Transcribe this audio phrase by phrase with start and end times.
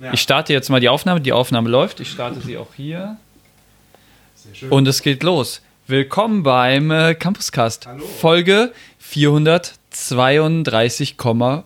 [0.00, 0.12] Ja.
[0.12, 1.20] Ich starte jetzt mal die Aufnahme.
[1.20, 1.98] Die Aufnahme läuft.
[1.98, 3.16] Ich starte sie auch hier.
[4.36, 4.70] Sehr schön.
[4.70, 5.60] Und es geht los.
[5.88, 7.88] Willkommen beim äh, Campuscast.
[7.88, 8.04] Hallo.
[8.20, 8.72] Folge
[9.02, 11.64] 432,5.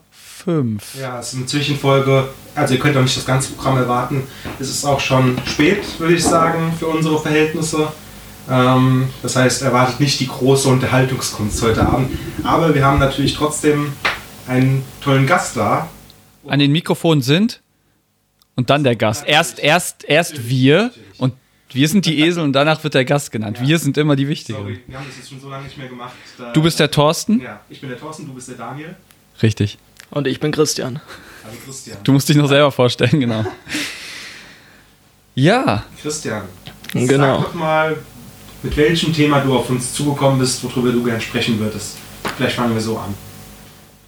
[0.98, 2.26] Ja, es ist eine Zwischenfolge.
[2.54, 4.26] Also ihr könnt auch nicht das ganze Programm erwarten.
[4.58, 7.92] Es ist auch schon spät, würde ich sagen, für unsere Verhältnisse.
[8.48, 12.10] Ähm, das heißt, erwartet nicht die große Unterhaltungskunst heute Abend.
[12.44, 13.92] Aber wir haben natürlich trotzdem
[14.48, 15.90] einen tollen Gast da.
[16.46, 17.61] An den Mikrofonen sind
[18.56, 19.26] und dann der Gast.
[19.26, 21.34] Erst, erst, erst wir und
[21.72, 23.58] wir sind die Esel und danach wird der Gast genannt.
[23.60, 24.58] Wir sind immer die Wichtigen.
[24.58, 26.12] Sorry, wir haben das jetzt schon so lange nicht mehr gemacht.
[26.52, 27.40] Du bist der Thorsten?
[27.40, 28.94] Ja, ich bin der Thorsten, du bist der Daniel.
[29.42, 29.78] Richtig.
[30.10, 31.00] Und ich bin Christian.
[31.44, 31.96] Hallo Christian.
[32.04, 33.46] Du musst dich noch selber vorstellen, genau.
[35.34, 35.84] ja.
[36.00, 36.42] Christian,
[36.92, 37.38] genau.
[37.38, 37.96] sag doch mal,
[38.62, 41.96] mit welchem Thema du auf uns zugekommen bist, worüber du gerne sprechen würdest.
[42.36, 43.14] Vielleicht fangen wir so an.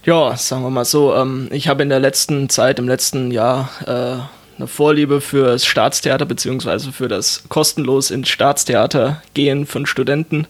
[0.05, 1.15] Ja, sagen wir mal so.
[1.15, 5.65] Ähm, ich habe in der letzten Zeit, im letzten Jahr, äh, eine Vorliebe für das
[5.65, 10.47] Staatstheater beziehungsweise für das kostenlos ins Staatstheater gehen von Studenten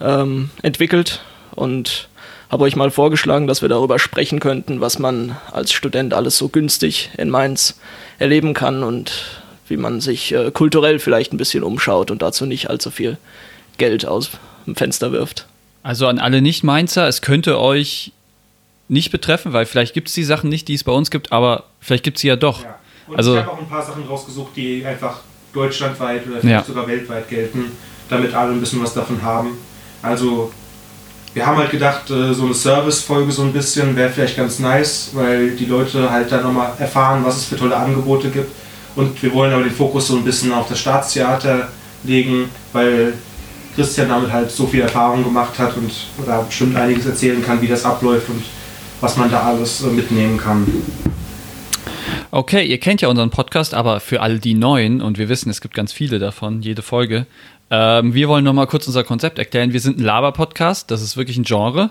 [0.00, 2.08] ähm, entwickelt und
[2.50, 6.50] habe euch mal vorgeschlagen, dass wir darüber sprechen könnten, was man als Student alles so
[6.50, 7.80] günstig in Mainz
[8.18, 12.68] erleben kann und wie man sich äh, kulturell vielleicht ein bisschen umschaut und dazu nicht
[12.68, 13.16] allzu viel
[13.78, 14.30] Geld aus
[14.66, 15.46] dem Fenster wirft.
[15.82, 18.12] Also an alle Nicht-Mainzer, es könnte euch
[18.92, 21.64] nicht betreffen, weil vielleicht gibt es die Sachen nicht, die es bei uns gibt, aber
[21.80, 22.62] vielleicht gibt es sie ja doch.
[22.62, 22.78] Ja.
[23.06, 25.20] Und also, ich habe auch ein paar Sachen rausgesucht, die einfach
[25.54, 26.62] deutschlandweit oder vielleicht ja.
[26.62, 27.72] sogar weltweit gelten,
[28.10, 29.56] damit alle ein bisschen was davon haben.
[30.02, 30.52] Also
[31.32, 35.10] wir haben halt gedacht, äh, so eine Service-Folge so ein bisschen wäre vielleicht ganz nice,
[35.14, 38.50] weil die Leute halt dann nochmal erfahren, was es für tolle Angebote gibt.
[38.94, 41.68] Und wir wollen aber den Fokus so ein bisschen auf das Staatstheater
[42.04, 43.14] legen, weil
[43.74, 45.90] Christian damit halt so viel Erfahrung gemacht hat und
[46.26, 48.42] da bestimmt einiges erzählen kann, wie das abläuft und
[49.02, 50.66] was man da alles äh, mitnehmen kann.
[52.30, 55.60] Okay, ihr kennt ja unseren Podcast, aber für all die Neuen, und wir wissen, es
[55.60, 57.26] gibt ganz viele davon, jede Folge,
[57.70, 59.72] ähm, wir wollen nochmal kurz unser Konzept erklären.
[59.72, 61.90] Wir sind ein Laber-Podcast, das ist wirklich ein Genre.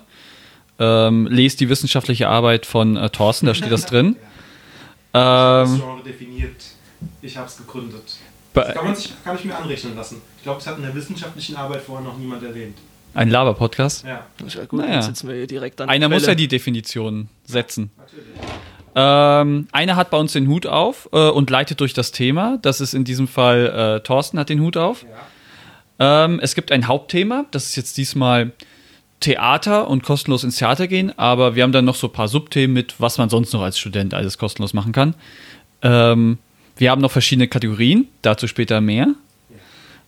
[0.79, 4.15] Ähm, lest die wissenschaftliche Arbeit von äh, Thorsten, da steht das drin.
[5.13, 5.63] ja.
[5.63, 6.63] Ähm, das Genre definiert.
[7.21, 8.17] Ich habe es gegründet.
[8.53, 10.21] Das kann, man sich, kann ich mir anrechnen lassen.
[10.37, 12.77] Ich glaube, es hat in der wissenschaftlichen Arbeit vorher noch niemand erwähnt.
[13.13, 14.05] Ein Laber-Podcast?
[14.05, 14.25] Ja.
[14.37, 15.01] Das ist ja gut, naja.
[15.01, 17.91] sitzen wir hier direkt an Einer muss ja die Definition setzen.
[17.97, 18.25] Natürlich.
[18.93, 22.57] Ähm, einer hat bei uns den Hut auf äh, und leitet durch das Thema.
[22.61, 25.05] Das ist in diesem Fall äh, Thorsten hat den Hut auf.
[25.99, 26.25] Ja.
[26.25, 28.51] Ähm, es gibt ein Hauptthema, das ist jetzt diesmal
[29.19, 32.73] Theater und kostenlos ins Theater gehen, aber wir haben dann noch so ein paar Subthemen
[32.73, 35.13] mit, was man sonst noch als Student alles kostenlos machen kann.
[35.83, 36.39] Ähm,
[36.75, 39.13] wir haben noch verschiedene Kategorien, dazu später mehr.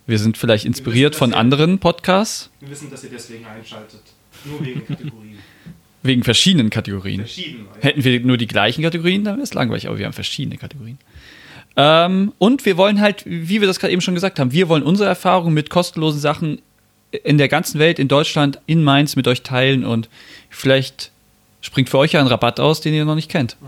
[0.05, 2.49] Wir sind vielleicht inspiriert wissen, von anderen Podcasts.
[2.59, 4.01] Wir wissen, dass ihr deswegen einschaltet.
[4.45, 5.39] Nur wegen Kategorien.
[6.05, 7.21] Wegen verschiedenen Kategorien.
[7.21, 7.81] Verschieden, ja.
[7.87, 10.97] Hätten wir nur die gleichen Kategorien, dann wäre es langweilig, aber wir haben verschiedene Kategorien.
[11.77, 14.83] Ähm, und wir wollen halt, wie wir das gerade eben schon gesagt haben, wir wollen
[14.83, 16.61] unsere Erfahrungen mit kostenlosen Sachen
[17.11, 20.09] in der ganzen Welt, in Deutschland, in Mainz mit euch teilen und
[20.49, 21.11] vielleicht
[21.61, 23.55] springt für euch ja ein Rabatt aus, den ihr noch nicht kennt.
[23.61, 23.67] Mhm.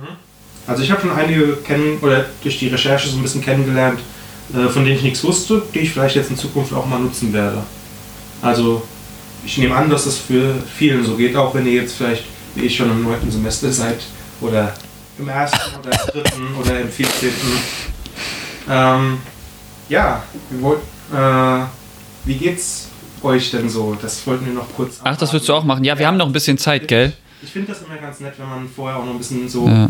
[0.68, 4.00] Also ich habe schon einige kennen oder durch die Recherche so ein bisschen kennengelernt,
[4.52, 7.64] von denen ich nichts wusste, die ich vielleicht jetzt in Zukunft auch mal nutzen werde.
[8.42, 8.84] Also
[9.46, 12.26] ich nehme an, dass das für vielen so geht, auch wenn ihr jetzt vielleicht
[12.56, 14.00] wie ich schon im neunten Semester seid
[14.42, 14.74] oder
[15.20, 17.60] im ersten oder im dritten oder im vierzehnten.
[18.70, 19.18] Ähm,
[19.90, 20.24] ja,
[20.62, 20.80] wollt,
[21.14, 21.66] äh,
[22.26, 22.88] wie geht's
[23.22, 23.96] euch denn so?
[24.02, 25.00] Das wollten wir noch kurz.
[25.04, 25.84] Ach, das würdest du auch machen?
[25.84, 27.14] Ja, wir ja, haben noch ein bisschen Zeit, gell?
[27.44, 29.90] Ich finde das immer ganz nett, wenn man vorher auch noch ein bisschen so ja.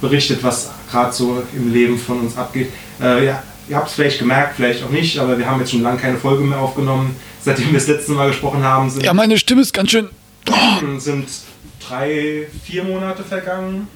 [0.00, 2.72] berichtet, was gerade so im Leben von uns abgeht.
[3.00, 5.82] Äh, ja, ihr habt es vielleicht gemerkt, vielleicht auch nicht, aber wir haben jetzt schon
[5.82, 7.16] lange keine Folge mehr aufgenommen.
[7.40, 9.04] Seitdem wir das letzte Mal gesprochen haben, sind.
[9.04, 10.08] Ja, meine Stimme ist ganz schön.
[10.98, 11.28] sind
[11.86, 13.88] drei, vier Monate vergangen.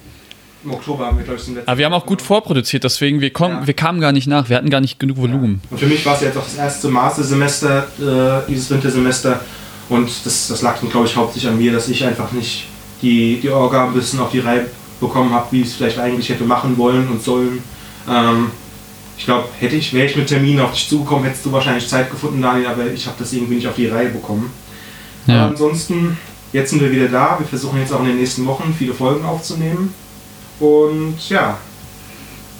[0.63, 1.69] Im Oktober haben wir, glaube ich, den letzten.
[1.69, 3.67] Aber wir haben auch gut vorproduziert, deswegen wir, kommen, ja.
[3.67, 4.47] wir kamen gar nicht nach.
[4.47, 5.61] Wir hatten gar nicht genug Volumen.
[5.63, 5.71] Ja.
[5.71, 9.41] Und für mich war es jetzt auch das erste Mastersemester, äh, dieses Wintersemester.
[9.89, 12.67] Und das, das lag dann, glaube ich, hauptsächlich an mir, dass ich einfach nicht
[13.01, 14.67] die, die Orga ein bisschen auf die Reihe
[15.01, 17.61] bekommen habe, wie ich es vielleicht eigentlich hätte machen wollen und sollen.
[18.09, 18.51] Ähm,
[19.17, 22.09] ich glaube, hätte ich, wäre ich mit Terminen auf dich zugekommen, hättest du wahrscheinlich Zeit
[22.09, 24.51] gefunden, Daniel, aber ich habe das irgendwie nicht auf die Reihe bekommen.
[25.27, 25.47] Ja.
[25.47, 26.17] ansonsten,
[26.51, 27.39] jetzt sind wir wieder da.
[27.39, 29.93] Wir versuchen jetzt auch in den nächsten Wochen viele Folgen aufzunehmen.
[30.59, 31.57] Und ja,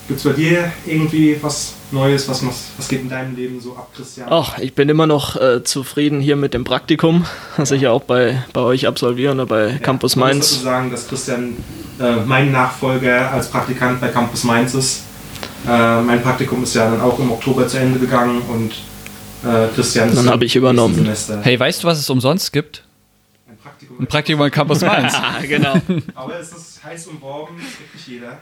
[0.08, 2.28] gibt es bei dir irgendwie was Neues?
[2.28, 2.42] Was,
[2.76, 4.28] was geht in deinem Leben so ab, Christian?
[4.30, 7.24] Ach, ich bin immer noch äh, zufrieden hier mit dem Praktikum,
[7.56, 7.76] das ja.
[7.76, 10.36] ich ja auch bei, bei euch absolviere, ne, bei ja, Campus Mainz.
[10.36, 11.56] Ich muss dazu sagen, dass Christian
[12.00, 15.02] äh, mein Nachfolger als Praktikant bei Campus Mainz ist.
[15.66, 18.72] Äh, mein Praktikum ist ja dann auch im Oktober zu Ende gegangen und
[19.48, 20.94] äh, Christian ist Dann habe ich übernommen.
[20.94, 21.40] Semester.
[21.42, 22.84] Hey, weißt du, was es umsonst gibt?
[23.48, 24.00] Ein Praktikum.
[24.00, 25.14] Ein Praktikum bei Campus Mainz.
[25.48, 25.74] genau.
[26.14, 28.38] Aber es ist heiß umworben, das gibt nicht jeder.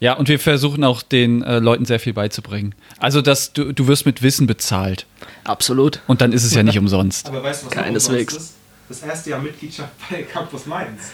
[0.00, 2.74] Ja, und wir versuchen auch den äh, Leuten sehr viel beizubringen.
[2.98, 5.06] Also, dass du, du wirst mit Wissen bezahlt.
[5.44, 6.00] Absolut.
[6.08, 7.28] Und dann ist es ja nicht umsonst.
[7.28, 8.34] Aber weißt du, was noch Keineswegs.
[8.34, 8.56] umsonst ist?
[8.88, 11.12] Das erste Jahr Mitgliedschaft bei Campus Mainz.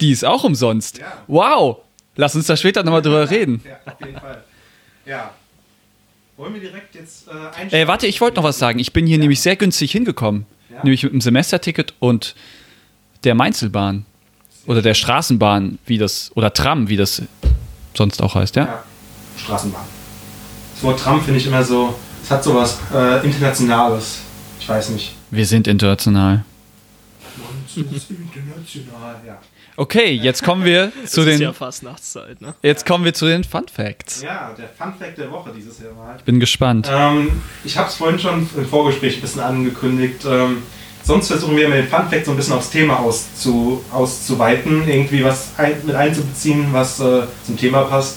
[0.00, 0.98] Die ist auch umsonst.
[0.98, 1.06] Ja.
[1.26, 1.78] Wow!
[2.14, 3.60] Lass uns da später nochmal drüber reden.
[3.64, 4.44] Ja, auf jeden Fall.
[5.08, 5.30] Ja.
[6.36, 7.72] Wollen wir direkt jetzt äh, einsteigen?
[7.72, 8.78] Äh, warte, ich wollte noch was sagen.
[8.78, 10.44] Ich bin hier nämlich sehr günstig hingekommen.
[10.70, 10.82] Ja.
[10.84, 12.34] Nämlich mit dem Semesterticket und
[13.24, 14.04] der Mainzelbahn.
[14.66, 17.22] Oder der Straßenbahn, wie das, oder Tram, wie das
[17.94, 18.64] sonst auch heißt, ja?
[18.66, 18.84] Ja,
[19.38, 19.84] Straßenbahn.
[20.74, 24.18] Das Wort Tram finde ich immer so, es hat sowas äh, Internationales.
[24.60, 25.14] Ich weiß nicht.
[25.30, 26.44] Wir sind international.
[27.74, 29.38] International, ja.
[29.78, 32.52] Okay, jetzt kommen wir zu den, ja fast Nachtszeit, ne?
[32.62, 34.22] jetzt kommen wir zu den Fun Facts.
[34.22, 36.16] Ja, der Fun Fact der Woche dieses Jahr mal.
[36.24, 36.90] Bin gespannt.
[36.92, 40.24] Ähm, ich habe es vorhin schon im Vorgespräch ein bisschen angekündigt.
[40.28, 40.64] Ähm,
[41.04, 45.22] sonst versuchen wir immer den Fun Fact so ein bisschen aufs Thema auszu, auszuweiten, irgendwie
[45.22, 48.16] was ein, mit einzubeziehen, was äh, zum Thema passt.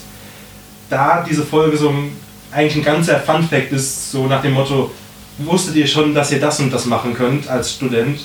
[0.90, 2.18] Da diese Folge so ein,
[2.52, 4.90] eigentlich ein ganzer Fun Fact ist, so nach dem Motto,
[5.38, 8.20] wusstet ihr schon, dass ihr das und das machen könnt als Student,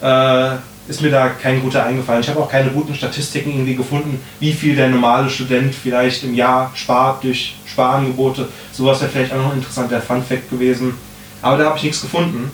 [0.00, 0.56] äh,
[0.88, 2.22] ist mir da kein guter eingefallen.
[2.22, 6.34] Ich habe auch keine guten Statistiken irgendwie gefunden, wie viel der normale Student vielleicht im
[6.34, 8.48] Jahr spart durch Sparangebote.
[8.72, 10.94] Sowas wäre vielleicht auch noch ein interessanter Fun Fact gewesen.
[11.42, 12.50] Aber da habe ich nichts gefunden.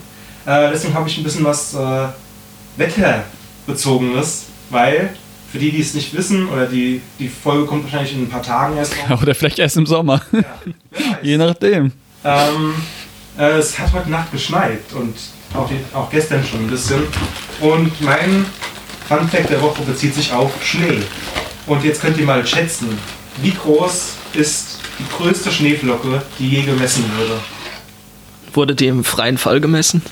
[0.47, 2.09] Äh, deswegen habe ich ein bisschen was äh,
[2.77, 5.11] Wetterbezogenes, weil
[5.51, 8.43] für die, die es nicht wissen, oder die, die Folge kommt wahrscheinlich in ein paar
[8.43, 9.19] Tagen erst raus.
[9.23, 10.21] Oder vielleicht erst im Sommer.
[10.33, 10.43] Ja.
[11.23, 11.93] Je nachdem.
[12.25, 12.75] Ähm,
[13.39, 15.15] äh, es hat heute Nacht geschneit und
[15.55, 17.03] auch, auch gestern schon ein bisschen.
[17.61, 18.47] Und mein
[19.09, 21.01] Fun Fact der Woche bezieht sich auf Schnee.
[21.67, 22.99] Und jetzt könnt ihr mal schätzen,
[23.43, 27.41] wie groß ist die größte Schneeflocke, die je gemessen wurde?
[28.53, 30.03] Wurde die im freien Fall gemessen?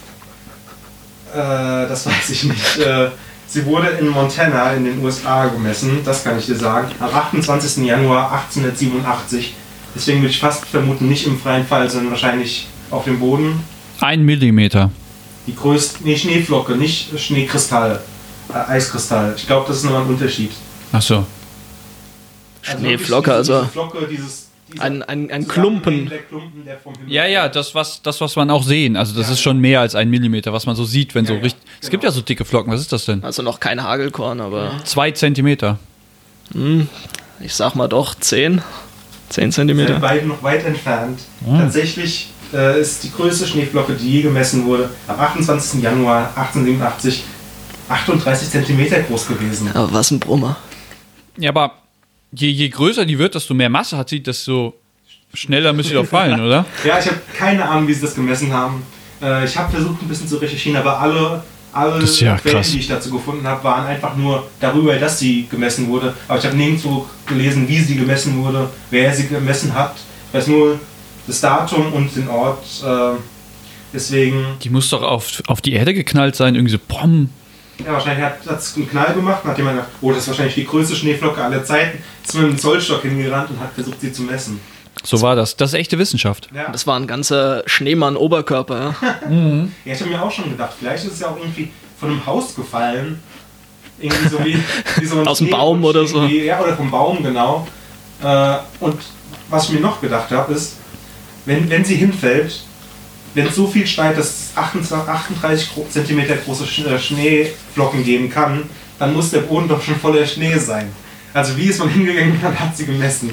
[1.33, 2.79] Äh, das weiß ich nicht.
[2.79, 3.11] Äh,
[3.47, 7.85] sie wurde in Montana in den USA gemessen, das kann ich dir sagen, am 28.
[7.85, 9.55] Januar 1887.
[9.95, 13.63] Deswegen würde ich fast vermuten, nicht im freien Fall, sondern wahrscheinlich auf dem Boden.
[14.01, 14.91] Ein Millimeter.
[15.47, 18.01] Die größte, nee, Schneeflocke, nicht Schneekristall,
[18.53, 19.35] äh, Eiskristall.
[19.37, 20.53] Ich glaube, das ist nochmal ein Unterschied.
[20.93, 21.27] Ach so.
[22.63, 24.49] Schneeflocke, wirklich also Flocke, dieses,
[24.79, 26.11] ein, ein, ein Klumpen.
[26.29, 28.97] Klumpen, der Ja, ja, das was, das, was man auch sehen.
[28.97, 31.29] Also das Ja, ist schon mehr als ein Millimeter, was man so sieht, wenn Ja,
[31.31, 31.63] so ja, richtig.
[31.81, 32.13] Es gibt genau.
[32.13, 32.73] ja so dicke Flocken.
[32.73, 33.23] Was ist das denn?
[33.25, 35.79] Also noch kein Hagelkorn, aber Zwei Zentimeter.
[36.53, 36.89] hm,
[37.41, 38.63] ich sag mal doch 10.
[39.29, 39.99] 10 sind Zentimeter.
[39.99, 41.19] beide noch weit entfernt.
[41.47, 41.59] Ah.
[41.63, 45.83] Tatsächlich äh, ist die größte Schneeflocke, die je gemessen wurde, am 28.
[45.83, 47.25] Januar 1887
[47.89, 49.71] 38 Zentimeter groß gewesen.
[49.75, 50.57] Aber was ein Brummer.
[51.37, 51.73] Ja, aber
[52.33, 54.75] je, je größer die wird, desto mehr Masse hat sie, desto
[55.35, 56.65] schneller müsste sie doch fallen, oder?
[56.85, 58.83] Ja, ich habe keine Ahnung, wie sie das gemessen haben.
[59.21, 62.71] Äh, ich habe versucht, ein bisschen zu recherchieren, aber alle, alle ja Quellen, krass.
[62.71, 66.15] die ich dazu gefunden habe, waren einfach nur darüber, dass sie gemessen wurde.
[66.29, 69.97] Aber ich habe nirgendwo gelesen, wie sie gemessen wurde, wer sie gemessen hat.
[70.29, 70.79] Ich weiß nur
[71.27, 72.65] das Datum und den Ort.
[72.85, 73.19] Äh,
[73.93, 77.29] deswegen, Die muss doch auf, auf die Erde geknallt sein, irgendwie so, pom.
[77.85, 80.55] ja, wahrscheinlich hat es einen Knall gemacht und hat jemand gedacht, oh, das ist wahrscheinlich
[80.55, 81.99] die größte Schneeflocke aller Zeiten.
[82.25, 84.61] Ist mit einem Zollstock hingerannt und hat versucht, sie zu messen.
[85.05, 85.57] So war das.
[85.57, 86.49] Das ist echte Wissenschaft.
[86.55, 86.71] Ja.
[86.71, 88.95] Das war ein ganzer Schneemann-Oberkörper.
[89.03, 89.29] Ja?
[89.85, 92.25] Ja, ich habe mir auch schon gedacht, vielleicht ist es ja auch irgendwie von einem
[92.27, 93.21] Haus gefallen.
[93.99, 94.59] Irgendwie so wie,
[95.01, 96.23] wie so ein Aus dem Baum oder so.
[96.25, 97.67] Ja, oder vom Baum, genau.
[98.23, 98.97] Äh, und
[99.49, 100.77] was ich mir noch gedacht habe, ist,
[101.45, 102.63] wenn, wenn sie hinfällt,
[103.35, 108.65] wenn es so viel schneit, dass es 28, 38 cm große äh, Schneeflocken geben kann,
[108.99, 110.91] dann muss der Boden doch schon voller Schnee sein.
[111.33, 113.31] Also wie ist man hingegangen und hat sie gemessen?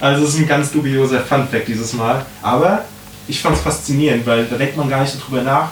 [0.00, 2.26] Also es ist ein ganz dubioser Funfact dieses Mal.
[2.42, 2.84] Aber
[3.28, 5.70] ich fand es faszinierend, weil da denkt man gar nicht so drüber nach.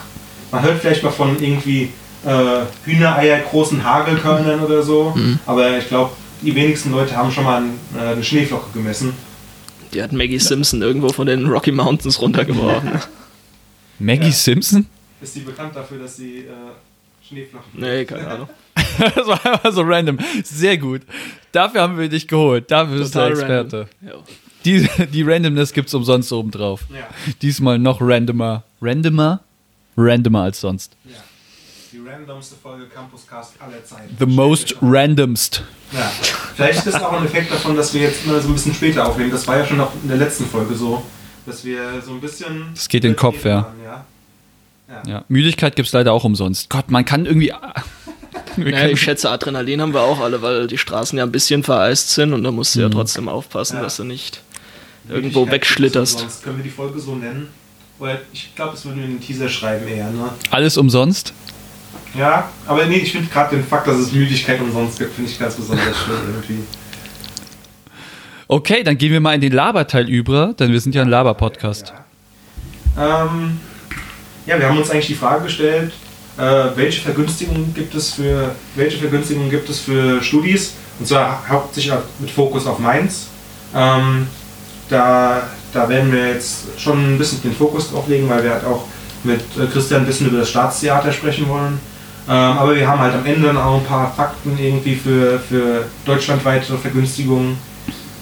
[0.50, 1.92] Man hört vielleicht mal von irgendwie
[2.24, 5.14] äh, Hühnereier großen Hagelkörnern oder so.
[5.46, 7.62] Aber ich glaube, die wenigsten Leute haben schon mal
[7.96, 9.14] äh, eine Schneeflocke gemessen.
[9.94, 12.90] Die hat Maggie Simpson irgendwo von den Rocky Mountains runtergeworfen.
[13.98, 14.32] Maggie Ja.
[14.32, 14.86] Simpson?
[15.20, 16.50] Ist die bekannt dafür, dass sie äh,
[17.26, 18.48] Schneeflocken nee, keine Ahnung.
[18.98, 20.18] Das war einfach so random.
[20.44, 21.02] Sehr gut.
[21.52, 22.70] Dafür haben wir dich geholt.
[22.70, 23.88] Dafür bist du Total Experte.
[24.64, 26.82] Die, die Randomness gibt's umsonst oben drauf.
[26.94, 27.08] Ja,
[27.42, 28.62] Diesmal noch randomer.
[28.80, 29.40] Randomer?
[29.96, 30.96] Randomer als sonst.
[31.04, 31.16] ja.
[31.94, 34.16] Die randomste Folge Campuscast aller Zeiten.
[34.18, 35.62] The most randomst.
[35.92, 36.10] Ja.
[36.56, 39.06] Vielleicht ist das auch ein Effekt davon, dass wir jetzt mal so ein bisschen später
[39.06, 39.30] aufnehmen.
[39.30, 41.04] Das war ja schon noch in der letzten Folge so,
[41.46, 42.70] dass wir so ein bisschen.
[42.74, 43.58] Das geht in den Kopf, ja.
[43.58, 44.04] waren, ja.
[44.88, 45.02] Ja.
[45.06, 45.24] Ja.
[45.28, 46.68] Müdigkeit gibt's leider auch umsonst.
[46.68, 47.52] Gott, man kann irgendwie.
[48.56, 52.10] Naja, ich schätze, Adrenalin haben wir auch alle, weil die Straßen ja ein bisschen vereist
[52.10, 53.82] sind und da musst du ja trotzdem aufpassen, Ja.
[53.82, 54.42] dass du nicht
[55.08, 56.18] irgendwo wegschlitterst.
[56.20, 57.48] Sonst können wir die Folge so nennen.
[57.98, 60.30] Oder ich glaube, das würden wir in den Teaser schreiben eher, ne?
[60.50, 61.32] Alles umsonst?
[62.14, 65.38] Ja, aber nee, ich finde gerade den Fakt, dass es Müdigkeit umsonst gibt, finde ich
[65.38, 66.64] ganz besonders schlimm irgendwie.
[68.46, 71.92] Okay, dann gehen wir mal in den Laberteil über, denn wir sind ja ein Laber-Podcast.
[72.96, 73.58] Ähm,
[74.46, 75.92] ja, wir haben uns eigentlich die Frage gestellt,
[76.36, 76.42] äh,
[76.76, 82.30] welche Vergünstigungen gibt es für welche Vergünstigungen gibt es für Studis und zwar hauptsächlich mit
[82.30, 83.28] Fokus auf Mainz.
[83.74, 84.28] Ähm,
[84.88, 88.64] da, da werden wir jetzt schon ein bisschen den Fokus drauf legen, weil wir halt
[88.64, 88.84] auch
[89.24, 91.78] mit äh, Christian ein bisschen über das Staatstheater sprechen wollen.
[92.26, 96.76] Ähm, aber wir haben halt am Ende auch ein paar Fakten irgendwie für, für deutschlandweite
[96.78, 97.58] Vergünstigungen.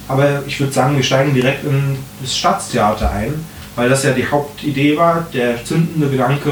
[0.07, 3.33] Aber ich würde sagen, wir steigen direkt in das Staatstheater ein,
[3.75, 6.51] weil das ja die Hauptidee war, der zündende Gedanke,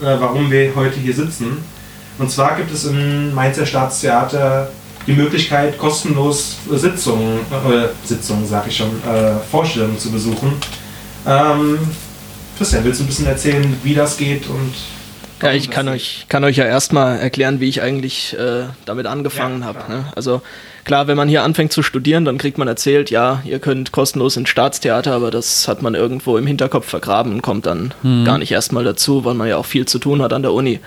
[0.00, 1.58] äh, warum wir heute hier sitzen.
[2.18, 4.70] Und zwar gibt es im Mainzer Staatstheater
[5.06, 10.52] die Möglichkeit, kostenlos Sitzungen, äh, Sitzungen sag ich schon, äh, Vorstellungen zu besuchen.
[11.26, 11.78] Ähm,
[12.58, 14.72] Christian, willst du ein bisschen erzählen, wie das geht und
[15.42, 19.60] ja, ich kann euch, kann euch ja erstmal erklären, wie ich eigentlich äh, damit angefangen
[19.60, 19.78] Ja, habe.
[19.92, 20.04] Ne?
[20.16, 20.40] Also
[20.84, 24.38] klar, wenn man hier anfängt zu studieren, dann kriegt man erzählt, ja, ihr könnt kostenlos
[24.38, 27.92] ins Staatstheater, aber das hat man irgendwo im Hinterkopf vergraben und kommt dann
[28.24, 30.80] gar nicht erstmal dazu, weil man ja auch viel zu tun hat an der Uni.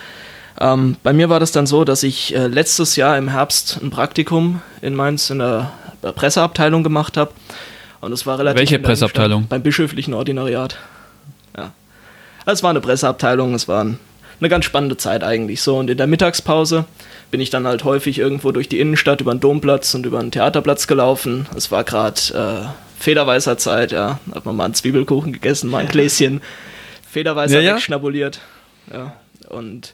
[0.60, 3.92] Ähm, bei mir war das dann so, dass ich äh, letztes Jahr im Herbst ein
[3.92, 5.72] Praktikum in Mainz in der
[6.16, 7.32] Presseabteilung gemacht habe.
[8.02, 8.60] Und es war relativ.
[8.60, 9.46] Welche Presseabteilung?
[9.48, 10.78] Beim bischöflichen Ordinariat.
[12.54, 14.00] Es war eine Presseabteilung, es war ein,
[14.40, 15.78] eine ganz spannende Zeit eigentlich so.
[15.78, 16.86] Und in der Mittagspause
[17.32, 20.32] bin ich dann halt häufig irgendwo durch die Innenstadt über den Domplatz und über den
[20.32, 21.46] Theaterplatz gelaufen.
[21.56, 24.20] Es war gerade äh, Federweißer Zeit, ja.
[24.28, 26.42] Da hat man mal einen Zwiebelkuchen gegessen, mal ein Gläschen
[27.10, 27.76] Federweißer Ja, ja.
[27.76, 28.40] wegschnabuliert.
[28.94, 29.14] Ja.
[29.50, 29.94] Und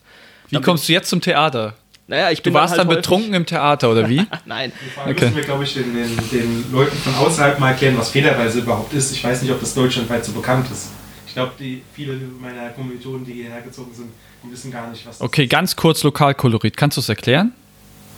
[0.50, 1.74] Wie kommst du jetzt zum Theater?
[2.07, 4.22] naja, ich Du bin warst halt dann betrunken im Theater, oder wie?
[4.45, 5.25] Nein, Die Frage Okay.
[5.25, 8.93] müssen wir, glaube ich, den, den, den Leuten von außerhalb mal erklären, was Federweise überhaupt
[8.93, 9.12] ist.
[9.12, 10.89] Ich weiß nicht, ob das deutschlandweit so bekannt ist.
[11.33, 14.09] Ich glaube, die, viele meiner Kommilitonen, die hierher gezogen sind,
[14.43, 16.77] die wissen gar nicht, was das Okay, ganz kurz Lokalkolorit.
[16.77, 17.53] Kannst du es erklären?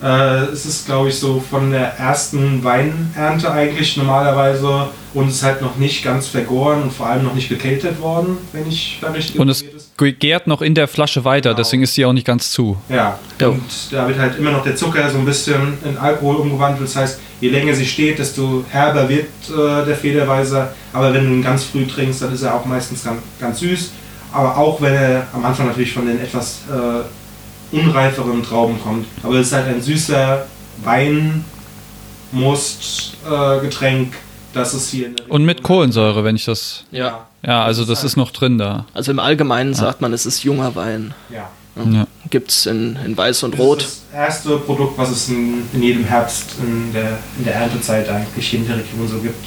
[0.03, 5.43] Äh, es ist, glaube ich, so von der ersten Weinernte eigentlich normalerweise und es ist
[5.43, 9.11] halt noch nicht ganz vergoren und vor allem noch nicht gekeltert worden, wenn ich da
[9.11, 9.74] richtig Und es ist.
[9.97, 11.57] Gärt noch in der Flasche weiter, Genau.
[11.57, 12.77] deswegen ist sie auch nicht ganz zu.
[12.89, 13.47] Ja, Ja.
[13.47, 16.87] und da wird halt immer noch der Zucker so ein bisschen in Alkohol umgewandelt.
[16.87, 20.73] Das heißt, je länger sie steht, desto herber wird äh, der Federweiser.
[20.93, 23.91] Aber wenn du ihn ganz früh trinkst, dann ist er auch meistens ganz, ganz süß.
[24.33, 29.05] Aber auch wenn er am Anfang natürlich von den etwas äh, unreiferen Trauben kommt.
[29.23, 30.45] Aber es ist halt ein süßer
[30.83, 34.13] Weinmust-Getränk, äh, Getränk,
[34.53, 36.83] das es hier in der Und mit Kohlensäure, wenn ich das.
[36.91, 37.27] ja.
[37.45, 38.85] Ja, also das ist noch drin da.
[38.93, 41.13] Also im Allgemeinen sagt man, es ist junger Wein.
[41.29, 41.49] Ja.
[41.91, 42.07] Ja.
[42.29, 43.81] Gibt es in, in Weiß und Das Rot.
[43.81, 48.07] ist das erste Produkt, was es in, in jedem Herbst in der, in der Erntezeit
[48.09, 49.45] eigentlich hier in der Region so gibt.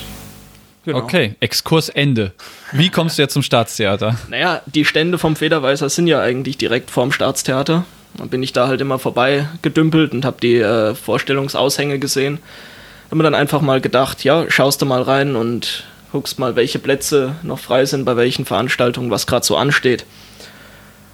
[0.85, 0.99] Genau.
[0.99, 2.33] Okay, Exkurs Ende.
[2.73, 4.17] Wie kommst du jetzt zum Staatstheater?
[4.28, 7.85] Naja, die Stände vom Federweißer sind ja eigentlich direkt vorm Staatstheater.
[8.14, 12.38] Dann bin ich da halt immer vorbei gedümpelt und habe die äh, Vorstellungsaushänge gesehen.
[13.11, 16.78] Hab mir dann einfach mal gedacht, ja, schaust du mal rein und guckst mal, welche
[16.78, 20.06] Plätze noch frei sind, bei welchen Veranstaltungen, was gerade so ansteht.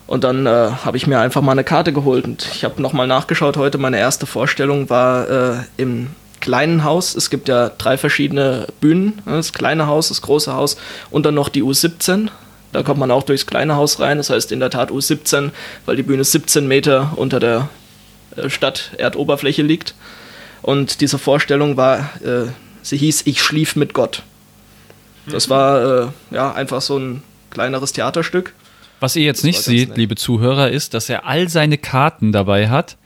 [0.06, 3.06] Und dann äh, habe ich mir einfach mal eine Karte geholt und ich habe nochmal
[3.06, 3.78] nachgeschaut heute.
[3.78, 6.10] Meine erste Vorstellung war äh, im
[6.40, 7.14] kleinen Haus.
[7.14, 9.22] Es gibt ja drei verschiedene Bühnen.
[9.24, 10.76] ne, Das kleine Haus, das große Haus
[11.10, 12.28] und dann noch die U17.
[12.72, 14.18] Da kommt man auch durchs kleine Haus rein.
[14.18, 15.52] Das heißt in der Tat U17,
[15.86, 17.68] weil die Bühne 17 Meter unter der
[18.36, 19.94] äh, Stadt-Erdoberfläche liegt.
[20.60, 22.50] Und diese Vorstellung war, äh,
[22.82, 24.22] sie hieß Ich schlief mit Gott.
[25.26, 28.52] Das war äh, ja einfach so ein kleineres Theaterstück.
[29.00, 29.98] Was ihr jetzt nicht seht, nett.
[29.98, 32.96] liebe Zuhörer, ist, dass er all seine Karten dabei hat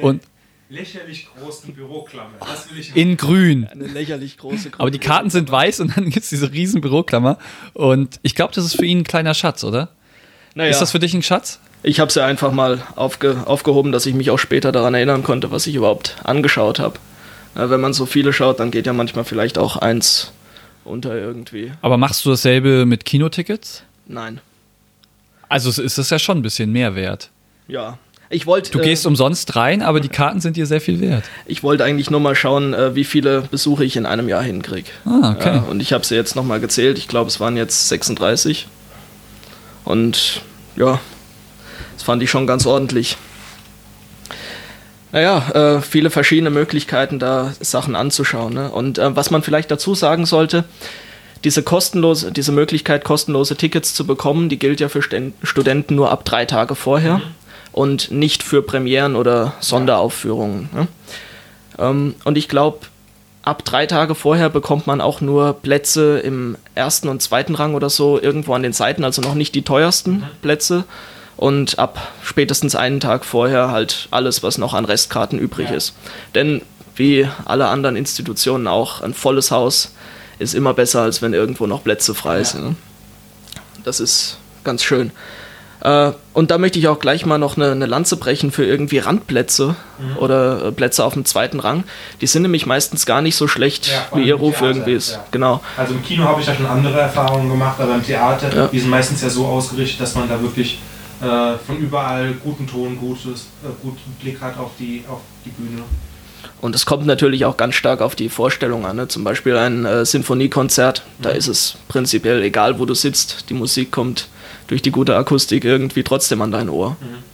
[0.00, 0.22] und
[0.68, 2.34] lächerlich großen Büroklammer.
[2.40, 3.66] Das will ich in grün.
[3.66, 7.38] Eine lächerlich große Aber die Karten sind weiß und dann gibt es diese riesen Büroklammer.
[7.72, 9.88] Und ich glaube, das ist für ihn ein kleiner Schatz, oder?
[10.54, 11.60] Naja, Ist das für dich ein Schatz?
[11.82, 15.22] ich habe es ja einfach mal aufge aufgehoben, dass ich mich auch später daran erinnern
[15.22, 16.98] konnte, was ich überhaupt angeschaut habe.
[17.54, 20.32] Wenn man so viele schaut, dann geht ja manchmal vielleicht auch eins
[20.90, 21.72] unter irgendwie.
[21.82, 23.82] Aber machst du dasselbe mit Kinotickets?
[24.06, 24.40] Nein.
[25.48, 27.30] Also ist das ja schon ein bisschen mehr wert.
[27.68, 27.98] Ja.
[28.32, 31.24] Ich wollte Du gehst umsonst rein, aber die Karten sind dir sehr viel wert.
[31.46, 34.88] ich wollte eigentlich nur mal schauen, äh, wie viele Besuche ich in einem Jahr hinkriege.
[35.04, 35.56] Ah, okay.
[35.56, 36.96] Ja, und ich habe sie jetzt nochmal gezählt.
[36.98, 38.68] Ich glaube, es waren jetzt 36.
[39.84, 40.42] Und
[40.76, 41.00] ja,
[41.94, 43.16] das fand ich schon ganz ordentlich.
[45.12, 48.54] Naja, äh, viele verschiedene Möglichkeiten, da Sachen anzuschauen.
[48.54, 48.70] Ne?
[48.70, 50.64] Und äh, was man vielleicht dazu sagen sollte,
[51.44, 56.10] diese kostenlose, diese Möglichkeit, kostenlose Tickets zu bekommen, die gilt ja für Sten Studenten nur
[56.10, 57.22] ab drei Tage vorher
[57.72, 60.68] und nicht für Premieren oder Sonderaufführungen.
[60.72, 60.88] Ne?
[61.78, 62.80] Ähm, und ich glaube,
[63.42, 67.90] ab drei Tage vorher bekommt man auch nur Plätze im ersten und zweiten Rang oder
[67.90, 70.84] so irgendwo an den Seiten, also noch nicht die teuersten Plätze.
[71.40, 75.76] Und ab spätestens einen Tag vorher halt alles, was noch an Restkarten übrig Ja.
[75.76, 75.94] ist.
[76.34, 76.60] Denn
[76.96, 79.94] wie alle anderen Institutionen auch, ein volles Haus
[80.38, 82.62] ist immer besser, als wenn irgendwo noch Plätze frei sind.
[82.62, 82.76] Ne?
[83.84, 85.12] Das ist ganz schön.
[85.80, 88.98] Äh, und da möchte ich auch gleich mal noch eine, eine Lanze brechen für irgendwie
[88.98, 90.18] Randplätze mhm.
[90.18, 91.84] oder äh, Plätze auf dem zweiten Rang.
[92.20, 95.12] Die sind nämlich meistens gar nicht so schlecht, ja, wie ihr Ruf Theater, irgendwie ist.
[95.12, 95.24] Ja.
[95.30, 95.62] Genau.
[95.78, 98.66] Also im Kino habe ich ja schon andere Erfahrungen gemacht, aber im Theater, ja.
[98.66, 100.80] die sind meistens ja so ausgerichtet, dass man da wirklich
[101.20, 105.82] äh, von überall guten Ton, gutes, äh, guten Blick hat auf die, auf die Bühne.
[106.60, 108.96] Und es kommt natürlich auch ganz stark auf die Vorstellung an.
[108.96, 109.08] Ne?
[109.08, 111.22] Zum Beispiel ein äh, Sinfoniekonzert, mhm.
[111.22, 113.50] da ist es prinzipiell egal, wo du sitzt.
[113.50, 114.28] Die Musik kommt
[114.66, 116.96] durch die gute Akustik irgendwie trotzdem an dein Ohr.
[117.00, 117.30] Mhm.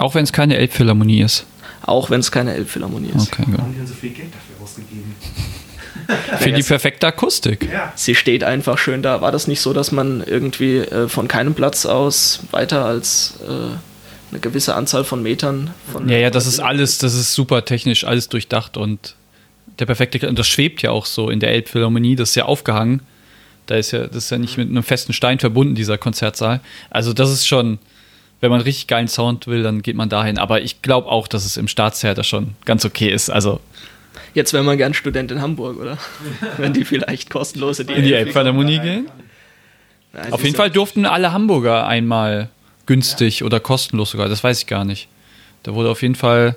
[0.00, 1.44] Auch wenn es keine Elbphilharmonie ist.
[1.82, 3.32] Auch wenn es keine Elbphilharmonie ist.
[3.32, 5.14] Okay, Warum haben die denn so viel Geld dafür ausgegeben?
[6.38, 7.68] Für die perfekte Akustik.
[7.70, 7.92] Ja.
[7.94, 9.20] Sie steht einfach schön da.
[9.20, 13.76] War das nicht so, dass man irgendwie äh, von keinem Platz aus weiter als äh,
[14.30, 16.08] eine gewisse Anzahl von Metern von.
[16.08, 19.16] Ja, ja, das ist alles, das ist super technisch, alles durchdacht und
[19.78, 23.02] der perfekte, und das schwebt ja auch so in der Elbphilharmonie, das ist ja aufgehangen.
[23.66, 26.60] Da ist ja, das ist ja nicht mit einem festen Stein verbunden, dieser Konzertsaal.
[26.88, 27.78] Also, das ist schon,
[28.40, 30.38] wenn man richtig geilen Sound will, dann geht man dahin.
[30.38, 33.28] Aber ich glaube auch, dass es im Staatstheater schon ganz okay ist.
[33.28, 33.60] Also.
[34.34, 35.98] Jetzt wäre man gern Student in Hamburg, oder?
[36.58, 39.10] wenn die vielleicht kostenlose in die Elbphilharmonie gehen.
[40.12, 42.48] Nein, Auf jeden Fall durften alle Hamburger einmal
[42.86, 43.46] günstig ja.
[43.46, 45.08] oder kostenlos sogar, das weiß ich gar nicht.
[45.62, 46.56] Da wurde auf jeden Fall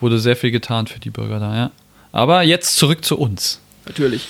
[0.00, 1.70] wurde sehr viel getan für die Bürger da, ja.
[2.12, 3.60] Aber jetzt zurück zu uns.
[3.84, 4.26] Natürlich.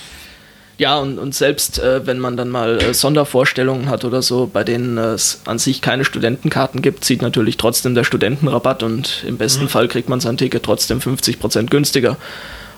[0.79, 4.63] Ja, und, und selbst äh, wenn man dann mal äh, Sondervorstellungen hat oder so, bei
[4.63, 9.63] denen es an sich keine Studentenkarten gibt, zieht natürlich trotzdem der Studentenrabatt und im besten
[9.63, 9.69] mhm.
[9.69, 12.17] Fall kriegt man sein Ticket trotzdem 50% günstiger.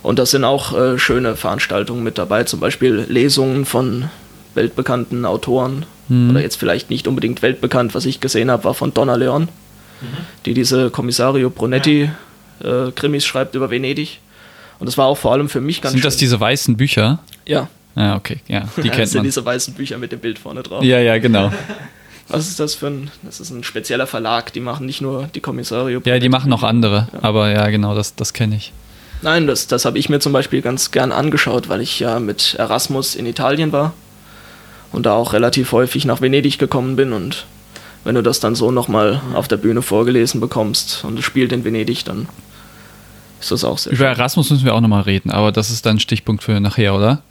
[0.02, 4.10] Und da sind auch äh, schöne Veranstaltungen mit dabei, zum Beispiel Lesungen von
[4.56, 5.86] weltbekannten Autoren.
[6.08, 6.32] Mhm.
[6.32, 10.08] Oder jetzt vielleicht nicht unbedingt weltbekannt, was ich gesehen habe, war von Donna Leon, mhm.
[10.46, 12.10] die diese Kommissario Brunetti
[12.64, 14.22] äh, Krimis schreibt über Venedig.
[14.80, 16.08] Und das war auch vor allem für mich ganz Sind schön.
[16.08, 17.20] das diese weißen Bücher?
[17.46, 17.68] Ja.
[18.00, 19.26] Ja, okay, ja, die kennt das sind man.
[19.26, 20.84] diese weißen Bücher mit dem Bild vorne drauf.
[20.84, 21.52] Ja, ja, genau.
[22.30, 25.42] Was ist das für ein, das ist ein spezieller Verlag, die machen nicht nur die
[25.42, 26.00] Kommissario.
[26.06, 27.20] Ja, die machen auch andere, ja.
[27.24, 28.72] aber ja, genau, das, das kenne ich.
[29.22, 32.56] Nein, das, das habe ich mir zum Beispiel ganz gern angeschaut, weil ich ja mit
[32.58, 33.94] Erasmus in Italien war
[34.94, 37.46] und da auch relativ häufig nach Venedig gekommen bin und
[38.06, 39.36] wenn du das dann so nochmal mhm.
[39.36, 42.30] auf der Bühne vorgelesen bekommst und es spielt in Venedig, dann
[43.42, 44.18] ist das auch sehr Über schön.
[44.18, 47.22] Erasmus müssen wir auch nochmal reden, aber das ist dann ein Stichpunkt für nachher, oder?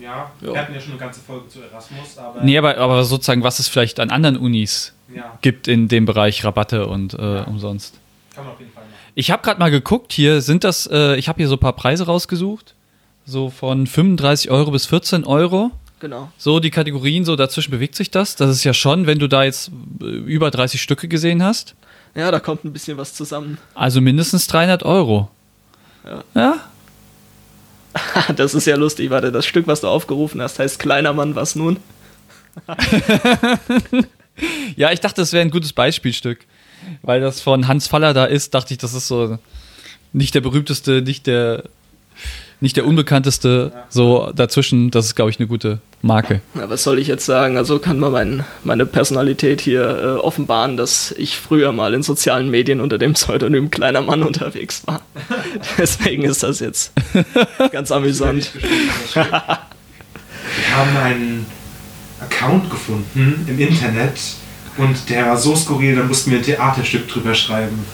[0.00, 2.42] Ja, wir hatten ja schon eine ganze Folge zu Erasmus, aber.
[2.42, 5.38] Nee, aber, aber sozusagen, was es vielleicht an anderen Unis ja.
[5.40, 7.44] gibt in dem Bereich Rabatte und äh, ja.
[7.44, 7.94] umsonst.
[8.34, 8.94] Kann man auf jeden Fall machen.
[9.14, 11.72] Ich habe gerade mal geguckt, hier sind das, äh, ich habe hier so ein paar
[11.72, 12.74] Preise rausgesucht.
[13.26, 15.70] So von 35 Euro bis 14 Euro.
[16.00, 16.30] Genau.
[16.38, 18.36] So die Kategorien, so dazwischen bewegt sich das.
[18.36, 21.74] Das ist ja schon, wenn du da jetzt äh, über 30 Stücke gesehen hast.
[22.14, 23.58] Ja, da kommt ein bisschen was zusammen.
[23.74, 25.28] Also mindestens 300 Euro.
[26.04, 26.24] Ja.
[26.34, 26.60] Ja.
[28.36, 29.10] das ist ja lustig.
[29.10, 31.78] Warte, das Stück, was du aufgerufen hast, heißt Kleiner Mann, was nun?
[34.76, 36.40] ja, ich dachte, das wäre ein gutes Beispielstück.
[37.02, 39.38] Weil das von Hans Faller da ist, dachte ich, das ist so
[40.12, 41.64] nicht der berühmteste, nicht der
[42.60, 46.40] nicht der unbekannteste, so dazwischen, das ist, glaube ich, eine gute Marke.
[46.54, 47.56] Ja, was soll ich jetzt sagen?
[47.56, 52.50] Also kann man mein, meine Personalität hier äh, offenbaren, dass ich früher mal in sozialen
[52.50, 55.02] Medien unter dem Pseudonym Kleiner Mann unterwegs war.
[55.78, 56.92] Deswegen ist das jetzt
[57.72, 58.50] ganz amüsant.
[59.14, 59.24] Wir
[60.76, 61.46] haben einen
[62.20, 64.18] Account gefunden im Internet
[64.76, 67.84] und der war so skurril, da mussten wir ein Theaterstück drüber schreiben.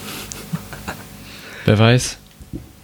[1.65, 2.17] Wer weiß.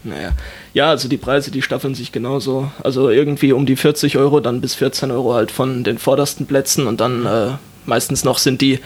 [0.04, 0.32] Naja.
[0.74, 2.72] Ja, also die Preise, die staffeln sich genauso.
[2.84, 6.88] Also irgendwie um die 40 Euro, dann bis 14 Euro halt von den vordersten Plätzen
[6.88, 7.50] und dann äh,
[7.86, 8.80] meistens noch sind die,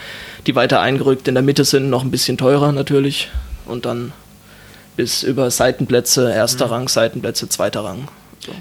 [0.47, 3.29] die weiter eingerückt in der Mitte sind, noch ein bisschen teurer natürlich.
[3.65, 4.13] Und dann
[4.95, 6.71] bis über Seitenplätze, erster mhm.
[6.71, 8.07] Rang, Seitenplätze, zweiter Rang.
[8.39, 8.51] So.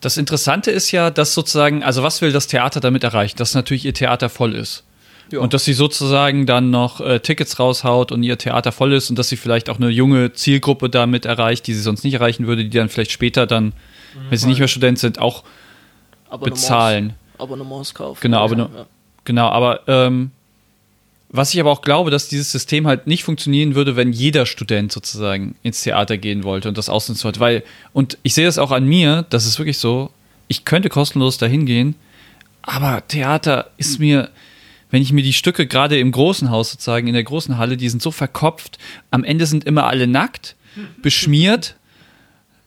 [0.00, 3.36] Das Interessante ist ja, dass sozusagen, also was will das Theater damit erreichen?
[3.38, 4.84] Dass natürlich ihr Theater voll ist.
[5.30, 5.40] Ja.
[5.40, 9.18] Und dass sie sozusagen dann noch äh, Tickets raushaut und ihr Theater voll ist und
[9.18, 12.64] dass sie vielleicht auch eine junge Zielgruppe damit erreicht, die sie sonst nicht erreichen würde,
[12.64, 13.72] die dann vielleicht später dann, mhm,
[14.30, 15.42] wenn sie nicht mehr Student sind, auch
[16.28, 17.14] Abonnements, bezahlen.
[17.38, 18.18] Abonnements kaufen.
[18.20, 18.86] Genau, Abonne ja.
[19.24, 20.30] genau aber ähm,
[21.36, 24.92] was ich aber auch glaube, dass dieses System halt nicht funktionieren würde, wenn jeder Student
[24.92, 27.40] sozusagen ins Theater gehen wollte und das ausnutzen wollte.
[27.40, 30.10] Weil, und ich sehe das auch an mir, das ist wirklich so,
[30.46, 31.96] ich könnte kostenlos dahin gehen,
[32.62, 34.30] aber Theater ist mir,
[34.94, 37.88] wenn ich mir die Stücke gerade im großen Haus sozusagen, in der großen Halle, die
[37.88, 38.78] sind so verkopft,
[39.10, 40.54] am Ende sind immer alle nackt,
[41.02, 41.74] beschmiert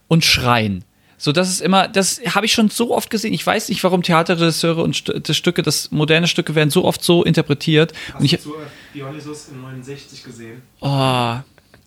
[0.09, 0.83] und schreien.
[1.17, 3.33] So, das ist immer, das habe ich schon so oft gesehen.
[3.33, 7.01] Ich weiß nicht, warum Theaterregisseure und St das Stücke, das moderne Stücke werden so oft
[7.01, 7.93] so interpretiert.
[8.11, 8.55] Hast und ich, du
[8.93, 10.61] Dionysus in 69 gesehen?
[10.81, 11.37] Oh,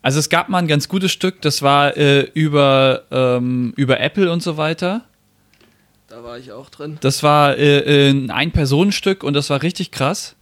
[0.01, 4.31] also es gab mal ein ganz gutes Stück, das war äh, über, ähm, über Apple
[4.31, 5.05] und so weiter.
[6.11, 6.97] Da war ich auch drin.
[6.99, 10.35] Das war äh, ein Ein-Personen-Stück und das war richtig krass.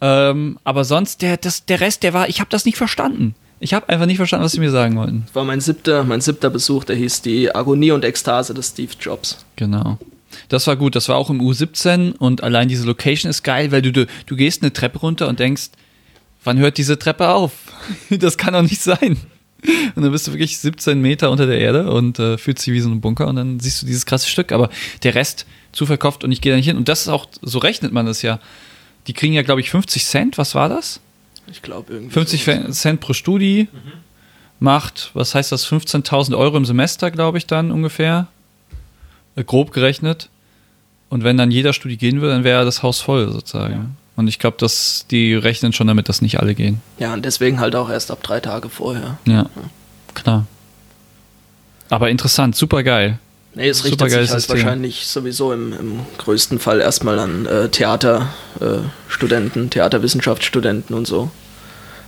[0.00, 3.36] Ähm, aber sonst, der, das, der Rest, der war, ich habe das nicht verstanden.
[3.60, 5.22] Ich habe einfach nicht verstanden, was sie mir sagen wollten.
[5.26, 8.90] Das war mein siebter, mein siebter Besuch, der hieß die Agonie und Ekstase des Steve
[9.00, 9.46] Jobs.
[9.54, 9.98] Genau.
[10.48, 13.82] Das war gut, das war auch im U17 und allein diese Location ist geil, weil
[13.82, 15.70] du, du, du gehst eine Treppe runter und denkst,
[16.42, 17.52] wann hört diese Treppe auf?
[18.10, 19.16] Das kann doch nicht sein.
[19.94, 22.80] Und dann bist du wirklich 17 Meter unter der Erde und äh, fühlst dich wie
[22.80, 24.70] so ein Bunker und dann siehst du dieses krasse Stück, aber
[25.02, 26.76] der Rest zu verkauft und ich gehe da nicht hin.
[26.76, 28.38] Und das ist auch, so rechnet man das ja.
[29.06, 31.00] Die kriegen ja, glaube ich, 50 Cent, was war das?
[31.50, 32.12] Ich glaube irgendwie.
[32.12, 32.80] 50 sowas.
[32.80, 33.68] Cent pro Studi
[34.58, 38.28] macht, was heißt das, 15.000 Euro im Semester, glaube ich, dann ungefähr.
[39.36, 40.30] Äh, grob gerechnet.
[41.08, 43.74] Und wenn dann jeder Studi gehen würde, dann wäre das Haus voll sozusagen.
[43.74, 43.86] Ja.
[44.16, 46.80] Und ich glaube, dass die rechnen schon damit, dass nicht alle gehen.
[46.98, 49.18] Ja, und deswegen halt auch erst ab drei Tage vorher.
[49.26, 49.46] Ja,
[50.14, 50.46] klar.
[51.90, 53.18] Aber interessant, super geil.
[53.54, 54.56] Nee, es richtet sich halt System.
[54.56, 61.30] wahrscheinlich sowieso im, im größten Fall erstmal an äh, Theaterstudenten, äh, Studenten, Theaterwissenschaftsstudenten und so.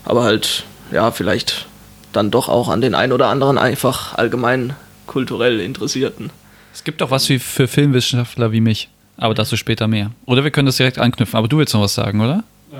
[0.04, 1.66] Aber halt, ja, vielleicht
[2.12, 4.74] dann doch auch an den ein oder anderen einfach allgemein
[5.06, 6.30] kulturell Interessierten.
[6.74, 8.88] Es gibt auch was wie für Filmwissenschaftler wie mich.
[9.18, 10.12] Aber dazu später mehr.
[10.26, 11.36] Oder wir können das direkt anknüpfen.
[11.36, 12.44] Aber du willst noch was sagen, oder?
[12.72, 12.76] Äh,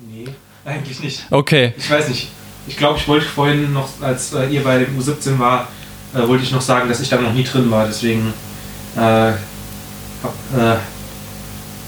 [0.00, 0.28] nee,
[0.64, 1.24] eigentlich nicht.
[1.30, 1.74] Okay.
[1.76, 2.28] Ich weiß nicht.
[2.68, 5.66] Ich glaube, ich wollte vorhin noch, als äh, ihr bei dem U17 war,
[6.14, 7.86] äh, wollte ich noch sagen, dass ich da noch nie drin war.
[7.86, 8.32] Deswegen
[8.96, 10.76] äh, hab, äh,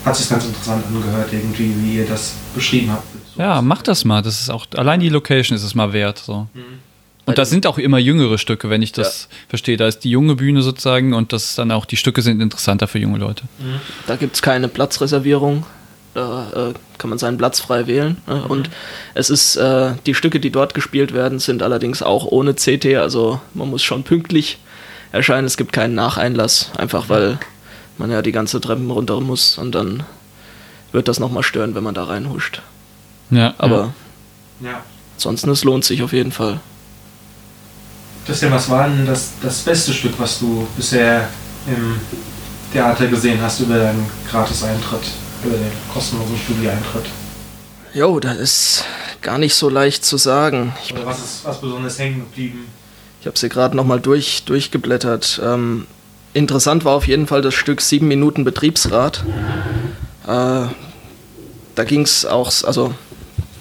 [0.05, 3.07] hat sich ganz interessant angehört, irgendwie, wie ihr das beschrieben habt.
[3.37, 4.21] So Ja, mach das mal.
[4.21, 6.19] Das ist auch, allein die Location ist es mal wert.
[6.19, 6.49] So.
[6.55, 6.81] Mhm.
[7.27, 9.77] Und das sind auch immer jüngere Stücke, wenn ich das verstehe.
[9.77, 12.87] Da ist die junge Bühne sozusagen und das ist dann auch, die Stücke sind interessanter
[12.87, 13.45] für junge Leute.
[14.07, 15.65] Da gibt es keine Platzreservierung.
[16.13, 18.19] Da äh, kann man seinen Platz frei wählen.
[18.29, 18.45] Ne?
[18.47, 18.71] Und
[19.15, 22.97] es ist, äh, die Stücke, die dort gespielt werden, sind allerdings auch ohne CT.
[22.97, 24.59] Also man muss schon pünktlich
[25.11, 25.47] erscheinen.
[25.47, 27.39] Es gibt keinen Nacheinlass, einfach weil
[27.99, 30.05] man ja die ganze Treppen runter muss und dann
[30.93, 32.63] wird das nochmal stören, wenn man da reinhuscht.
[33.31, 33.93] Ja, Aber
[34.61, 34.83] Ja.
[35.17, 36.61] ansonsten, es lohnt sich auf jeden Fall.
[38.27, 41.29] Christian, was war denn das, das beste Stück, was du bisher
[41.67, 42.01] im
[42.73, 45.03] Theater gesehen hast über deinen Gratis-Eintritt,
[45.45, 47.07] über den kostenlosen Studieeintritt?
[47.93, 48.85] Jo, das ist
[49.21, 50.75] gar nicht so leicht zu sagen.
[50.85, 52.67] Ich Oder was ist was besonders hängen geblieben?
[53.21, 55.41] Ich habe sie gerade nochmal durch, durchgeblättert.
[55.43, 55.87] Ähm,
[56.33, 59.25] interessant war auf jeden Fall das Stück 7 Minuten Betriebsrat.
[60.27, 60.67] Äh,
[61.75, 62.95] da ging es auch, also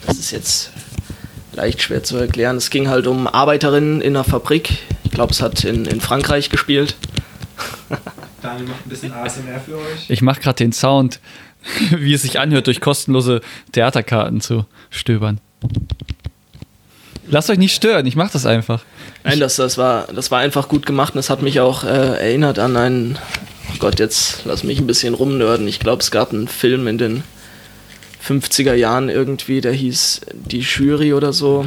[0.05, 0.71] das ist jetzt
[1.55, 2.57] leicht schwer zu erklären.
[2.57, 4.77] Es ging halt um Arbeiterinnen in einer Fabrik.
[5.03, 6.95] Ich glaube, es hat in, in Frankreich gespielt.
[8.41, 10.09] Daniel macht ein bisschen ASMR für euch.
[10.09, 11.19] Ich mache gerade den Sound,
[11.91, 15.39] wie es sich anhört, durch kostenlose Theaterkarten zu stöbern.
[17.27, 18.83] Lasst euch nicht stören, ich mache das einfach.
[19.23, 21.87] Nein, das, das, war, das war einfach gut gemacht und es hat mich auch äh,
[21.87, 23.17] erinnert an einen,
[23.71, 25.67] oh Gott, jetzt lass mich ein bisschen rumnörden.
[25.67, 27.23] Ich glaube, es gab einen Film in den
[28.25, 31.65] 50er Jahren irgendwie, der hieß Die Jury oder so,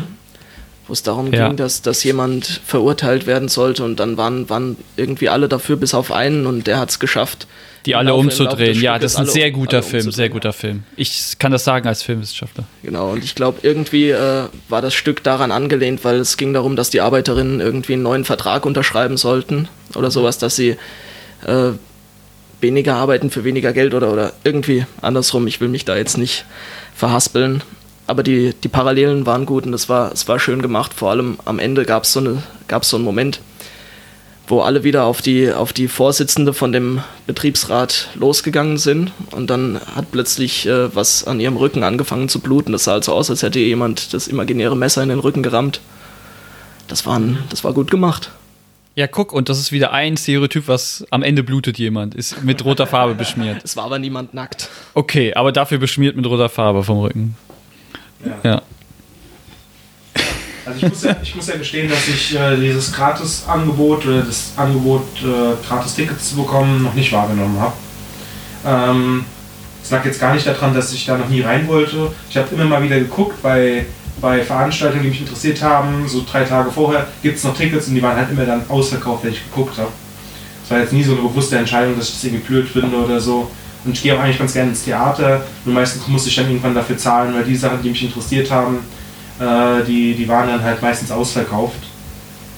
[0.86, 1.48] wo es darum Ja.
[1.48, 5.94] ging, dass, dass jemand verurteilt werden sollte und dann waren, waren irgendwie alle dafür, bis
[5.94, 7.46] auf einen und der hat es geschafft.
[7.84, 8.80] Die alle Laufe- umzudrehen.
[8.80, 10.82] Ja, das ist ein sehr guter Film, sehr guter Film.
[10.96, 12.64] Ich kann das sagen als Filmwissenschaftler.
[12.82, 16.74] Genau, und ich glaube, irgendwie äh, war das Stück daran angelehnt, weil es ging darum,
[16.74, 20.76] dass die Arbeiterinnen irgendwie einen neuen Vertrag unterschreiben sollten oder sowas, dass sie
[21.46, 21.70] äh,
[22.66, 25.46] weniger arbeiten für weniger Geld oder, oder irgendwie andersrum.
[25.46, 26.44] Ich will mich da jetzt nicht
[26.94, 27.62] verhaspeln.
[28.08, 30.92] Aber die, die Parallelen waren gut und es war, es war schön gemacht.
[30.94, 32.42] Vor allem am Ende gab es so, eine-
[32.82, 33.40] so einen Moment,
[34.48, 39.80] wo alle wieder auf die, auf die Vorsitzende von dem Betriebsrat losgegangen sind und dann
[39.96, 42.70] hat plötzlich äh, was an ihrem Rücken angefangen zu bluten.
[42.72, 45.80] Das sah halt so aus, als hätte jemand das imaginäre Messer in den Rücken gerammt.
[46.86, 48.30] Das war, ein, das war gut gemacht.
[48.96, 52.64] Ja, guck, und das ist wieder ein Stereotyp, was am Ende blutet jemand, ist mit
[52.64, 53.60] roter Farbe beschmiert.
[53.62, 54.70] Es war aber niemand nackt.
[54.94, 57.36] Okay, aber dafür beschmiert mit roter Farbe vom Rücken.
[58.24, 58.50] Ja.
[58.50, 58.62] Ja.
[60.64, 64.52] Also ich muss ja, ich muss ja gestehen, dass ich äh, dieses Gratis-Angebot oder das
[64.56, 67.74] Angebot, äh, Gratis-Tickets zu bekommen, noch nicht wahrgenommen habe.
[68.64, 69.26] Ähm,
[69.82, 72.12] es lag jetzt gar nicht daran, dass ich da noch nie rein wollte.
[72.30, 73.84] Ich habe immer mal wieder geguckt bei,
[74.20, 76.08] bei Veranstaltungen, die mich interessiert haben.
[76.08, 79.24] So drei Tage vorher gibt es noch Tickets und die waren halt immer dann ausverkauft,
[79.24, 79.90] wenn ich geguckt habe.
[80.64, 83.20] Es war jetzt nie so eine bewusste Entscheidung, dass ich das irgendwie blöd finde oder
[83.20, 83.50] so.
[83.84, 85.44] Und ich gehe auch eigentlich ganz gerne ins Theater.
[85.64, 88.78] Nur meistens muss ich dann irgendwann dafür zahlen, weil die Sachen, die mich interessiert haben,
[89.38, 91.78] äh, die, die waren dann halt meistens ausverkauft.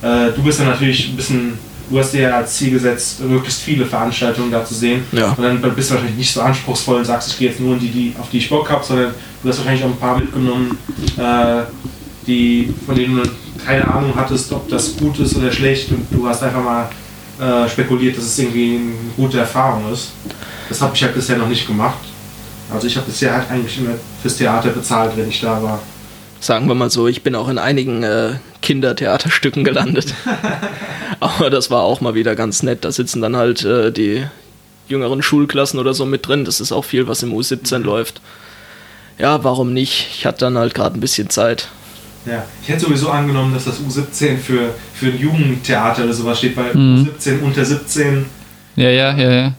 [0.01, 1.59] Äh, du bist dann natürlich ein bisschen,
[1.91, 5.05] du hast dir ja als Ziel gesetzt, möglichst viele Veranstaltungen da zu sehen.
[5.13, 5.33] Ja.
[5.33, 7.81] Und dann bist du wahrscheinlich nicht so anspruchsvoll und sagst, ich gehe jetzt nur in
[7.81, 10.79] die, die, auf die ich Bock habe, sondern du hast wahrscheinlich auch ein paar mitgenommen,
[11.17, 11.63] äh,
[12.27, 13.23] die, von denen du
[13.65, 16.89] keine Ahnung hattest, ob das gut ist oder schlecht und du hast einfach mal
[17.41, 20.11] äh, spekuliert, dass es irgendwie eine gute Erfahrung ist.
[20.69, 21.99] Das habe ich halt bisher noch nicht gemacht.
[22.73, 25.81] Also ich habe bisher halt eigentlich immer fürs Theater bezahlt, wenn ich da war.
[26.41, 30.15] Sagen wir mal so, ich bin auch in einigen äh, Kindertheaterstücken gelandet.
[31.21, 32.85] Aber das war auch mal wieder ganz nett.
[32.85, 34.25] Da sitzen dann halt äh, die
[34.89, 36.45] jüngeren Schulklassen oder so mit drin.
[36.45, 38.21] Das ist auch viel, was im U17 läuft.
[39.19, 40.07] Ja, warum nicht?
[40.15, 41.69] Ich hatte dann halt gerade ein bisschen Zeit.
[42.25, 46.57] Ja, ich hätte sowieso angenommen, dass das U17 für, für ein Jugendtheater oder sowas steht,
[46.57, 47.09] weil Mhm.
[47.19, 48.27] U17 unter 17,
[48.77, 49.53] Ja, ja, ja, ja.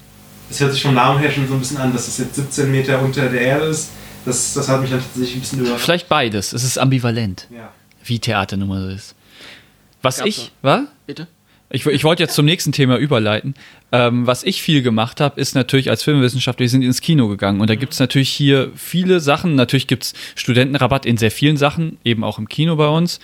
[0.48, 2.72] das hört sich vom Namen her schon so ein bisschen an, dass das jetzt 17
[2.72, 3.90] Meter unter der Erde ist.
[4.26, 5.84] Das, das hat mich dann tatsächlich ein bisschen überrascht.
[5.84, 6.54] Vielleicht beides.
[6.54, 7.72] Es ist ambivalent, Ja.
[8.04, 9.16] wie Theaternummer so ist.
[10.02, 10.86] Was Gab's ich, war?
[11.08, 11.28] Bitte?
[11.72, 13.54] Ich, ich wollte jetzt zum nächsten Thema überleiten.
[13.92, 17.62] Ähm, was ich viel gemacht habe, ist natürlich als Filmwissenschaftler, wir sind ins Kino gegangen.
[17.62, 19.56] Und da gibt es natürlich hier viele Sachen.
[19.56, 23.20] Natürlich gibt es Studentenrabatt in sehr vielen Sachen, eben auch im Kino bei uns.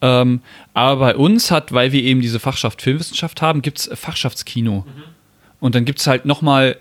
[0.00, 0.40] Ähm,
[0.74, 4.86] aber bei uns hat, weil wir eben diese Fachschaft Filmwissenschaft haben, gibt es Fachschaftskino.
[5.58, 6.76] Und dann gibt es halt nochmal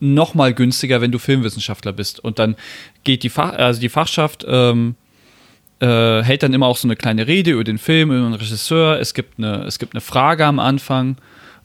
[0.00, 2.20] noch mal günstiger, wenn du Filmwissenschaftler bist.
[2.20, 2.56] Und dann
[3.04, 4.96] geht die, Fach, also die Fachschaft ähm,
[5.80, 8.98] äh, hält dann immer auch so eine kleine Rede über den Film, über den Regisseur.
[8.98, 11.16] Es gibt eine, es gibt eine Frage am Anfang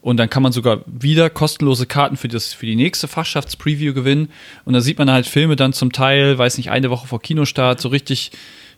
[0.02, 4.30] und dann kann man sogar wieder kostenlose Karten für, das, für die nächste Fachschaftspreview gewinnen.
[4.64, 7.82] Und da sieht man halt Filme dann zum Teil, weiß nicht, eine Woche vor Kinostart,
[7.82, 8.32] so richtig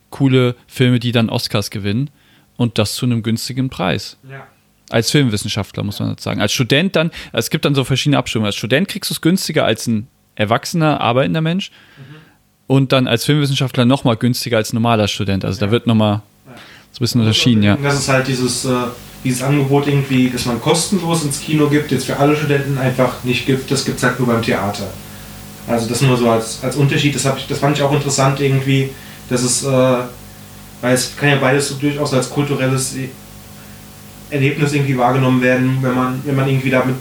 [0.10, 2.10] coole Filme, die dann Oscars gewinnen.
[2.56, 4.18] Und das zu einem günstigen Preis.
[4.30, 4.48] ja.
[4.90, 6.42] Als Filmwissenschaftler, muss man dazu sagen.
[6.42, 8.48] Als Student dann, es gibt dann so verschiedene Abstimmungen.
[8.48, 11.72] Als Student kriegst du es günstiger als ein erwachsener, arbeitender Mensch.
[12.68, 15.46] Und dann als Filmwissenschaftler nochmal günstiger als normaler Student.
[15.46, 16.22] Also da wird nochmal
[16.92, 17.78] so ein bisschen unterschieden, ja.
[17.82, 18.72] Das ist halt dieses, äh,
[19.24, 23.46] dieses Angebot irgendwie, dass man kostenlos ins Kino gibt, jetzt für alle Studenten einfach nicht
[23.46, 24.88] gibt, das gibt es halt nur beim Theater.
[25.68, 28.90] Also das nur so als, als Unterschied, das, ich, das fand ich auch interessant irgendwie,
[29.30, 29.68] dass es, äh,
[30.82, 32.96] weil es kann ja beides so durchaus als kulturelles
[34.30, 36.96] Erlebnis irgendwie wahrgenommen werden, wenn man, wenn man irgendwie damit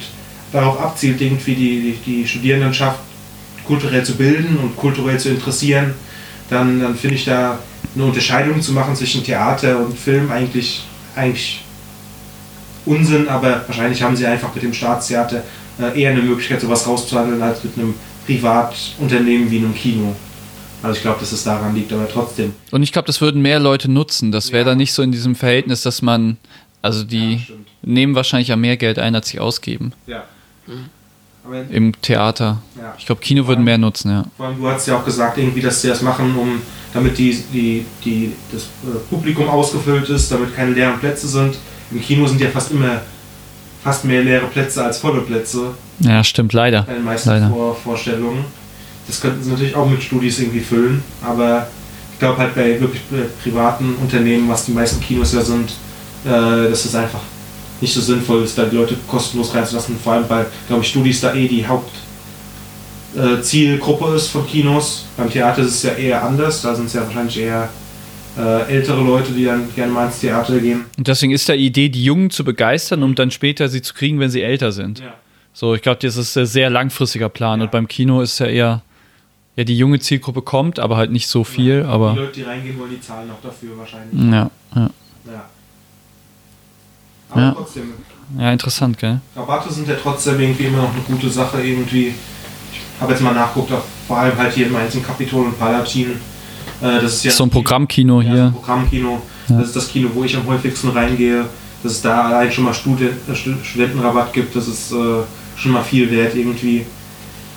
[0.52, 3.00] darauf abzielt, irgendwie die, die, die Studierendenschaft
[3.66, 5.94] kulturell zu bilden und kulturell zu interessieren,
[6.50, 7.58] dann, dann finde ich da
[7.94, 10.84] eine Unterscheidung zu machen zwischen Theater und Film eigentlich,
[11.16, 11.62] eigentlich
[12.84, 15.42] Unsinn, aber wahrscheinlich haben sie einfach mit dem Staatstheater
[15.80, 17.94] äh, eher eine Möglichkeit, sowas rauszuhandeln, als mit einem
[18.26, 20.14] Privatunternehmen wie einem Kino.
[20.82, 22.52] Also ich glaube, dass es daran liegt, aber trotzdem.
[22.70, 24.30] Und ich glaube, das würden mehr Leute nutzen.
[24.30, 24.64] Das wäre Ja.
[24.70, 26.36] dann nicht so in diesem Verhältnis, dass man,
[26.86, 27.40] also die Ja,
[27.82, 30.24] nehmen wahrscheinlich ja mehr Geld ein, als sie ausgeben Ja.
[31.44, 32.60] Aber im Theater.
[32.76, 32.94] ja.
[32.98, 34.24] Ich glaube, Kino würden mehr nutzen, ja.
[34.36, 36.60] Vor allem, du hast ja auch gesagt, irgendwie, dass sie das machen, um,
[36.92, 41.56] damit die, die, die, das äh, Publikum ausgefüllt ist, damit keine leeren Plätze sind.
[41.92, 43.00] Im Kino sind ja fast immer
[43.84, 46.82] fast mehr leere Plätze als volle Plätze Ja, stimmt, leider.
[46.82, 47.48] bei den meisten Leider.
[47.50, 48.44] Vor Vorstellungen.
[49.06, 51.68] Das könnten sie natürlich auch mit Studis irgendwie füllen, aber
[52.12, 55.70] ich glaube halt bei wirklich äh, privaten Unternehmen, was die meisten Kinos ja sind,
[56.26, 57.20] äh, dass es einfach
[57.80, 59.96] nicht so sinnvoll ist, da die Leute kostenlos reinzulassen.
[60.02, 61.64] Vor allem, weil, glaube ich, Studis da eh die
[63.14, 65.06] Hauptzielgruppe äh, ist von Kinos.
[65.16, 67.68] Beim Theater ist es ja eher anders, da sind es ja wahrscheinlich eher
[68.38, 70.84] äh, ältere Leute, die dann gerne mal ins Theater gehen.
[70.98, 73.94] Und deswegen ist da die Idee, die Jungen zu begeistern, um dann später sie zu
[73.94, 75.00] kriegen, wenn sie älter sind.
[75.00, 75.14] Ja.
[75.52, 77.60] So, ich glaube, das ist ein sehr langfristiger Plan.
[77.60, 77.64] Ja.
[77.64, 78.82] Und beim Kino ist ja eher,
[79.56, 82.78] ja, die junge Zielgruppe kommt, aber halt nicht so viel, Die aber Leute, die reingehen
[82.78, 84.32] wollen, die zahlen auch dafür wahrscheinlich.
[84.32, 84.90] ja, ja.
[85.32, 85.44] Ja.
[87.30, 87.52] Aber Ja.
[87.52, 87.92] trotzdem,
[88.38, 89.20] Ja, interessant, gell?
[89.36, 92.08] Rabatte sind ja trotzdem irgendwie immer noch eine gute Sache irgendwie.
[92.72, 93.70] Ich habe jetzt mal nachguckt,
[94.08, 96.10] vor allem halt hier in Mainz im Kapitol und Palatin.
[96.80, 98.44] Äh, das ist ja so ein Programmkino ja, so hier.
[98.46, 99.22] ein Programmkino.
[99.48, 99.58] Ja.
[99.58, 101.44] Das ist das Kino, wo ich am häufigsten reingehe.
[101.84, 104.96] Dass es da allein schon mal Studen äh, Stu- Studentenrabatt gibt, das ist äh,
[105.56, 106.84] schon mal viel wert irgendwie.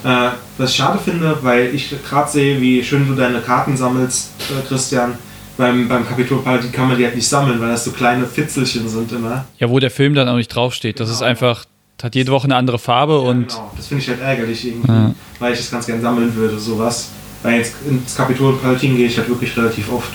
[0.03, 4.29] Äh, was ich schade finde, weil ich gerade sehe, wie schön du deine Karten sammelst,
[4.51, 5.15] äh, Christian.
[5.59, 8.87] Beim, beim Kapitol Palatin kann man die halt nicht sammeln, weil das so kleine Fitzelchen
[8.87, 9.43] sind immer.
[9.57, 11.01] Ja, wo der Film dann auch nicht draufsteht.
[11.01, 11.31] Das ist Genau.
[11.31, 11.65] einfach,
[12.01, 13.71] hat jede Woche eine andere Farbe Ja, und genau.
[13.75, 15.13] Das finde ich halt ärgerlich irgendwie, Ja.
[15.39, 17.09] weil ich das ganz gern sammeln würde, sowas.
[17.43, 20.13] Weil jetzt ins Kapitol Palatin gehe ich halt wirklich relativ oft.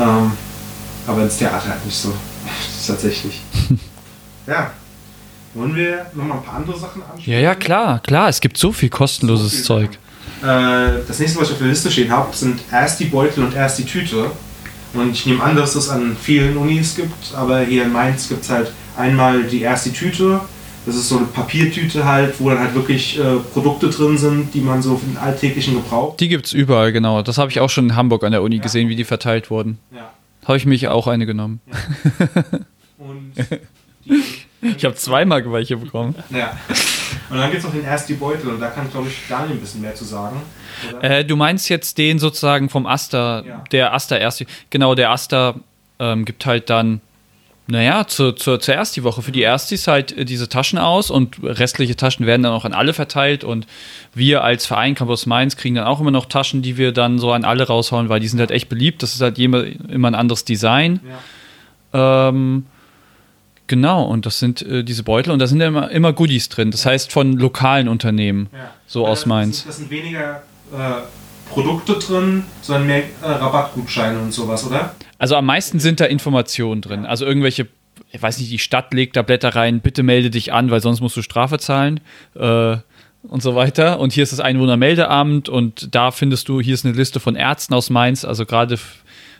[0.00, 0.32] Ähm,
[1.06, 2.12] aber ins Theater halt nicht so.
[2.88, 3.40] Tatsächlich.
[4.48, 4.72] ja.
[5.54, 7.22] Wollen wir nochmal ein paar andere Sachen anschauen?
[7.32, 8.28] Ja, ja, klar, klar.
[8.28, 9.90] Es gibt so viel kostenloses So viel Zeug.
[10.42, 13.54] Äh, das nächste, was ich auf der Liste stehen habe, sind erst die Beutel und
[13.54, 14.32] erst die Tüte.
[14.94, 18.42] Und ich nehme an, dass es an vielen Unis gibt, aber hier in Mainz gibt
[18.42, 20.40] es halt einmal die erst die Tüte.
[20.86, 24.60] Das ist so eine Papiertüte halt, wo dann halt wirklich äh, Produkte drin sind, die
[24.60, 26.16] man so für den alltäglichen Gebrauch.
[26.18, 27.22] Die gibt's überall, genau.
[27.22, 29.78] Das habe ich auch schon in Hamburg an der Uni gesehen, wie die verteilt wurden.
[29.94, 30.12] Ja.
[30.44, 31.60] Habe ich mich auch eine genommen.
[32.98, 33.32] Und
[34.04, 34.22] die,
[34.76, 36.14] Ich habe zweimal welche bekommen.
[36.30, 36.56] ja.
[37.30, 39.60] Und dann gibt es noch den die Beutel und da kann, glaube ich, Daniel ein
[39.60, 40.40] bisschen mehr zu sagen.
[41.00, 43.64] Äh, du meinst jetzt den sozusagen vom Aster, Ja.
[43.72, 44.46] der Aster erste.
[44.70, 45.54] Genau, der Aster
[45.98, 47.00] ähm, gibt halt dann
[47.66, 49.22] Naja, zu, zu, zuerst die Woche.
[49.22, 52.74] Für die Erstis halt äh, diese Taschen aus und restliche Taschen werden dann auch an
[52.74, 53.42] alle verteilt.
[53.42, 53.66] Und
[54.12, 57.32] wir als Verein Campus Mainz kriegen dann auch immer noch Taschen, die wir dann so
[57.32, 59.02] an alle raushauen, weil die sind halt echt beliebt.
[59.02, 61.00] Das ist halt immer, immer ein anderes Design.
[61.94, 62.28] Ja.
[62.28, 62.66] Ähm,
[63.66, 66.70] genau, und das sind äh, diese Beutel und da sind ja immer, immer Goodies drin.
[66.70, 68.70] Das heißt von lokalen Unternehmen, Ja.
[68.86, 69.58] so Weil aus Mainz.
[69.58, 71.02] Sind, das sind weniger äh,
[71.50, 74.94] Produkte drin, sondern mehr äh, Rabattgutscheine und sowas, oder?
[75.18, 77.06] Also am meisten sind da Informationen drin.
[77.06, 77.68] Also irgendwelche,
[78.10, 81.00] ich weiß nicht, die Stadt legt da Blätter rein, bitte melde dich an, weil sonst
[81.00, 82.00] musst du Strafe zahlen.
[82.34, 82.76] Äh,
[83.26, 84.00] und so weiter.
[84.00, 87.72] Und hier ist das Einwohnermeldeamt und da findest du, hier ist eine Liste von Ärzten
[87.72, 88.78] aus Mainz, also gerade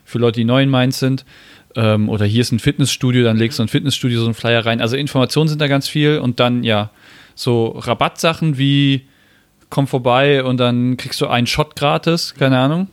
[0.06, 1.26] für Leute, die neu in Mainz sind.
[1.76, 4.80] Ähm, oder hier ist ein Fitnessstudio, dann legst du ein Fitnessstudio so einen Flyer rein.
[4.80, 6.90] Also Informationen sind da ganz viel und dann, ja,
[7.34, 9.06] so Rabattsachen wie
[9.70, 12.88] komm vorbei und dann kriegst du einen Shot gratis, keine Ahnung.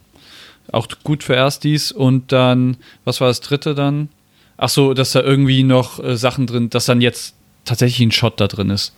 [0.71, 1.91] Auch gut für Erstis.
[1.91, 4.09] Und dann, was war das dritte dann?
[4.57, 8.39] Ach so, dass da irgendwie noch äh, Sachen drin, dass dann jetzt tatsächlich ein Shot
[8.39, 8.95] da drin ist.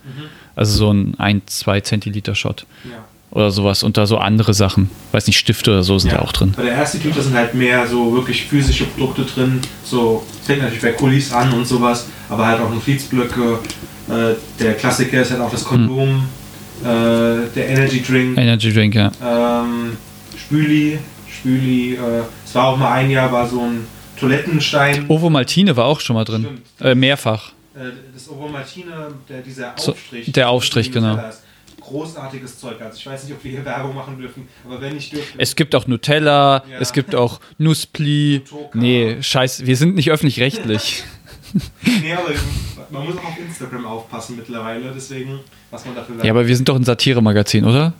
[0.55, 3.03] Also so ein 1, 2 Zentiliter Shot Ja.
[3.33, 3.83] Oder sowas.
[3.83, 4.89] Und da so andere Sachen.
[5.11, 6.53] Weiß nicht, Stifte oder so sind da auch drin.
[6.55, 9.59] Bei der ersten Tüte sind halt mehr so wirklich physische Produkte drin.
[9.83, 13.59] So fängt natürlich bei Kulis an und sowas, aber halt auch Notizblöcke.
[14.09, 16.27] Äh, der Klassiker ist halt auch das Kondom,
[16.81, 19.11] äh, der Energy Drink, Energy Drink, ja.
[19.23, 19.97] ähm,
[20.37, 20.99] Spüli,
[21.31, 21.93] Spüli.
[21.95, 21.99] Äh,
[22.45, 23.87] es war auch mal ein Jahr war so ein
[24.19, 25.05] Toilettenstein.
[25.09, 26.61] Ovo Maltine war auch schon mal drin.
[26.81, 27.51] Äh, mehrfach.
[27.75, 30.31] Äh, das Ovomaltine, der, dieser So, Aufstrich.
[30.31, 31.15] der Aufstrich, genau.
[31.15, 31.42] Ist
[31.83, 32.81] Großartiges Zeug.
[32.81, 35.37] Also ich weiß nicht, ob wir hier Werbung machen dürfen, aber wenn ich dürfte.
[35.37, 36.79] Es gibt auch Nutella, Ja.
[36.79, 37.39] es gibt auch.
[37.57, 38.77] Nutoka.
[38.77, 41.03] Nee, scheiß, wir sind nicht öffentlich-rechtlich.
[41.81, 42.29] nee, aber
[42.89, 45.39] man muss auch auf Instagram aufpassen mittlerweile, deswegen,
[45.71, 47.93] was man dafür ja, aber wir sind doch ein Satire-Magazin, oder?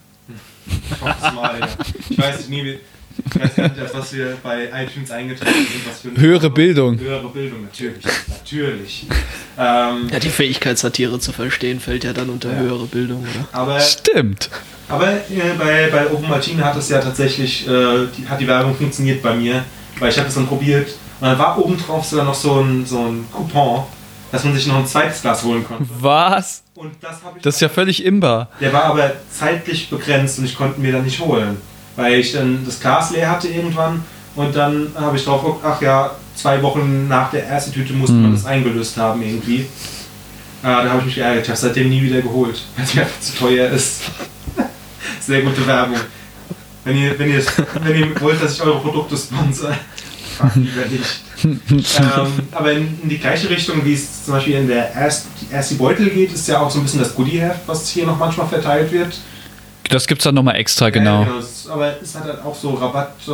[0.67, 1.67] Ich hoffe es mal, ja.
[2.09, 2.79] Ich weiß nicht, nie,
[3.35, 5.87] ich weiß nicht, was wir bei iTunes eingetragen sind.
[5.87, 6.99] Was für Höhere Bildung.
[6.99, 8.03] Höhere Bildung, natürlich.
[8.27, 9.05] Natürlich.
[9.57, 12.59] Ähm, Ja, die Fähigkeit, Satire zu verstehen, fällt ja dann unter Ja.
[12.59, 13.47] höhere Bildung, oder?
[13.51, 14.49] aber Stimmt.
[14.89, 15.19] aber äh,
[15.57, 19.35] bei, bei Open Martine hat es ja tatsächlich, äh, die, hat die Werbung funktioniert bei
[19.35, 19.63] mir,
[19.99, 22.85] weil ich habe es dann probiert und dann war oben drauf sogar noch so ein,
[22.85, 23.83] so ein Coupon,
[24.31, 25.85] dass man sich noch ein zweites Glas holen konnte.
[25.99, 26.63] Was?
[26.75, 28.49] Und das habe ich Das ist ja völlig imbar.
[28.59, 31.57] Der war aber zeitlich begrenzt und ich konnte mir dann nicht holen.
[31.95, 34.03] Weil ich dann das Glas leer hatte irgendwann
[34.35, 38.15] und dann habe ich drauf geguckt, ach ja, zwei Wochen nach der ersten Tüte musste
[38.15, 38.33] man Hm.
[38.33, 39.59] das eingelöst haben irgendwie.
[39.61, 39.65] Äh,
[40.63, 41.43] da habe ich mich geärgert.
[41.43, 44.01] Ich habe es seitdem nie wieder geholt, weil es mir einfach zu teuer ist.
[45.19, 45.97] Sehr gute Werbung.
[46.85, 47.43] Wenn ihr, wenn, ihr,
[47.81, 49.71] wenn ihr wollt, dass ich eure Produkte sponsor,
[50.37, 51.21] fragt lieber nicht.
[51.43, 55.75] ähm, aber in, in die gleiche Richtung, wie es zum Beispiel in der erst, erste
[55.75, 58.91] Beutel geht, ist ja auch so ein bisschen das Goodieheft, was hier noch manchmal verteilt
[58.91, 59.17] wird.
[59.93, 61.25] Das gibt's dann nochmal extra, Ja, genau.
[61.39, 63.13] es- aber es hat halt auch so Rabatt.
[63.27, 63.31] Äh,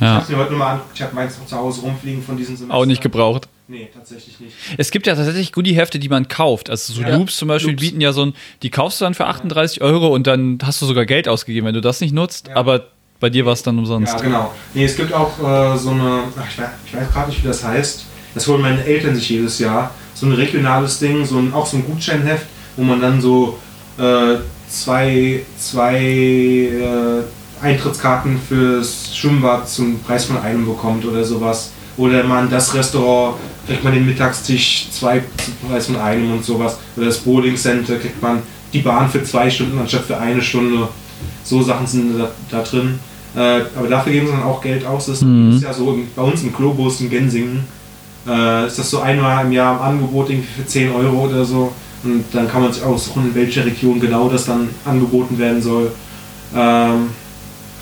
[0.00, 0.10] Ich Ja.
[0.14, 2.56] habe es mir heute nochmal angeguckt, ich habe meins noch zu Hause rumfliegen von diesem
[2.56, 2.76] Semester.
[2.76, 3.48] Auch nicht gebraucht.
[3.66, 4.54] Nee, tatsächlich nicht.
[4.76, 6.70] Es gibt ja tatsächlich Goodie-Hefte, die man kauft.
[6.70, 7.16] Also so Ja.
[7.16, 7.80] Loops zum Beispiel Loops.
[7.82, 10.86] bieten ja so ein, die kaufst du dann für 38 Euro und dann hast du
[10.86, 12.46] sogar Geld ausgegeben, wenn du das nicht nutzt.
[12.46, 12.54] Ja.
[12.54, 12.84] Aber
[13.18, 14.12] bei dir war es dann umsonst.
[14.14, 14.54] Ja, genau.
[14.72, 17.48] Nee, es gibt auch äh, so eine, ach, ich weiß, ich weiß gerade nicht, wie
[17.48, 18.04] das heißt.
[18.34, 19.90] Das holen meine Eltern sich jedes Jahr.
[20.14, 22.46] So ein regionales Ding, so ein, auch so ein Gutscheinheft,
[22.76, 23.58] wo man dann so
[23.98, 24.36] äh,
[24.68, 31.70] zwei, zwei äh, Eintrittskarten fürs Schwimmbad zum Preis von einem bekommt oder sowas.
[31.96, 36.78] Oder man das Restaurant kriegt man den Mittagstisch zwei zum Preis von einem und sowas.
[36.96, 40.88] Oder das Bowling Center kriegt man die Bahn für zwei Stunden anstatt für eine Stunde.
[41.42, 42.98] So Sachen sind da, da drin.
[43.34, 45.06] Äh, aber dafür geben sie dann auch Geld aus.
[45.06, 45.56] Das Mhm.
[45.56, 47.64] ist ja so im, bei uns im Globus in Gensingen.
[48.26, 51.72] Äh, ist das so einmal im Jahr im Angebot irgendwie für 10 Euro oder so.
[52.04, 55.92] Und dann kann man sich aussuchen, in welcher Region genau das dann angeboten werden soll.
[56.54, 57.10] Ähm,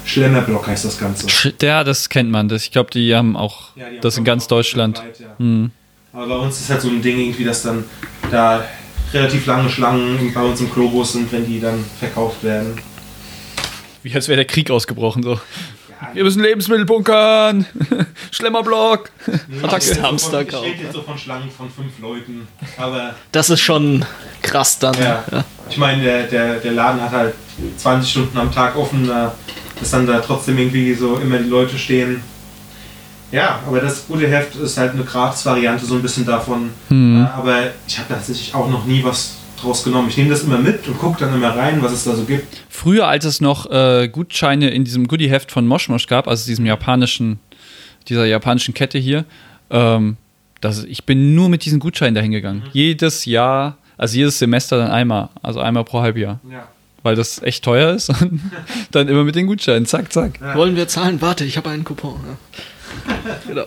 [0.05, 1.27] Schlemmerblock heißt das Ganze.
[1.61, 2.49] Ja, das kennt man.
[2.49, 4.99] Das, ich glaube, die haben auch Ja, die haben das in ganz Deutschland.
[4.99, 5.39] weltweit, ja.
[5.39, 5.71] Hm.
[6.13, 7.85] Aber bei uns ist halt so ein Ding irgendwie, dass dann
[8.31, 8.65] da
[9.13, 12.79] relativ lange Schlangen bei uns im Globus sind, wenn die dann verkauft werden.
[14.03, 15.23] Wie als wäre der Krieg ausgebrochen.
[15.23, 15.39] So.
[16.01, 17.65] Ja, Wir müssen Lebensmittel bunkern.
[18.31, 19.11] Schlemmerblock.
[19.63, 19.63] Attacke.
[19.63, 22.47] ich rede jetzt so von- Hamsterkauf, Ich rede jetzt so von Schlangen von fünf Leuten.
[22.77, 24.05] Aber Das ist schon
[24.43, 24.95] krass dann.
[25.01, 25.25] Ja.
[25.71, 27.35] Ich meine, der, der, der Laden hat halt
[27.79, 29.35] 20 Stunden am Tag offen, da-
[29.81, 32.23] dass dann da trotzdem irgendwie so immer die Leute stehen.
[33.33, 36.71] Ja, aber das gute Heft ist halt eine Gratis-Variante so ein bisschen davon.
[36.89, 37.25] Hm.
[37.25, 40.09] Äh, Aber ich habe tatsächlich auch noch nie was draus genommen.
[40.09, 42.63] Ich nehme das immer mit und gucke dann immer rein, was es da so gibt.
[42.69, 47.39] Früher, als es noch äh, Gutscheine in diesem Goodie-Heft von Moshmosh gab, also diesem japanischen,
[48.09, 49.25] dieser japanischen Kette hier,
[49.71, 50.17] ähm,
[50.61, 52.63] das, ich bin nur mit diesen Gutscheinen dahin gegangen.
[52.73, 56.69] Jedes Jahr, also jedes Semester dann einmal, also einmal pro Halbjahr, Ja.
[57.03, 58.41] weil das echt teuer ist und
[58.91, 60.41] dann immer mit den Gutscheinen, zack, zack.
[60.57, 61.21] Wollen wir zahlen?
[61.21, 62.19] Warte, ich habe einen Coupon.
[62.27, 63.15] Ja.
[63.49, 63.65] genau.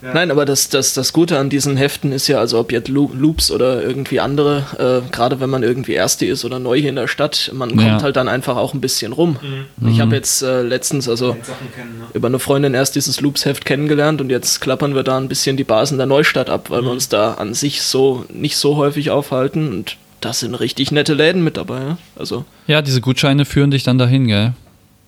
[0.00, 0.14] Ja.
[0.14, 3.50] Nein, aber das, das, das Gute an diesen Heften ist ja, also ob jetzt Loops
[3.50, 7.08] oder irgendwie andere, äh, gerade wenn man irgendwie Erste ist oder neu hier in der
[7.08, 8.02] Stadt, man kommt ja.
[8.02, 9.38] halt dann einfach auch ein bisschen rum.
[9.80, 9.88] Mhm.
[9.88, 11.32] Ich habe jetzt äh, letztens also
[11.74, 12.06] kennen, ne?
[12.14, 15.64] über eine Freundin erst dieses Loops-Heft kennengelernt und jetzt klappern wir da ein bisschen die
[15.64, 16.86] Basen der Neustadt ab, weil mhm.
[16.86, 21.14] wir uns da an sich so nicht so häufig aufhalten und das sind richtig nette
[21.14, 21.80] Läden mit dabei.
[21.80, 21.98] Ja?
[22.16, 24.52] Also, ja, diese Gutscheine führen dich dann dahin, gell?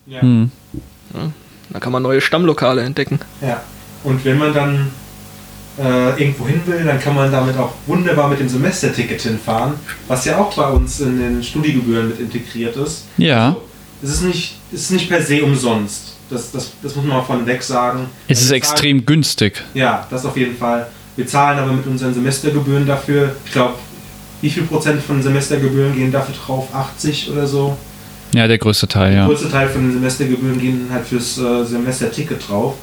[0.06, 0.22] Ja.
[0.22, 0.50] Hm.
[1.14, 1.32] ja.
[1.70, 3.20] Da kann man neue Stammlokale entdecken.
[3.40, 3.62] Ja.
[4.04, 4.90] Und wenn man dann
[5.78, 9.74] äh, irgendwo hin will, dann kann man damit auch wunderbar mit dem Semesterticket hinfahren,
[10.08, 13.06] was ja auch bei uns in den Studiegebühren mit integriert ist.
[13.16, 13.48] Ja.
[13.48, 13.62] Also,
[14.02, 16.16] es ist nicht, es ist nicht per se umsonst.
[16.30, 18.06] Das, das, das muss man mal von weg sagen.
[18.28, 19.64] Es ist extrem zahlen, günstig.
[19.74, 20.86] Ja, das auf jeden Fall.
[21.16, 23.74] Wir zahlen aber mit unseren Semestergebühren dafür, ich glaube,
[24.40, 26.68] wie viel Prozent von Semestergebühren gehen dafür drauf?
[26.72, 27.76] 80 oder so?
[28.32, 29.26] Ja, der größte Teil, ja.
[29.26, 32.76] Der größte Teil von den Semestergebühren gehen halt fürs äh, Semesterticket drauf.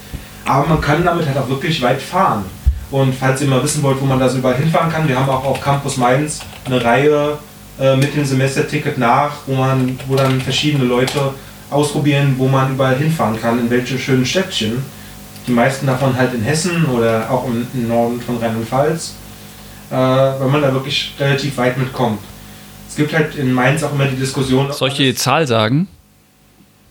[0.47, 2.45] Aber man kann damit halt auch wirklich weit fahren.
[2.89, 5.29] Und falls ihr mal wissen wollt, wo man da so überall hinfahren kann, wir haben
[5.29, 7.37] auch auf Campus Mainz eine Reihe
[7.79, 11.33] äh, mit dem Semesterticket nach, wo man, wo dann verschiedene Leute
[11.69, 14.81] ausprobieren, wo man überall hinfahren kann, in welche schönen Städtchen.
[15.47, 19.15] Die meisten davon halt in Hessen oder auch im, im Norden von Rheinland-Pfalz,
[19.89, 22.19] äh, weil man da wirklich relativ weit mitkommt.
[22.87, 24.71] Es gibt halt in Mainz auch immer die Diskussion.
[24.71, 25.89] Soll ich die Zahl sagen?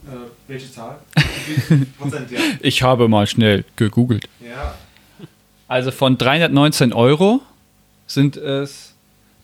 [0.06, 0.10] Äh,
[0.46, 0.96] welche Zahl?
[1.46, 1.76] Ja.
[2.60, 4.28] Ich habe mal schnell gegoogelt.
[4.40, 4.74] Ja.
[5.68, 7.40] Also von 319 Euro
[8.06, 8.94] sind es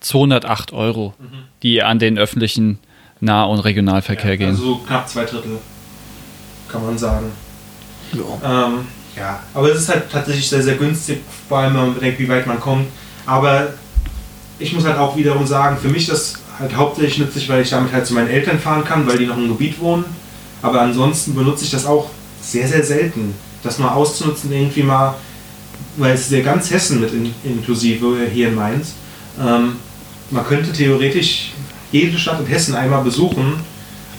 [0.00, 1.26] 208 Euro, mhm.
[1.62, 2.78] die an den öffentlichen
[3.20, 4.48] Nah- und Regionalverkehr ja, gehen.
[4.50, 5.58] Also knapp zwei Drittel,
[6.68, 7.30] kann man sagen.
[8.12, 8.66] Ja.
[8.66, 8.86] Ähm,
[9.16, 12.28] ja, aber es ist halt tatsächlich sehr, sehr günstig, vor allem wenn man bedenkt, wie
[12.28, 12.86] weit man kommt.
[13.26, 13.68] Aber
[14.58, 17.92] ich muss halt auch wiederum sagen, für mich das halt hauptsächlich nützlich, weil ich damit
[17.92, 20.04] halt zu meinen Eltern fahren kann, weil die noch im Gebiet wohnen.
[20.62, 22.08] Aber ansonsten benutze ich das auch
[22.40, 23.34] sehr, sehr selten.
[23.62, 25.14] Das mal auszunutzen, irgendwie mal,
[25.96, 28.94] weil es ist ja ganz Hessen mit in, inklusive hier in Mainz.
[29.40, 29.76] Ähm,
[30.30, 31.52] man könnte theoretisch
[31.90, 33.54] jede Stadt in Hessen einmal besuchen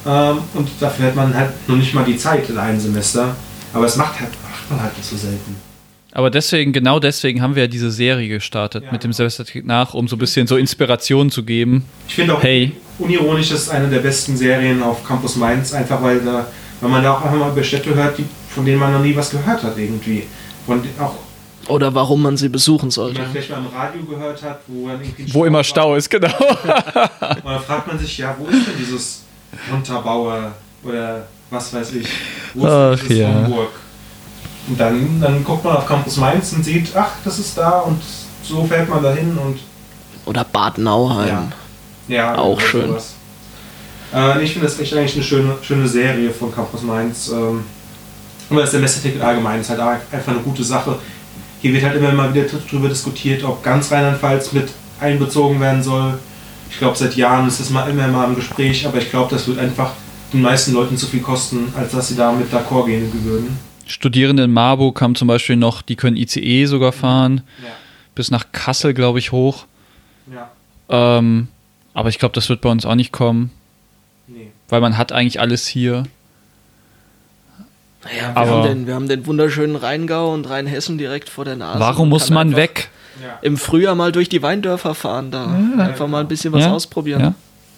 [0.05, 3.35] ähm, und dafür hat man halt noch nicht mal die Zeit in einem Semester.
[3.73, 5.72] Aber es macht, halt, macht man halt nicht so selten.
[6.15, 8.91] Aber deswegen, genau deswegen haben wir ja diese Serie gestartet ja.
[8.91, 11.85] mit dem Semesterticket nach, um so ein bisschen so Inspiration zu geben.
[12.07, 12.71] Ich finde auch, hey.
[12.99, 16.45] unironisch ist eine der besten Serien auf Campus Mainz, einfach weil, da,
[16.81, 19.15] weil man da auch einfach mal über Städte hört, die, von denen man noch nie
[19.15, 20.23] was gehört hat irgendwie.
[20.67, 21.15] Von, auch
[21.69, 23.21] oder warum man sie besuchen sollte.
[23.21, 25.97] Man vielleicht mal im Radio gehört hat, wo dann irgendwie Wo immer Stau war.
[25.97, 26.27] ist, genau.
[26.37, 29.23] Und dann fragt man sich, ja, wo ist denn dieses
[29.71, 30.51] Unterbauer
[30.83, 32.07] oder was weiß ich,
[32.53, 33.33] wo ist ach, dieses ja.
[33.33, 33.69] Hamburg?
[34.67, 38.01] Und dann, dann guckt man auf Campus Mainz und sieht, ach, das ist da und
[38.43, 39.59] so fährt man dahin und.
[40.25, 41.51] Oder Bad Nauheim.
[42.07, 42.95] Ja, ja auch schön.
[44.13, 47.29] Äh, ich finde das echt eigentlich eine schöne, schöne Serie von Campus Mainz.
[47.29, 47.63] Ähm,
[48.49, 50.97] und das Semesterticket allgemein ist halt einfach eine gute Sache.
[51.61, 56.19] Hier wird halt immer mal wieder darüber diskutiert, ob ganz Rheinland-Pfalz mit einbezogen werden soll.
[56.69, 59.47] Ich glaube, seit Jahren ist das mal immer mal im Gespräch, aber ich glaube, das
[59.47, 59.91] wird einfach
[60.31, 63.57] den meisten Leuten zu viel kosten, als dass sie damit d'accord gehen würden.
[63.85, 67.69] Studierende in Marburg haben zum Beispiel noch, die können ICE sogar fahren, ja.
[68.15, 69.65] bis nach Kassel, glaube ich, hoch.
[70.31, 70.51] Ja.
[70.89, 71.47] Ähm,
[71.93, 73.51] aber ich glaube, das wird bei uns auch nicht kommen.
[74.27, 74.51] Nee.
[74.69, 76.03] Weil man hat eigentlich alles hier.
[78.03, 81.55] Naja, wir, aber haben den, wir haben den wunderschönen Rheingau und Rheinhessen direkt vor der
[81.55, 81.79] Nase.
[81.79, 82.89] Warum muss man weg?
[83.41, 85.45] Im Frühjahr mal durch die Weindörfer fahren, da
[85.77, 87.35] ja, einfach mal ein bisschen was ja, ausprobieren.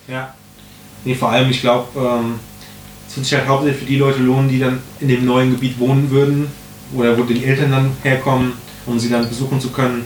[0.07, 0.13] Ja.
[0.13, 0.33] ja.
[1.03, 2.39] Nee, vor allem, ich glaube, ähm,
[3.23, 6.47] sich halt hauptsächlich für die Leute lohnen, die dann in dem neuen Gebiet wohnen würden
[6.93, 8.53] oder wo die Eltern dann herkommen,
[8.85, 10.05] um sie dann besuchen zu können.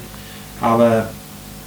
[0.61, 1.09] Aber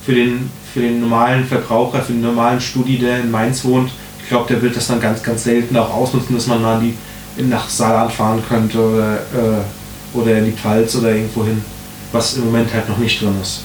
[0.04, 3.90] für den, für den normalen Verbraucher, für den normalen Studi, der in Mainz wohnt,
[4.22, 6.94] ich glaube, der wird das dann ganz, ganz selten auch ausnutzen, dass man mal die
[7.42, 11.62] nach Saarland fahren könnte oder, äh, oder in die Pfalz oder irgendwo hin,
[12.12, 13.62] was im Moment halt noch nicht drin ist.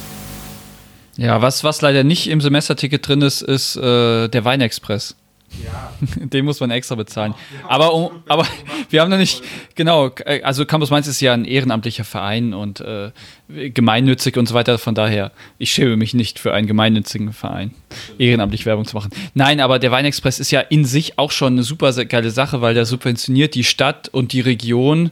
[1.17, 5.15] Ja, was, was leider nicht im Semesterticket drin ist, ist äh, der Weinexpress.
[5.63, 5.93] Ja.
[6.25, 7.33] Den muss man extra bezahlen.
[7.61, 8.45] Ja, aber, um, aber
[8.89, 9.41] wir haben noch nicht,
[9.75, 10.11] genau,
[10.43, 13.11] also Campus Mainz ist ja ein ehrenamtlicher Verein und äh,
[13.47, 14.77] gemeinnützig und so weiter.
[14.77, 17.73] Von daher, ich schäme mich nicht für einen gemeinnützigen Verein,
[18.17, 19.11] ehrenamtlich Werbung zu machen.
[19.33, 22.73] Nein, aber der Weinexpress ist ja in sich auch schon eine super geile Sache, weil
[22.73, 25.11] der subventioniert die Stadt und die Region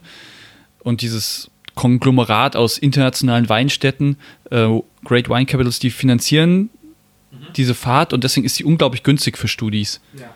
[0.80, 4.16] und dieses Konglomerat aus internationalen Weinstädten,
[4.50, 4.68] äh,
[5.04, 6.70] Great Wine Capitals, die finanzieren
[7.56, 10.00] diese Fahrt und deswegen ist sie unglaublich günstig für Studis.
[10.18, 10.26] Ja.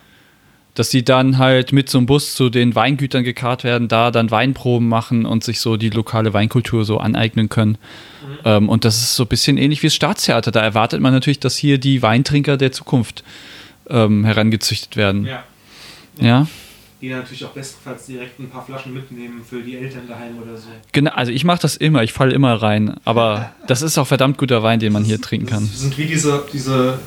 [0.74, 4.30] Dass sie dann halt mit so einem Bus zu den Weingütern gekarrt werden, da dann
[4.30, 7.72] Weinproben machen und sich so die lokale Weinkultur so aneignen können.
[7.72, 8.38] Mhm.
[8.44, 10.52] Ähm, und das ist so ein bisschen ähnlich wie das Staatstheater.
[10.52, 13.24] Da erwartet man natürlich, dass hier die Weintrinker der Zukunft
[13.88, 15.26] ähm, herangezüchtet werden.
[15.26, 15.42] Ja.
[16.20, 16.46] ja.
[17.00, 20.68] Die natürlich auch bestenfalls direkt ein paar Flaschen mitnehmen für die Eltern daheim oder so.
[20.92, 22.94] Genau, also ich mache das immer, ich falle immer rein.
[23.04, 25.68] Aber das ist auch verdammt guter Wein, den man hier trinken kann.
[25.70, 26.98] Das sind wie diese, diese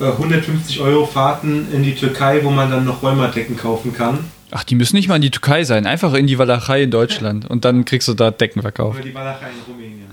[0.00, 4.18] äh, 150 Euro Fahrten in die Türkei, wo man dann noch Räumerdecken kaufen kann.
[4.50, 7.48] Ach, die müssen nicht mal in die Türkei sein, einfach in die Walachei in Deutschland
[7.50, 8.96] und dann kriegst du da Decken verkauft.
[8.98, 10.06] Oder die Walachei in Rumänien.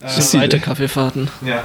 [0.00, 1.28] Das Äh, sind weite Kaffeefahrten.
[1.44, 1.64] Ja.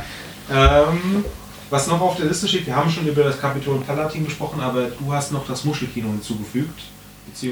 [0.51, 1.25] Ähm,
[1.69, 4.87] was noch auf der Liste steht, wir haben schon über das Kapitol Palatin gesprochen, aber
[4.87, 6.81] du hast noch das Muschelkino hinzugefügt.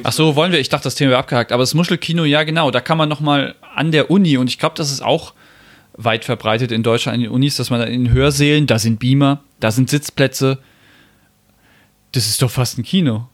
[0.04, 0.60] Ach so, wollen wir?
[0.60, 1.52] Ich dachte, das Thema wäre abgehakt.
[1.52, 4.58] Aber das Muschelkino, ja genau, da kann man noch mal an der Uni und ich
[4.58, 5.34] glaube, das ist auch
[5.98, 9.00] weit verbreitet in Deutschland an den Unis, dass man dann in den Hörsälen, da sind
[9.00, 10.60] Beamer, da sind Sitzplätze.
[12.12, 13.28] Das ist doch fast ein Kino.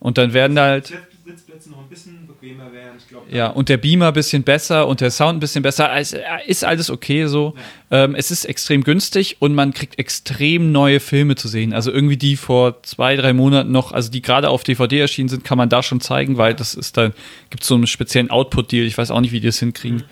[0.00, 0.92] Und dann werden da halt
[1.24, 2.96] Sitzplätze noch ein bisschen bequemer wären.
[2.98, 5.94] Ich glaube, Ja, und der Beamer ein bisschen besser und der Sound ein bisschen besser.
[5.96, 7.54] Es äh, ist alles okay so.
[7.90, 11.72] Ähm, es ist extrem günstig und man kriegt extrem neue Filme zu sehen.
[11.72, 15.44] Also irgendwie die vor zwei, drei Monaten noch, also die gerade auf DVD erschienen sind,
[15.44, 17.12] kann man da schon zeigen, weil das ist dann,
[17.50, 18.86] gibt es so einen speziellen Output-Deal.
[18.86, 20.04] Ich weiß auch nicht, wie die das hinkriegen.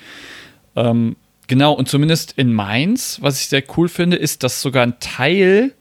[0.77, 1.17] Ähm,
[1.47, 5.73] genau, und zumindest in Mainz, was ich sehr cool finde, ist, dass sogar ein Teil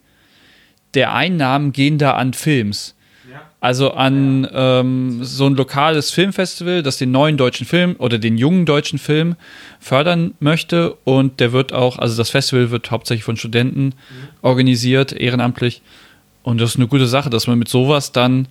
[0.94, 2.96] der Einnahmen gehen da an Films.
[3.62, 8.66] Also an ähm, so ein lokales Filmfestival, das den neuen deutschen Film oder den jungen
[8.66, 9.36] deutschen Film
[9.80, 10.96] fördern möchte.
[11.04, 13.94] Und der wird auch, also das Festival wird hauptsächlich von Studenten
[14.42, 15.84] organisiert, ehrenamtlich.
[16.42, 18.48] Und das ist eine gute Sache, dass man mit sowas dann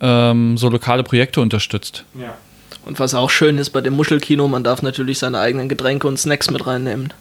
[0.00, 2.04] ähm, so lokale Projekte unterstützt.
[2.20, 2.36] Ja.
[2.84, 6.18] Und was auch schön ist bei dem Muschelkino, man darf natürlich seine eigenen Getränke und
[6.18, 7.12] Snacks mit reinnehmen.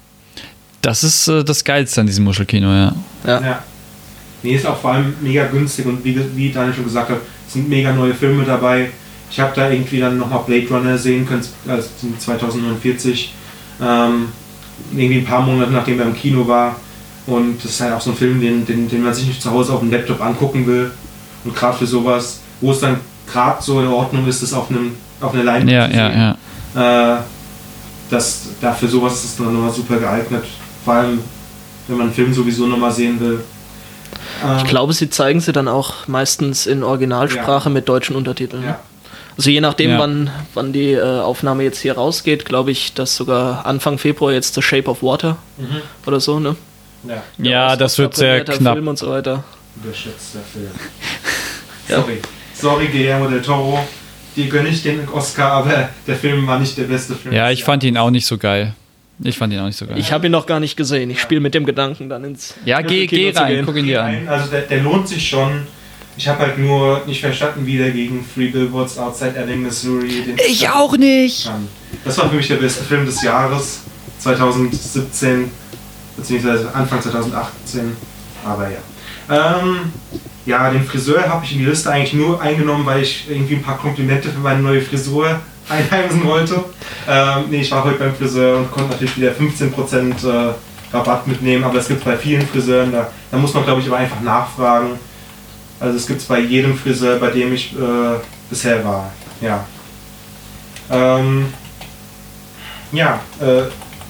[0.82, 2.96] Das ist äh, das Geilste an diesem Muschelkino, ja.
[3.28, 3.42] Ja.
[3.42, 3.64] ja.
[4.46, 7.18] Nee, ist auch vor allem mega günstig und wie, wie Daniel schon gesagt hat,
[7.48, 8.92] sind mega neue Filme dabei.
[9.32, 11.90] Ich habe da irgendwie dann nochmal Blade Runner sehen können, also
[12.20, 13.34] 2049.
[13.82, 14.28] Ähm,
[14.92, 16.76] irgendwie ein paar Monate nachdem er im Kino war.
[17.26, 19.50] Und das ist halt auch so ein Film, den, den, den man sich nicht zu
[19.50, 20.92] Hause auf dem Laptop angucken will.
[21.44, 22.98] Und gerade für sowas, wo es dann
[23.32, 24.92] gerade so in Ordnung ist, das auf, einem,
[25.22, 26.00] auf einer Leinwand Ja, zu sehen.
[26.00, 26.36] ja,
[26.76, 27.16] ja.
[27.16, 27.22] Äh,
[28.12, 30.44] das, dafür sowas ist es dann nochmal super geeignet.
[30.84, 31.20] Vor allem,
[31.88, 33.40] wenn man einen Film sowieso nochmal sehen will.
[34.44, 38.62] Ähm, Ich glaube, sie zeigen sie dann auch meistens in Originalsprache mit deutschen Untertiteln.
[38.64, 38.68] ne?
[38.70, 38.80] Ja.
[39.38, 40.00] Also je nachdem, Ja.
[40.00, 44.54] wann, wann die äh, Aufnahme jetzt hier rausgeht, glaube ich, dass sogar Anfang Februar jetzt
[44.56, 45.82] The Shape of Water Mhm.
[46.06, 46.56] oder so, ne?
[47.08, 48.76] Ja, Ja, das wird sehr knapp.
[48.76, 49.44] Film und so weiter.
[49.84, 50.70] überschätzter Film.
[51.88, 51.98] Ja.
[51.98, 52.20] Sorry.
[52.56, 53.80] Sorry, Guillermo del Toro.
[54.36, 57.34] Dir gönne ich den Oscar, aber der Film war nicht der beste Film.
[57.36, 58.74] Ja, ich fand ihn auch nicht so geil.
[59.24, 59.98] Ich fand ihn auch nicht so geil.
[59.98, 61.10] Ich habe ihn noch gar nicht gesehen.
[61.10, 62.54] Ich spiele mit dem Gedanken dann ins.
[62.66, 63.66] ja, geh, Kino geh zu rein, gehen.
[63.66, 64.12] guck ihn dir an.
[64.14, 65.68] Nein, Also der, der lohnt sich schon.
[66.18, 70.38] Ich habe halt nur nicht verstanden, wie der gegen Three Billboards Outside Ebbing, Missouri den
[70.50, 71.46] Ich auch nicht.
[71.46, 71.68] kann.
[72.04, 73.82] Das war für mich der beste Film des Jahres
[74.20, 75.50] 2017
[76.18, 77.92] beziehungsweise Anfang 2018.
[78.46, 78.78] Aber ja.
[79.60, 79.92] Ähm,
[80.46, 83.64] ja, den Friseur habe ich in die Liste eigentlich nur eingenommen, weil ich irgendwie ein
[83.64, 85.40] paar Komplimente für meine neue Frisur
[85.70, 86.64] einheimsen wollte.
[87.08, 90.54] Ähm, nee, ich war heute beim Friseur und konnte natürlich wieder 15% äh,
[90.94, 93.98] Rabatt mitnehmen, aber es gibt bei vielen Friseuren, da, da muss man glaube ich aber
[93.98, 94.92] einfach nachfragen.
[95.80, 99.12] Also es gibt es bei jedem Friseur, bei dem ich äh, bisher war.
[99.42, 99.66] Ja.
[100.90, 101.48] Ähm,
[102.92, 103.64] ja, äh,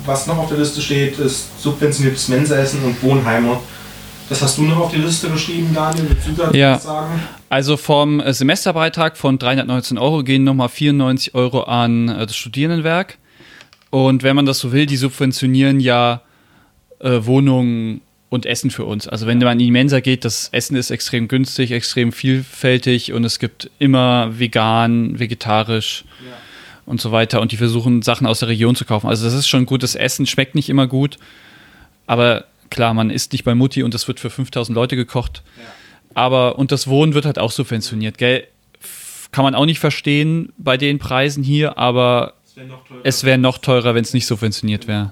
[0.06, 3.58] was noch auf der Liste steht, ist subventioniertes Mensaessen und Wohnheime.
[4.30, 6.08] Das hast du noch auf die Liste geschrieben, Daniel.
[6.10, 6.76] Willst du dazu Ja.
[6.76, 7.22] was sagen?
[7.56, 13.18] Also vom äh, Semesterbeitrag von 319 Euro gehen nochmal 94 Euro an äh, das Studierendenwerk.
[13.91, 16.22] Und wenn man das so will, die subventionieren ja
[16.99, 19.08] äh, Wohnungen und Essen für uns.
[19.08, 23.24] Also wenn man in die Mensa geht, das Essen ist extrem günstig, extrem vielfältig und
[23.24, 26.03] es gibt immer vegan, vegetarisch
[26.86, 27.39] und so weiter.
[27.39, 29.08] Und die versuchen Sachen aus der Region zu kaufen.
[29.08, 31.18] Also das ist schon gutes Essen, schmeckt nicht immer gut.
[32.06, 35.41] Aber klar, man isst nicht bei Mutti und das wird für 5000 Leute gekocht.
[36.16, 38.47] Aber, und das Wohnen wird halt auch subventioniert, gell?
[39.32, 42.99] Kann man auch nicht verstehen bei den Preisen hier, aber Es wäre noch teurer.
[43.03, 45.11] es wäre noch teurer, wenn es nicht subventioniert wäre.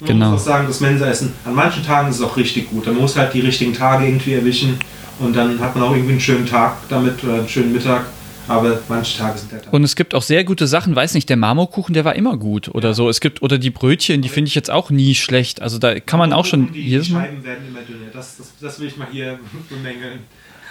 [0.00, 0.30] Man genau.
[0.30, 2.86] muss auch sagen, das Mensaessen, an manchen Tagen ist es auch richtig gut.
[2.86, 4.78] Man muss halt die richtigen Tage irgendwie erwischen
[5.20, 8.06] und dann hat man auch irgendwie einen schönen Tag damit oder einen schönen Mittag.
[8.46, 11.36] Aber manche Tage sind halt Und es gibt auch sehr gute Sachen, weiß nicht, der
[11.36, 13.08] Marmorkuchen, der war immer gut oder so.
[13.08, 15.62] Es gibt, oder die Brötchen, die finde ich jetzt auch nie schlecht.
[15.62, 17.12] Also da kann man auch schon die, jedes die.
[17.12, 18.10] Scheiben werden immer dünner.
[18.12, 19.38] Das, das, das will ich mal hier
[19.70, 20.20] bemängeln.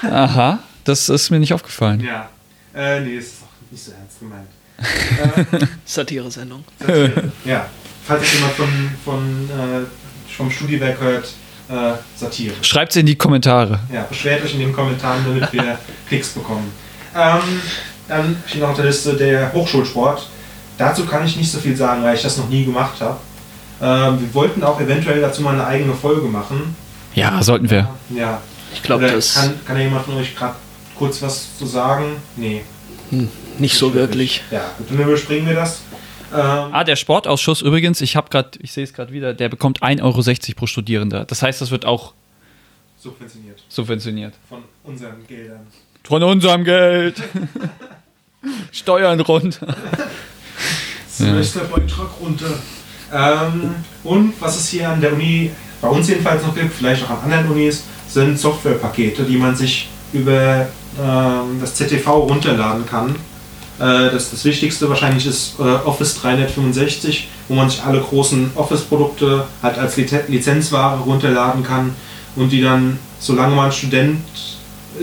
[0.02, 2.02] Aha, das ist mir nicht aufgefallen.
[2.02, 2.30] Ja.
[2.76, 4.48] Äh, nee, ist auch nicht so ernst gemeint.
[5.86, 6.64] Satire-Sendung.
[6.80, 7.32] Satire.
[7.46, 7.70] ja.
[8.06, 8.68] Falls jemand von,
[9.06, 9.86] von äh,
[10.34, 11.34] vom Studiewerk hört,
[11.70, 12.54] äh, Satire.
[12.62, 13.80] Schreibt es in die Kommentare.
[13.92, 16.72] Ja, beschwert euch in den Kommentaren, damit wir Klicks bekommen.
[17.16, 17.62] Ähm,
[18.08, 20.28] dann steht noch auf der Liste der Hochschulsport.
[20.78, 23.18] Dazu kann ich nicht so viel sagen, weil ich das noch nie gemacht habe.
[23.82, 26.76] Ähm, wir wollten auch eventuell dazu mal eine eigene Folge machen.
[27.16, 27.90] Ja, sollten wir.
[28.10, 28.42] Ja.
[28.74, 29.36] Ich glaube, Oder das.
[29.36, 30.56] kann, kann ja jemand von euch gerade
[30.98, 32.16] kurz was zu sagen?
[32.36, 32.64] Nee.
[33.12, 34.42] Hm, nicht so wirklich.
[34.50, 35.82] Ja, gut, dann überspringen wir das.
[36.34, 39.84] Ähm, ah, der Sportausschuss übrigens, ich habe gerade, ich sehe es gerade wieder, der bekommt
[39.84, 41.26] 1,60 Euro pro Studierender.
[41.26, 42.14] Das heißt, das wird auch
[42.98, 43.62] subventioniert.
[43.70, 44.34] Subventioniert.
[44.50, 45.68] Von unseren Geldern.
[46.06, 47.22] Von unserem Geld.
[48.72, 49.76] Steuern runter.
[51.08, 52.60] Semesterbeitrag runter.
[53.14, 55.52] Ähm, und was es hier an der Uni,
[55.82, 59.90] bei uns jedenfalls noch gibt, vielleicht auch an anderen Unis, sind Softwarepakete, die man sich
[60.12, 60.68] über
[61.02, 63.16] ähm, das ZTV runterladen kann.
[63.80, 69.46] Äh, das, das Wichtigste wahrscheinlich ist äh, Office 365, wo man sich alle großen Office-Produkte
[69.62, 71.96] halt als Lizenzware runterladen kann
[72.36, 74.20] und die dann, solange man Student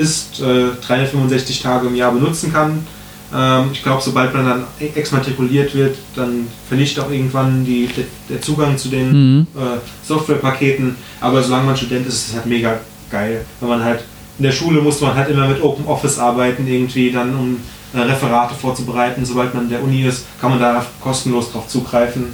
[0.00, 2.86] ist, äh, 365 Tage im Jahr benutzen kann.
[3.34, 8.40] Ähm, ich glaube, sobald man dann exmatrikuliert wird, dann verliert auch irgendwann die, der, der
[8.40, 9.46] Zugang zu den mhm.
[9.56, 10.96] äh, Softwarepaketen.
[11.20, 12.78] Aber solange man Student ist, ist es halt mega
[13.10, 13.44] geil.
[13.60, 14.00] Wenn man halt
[14.38, 17.60] in der Schule muss man halt immer mit Open Office arbeiten, irgendwie dann um
[17.92, 19.24] äh, Referate vorzubereiten.
[19.24, 22.28] Sobald man in der Uni ist, kann man da kostenlos drauf zugreifen.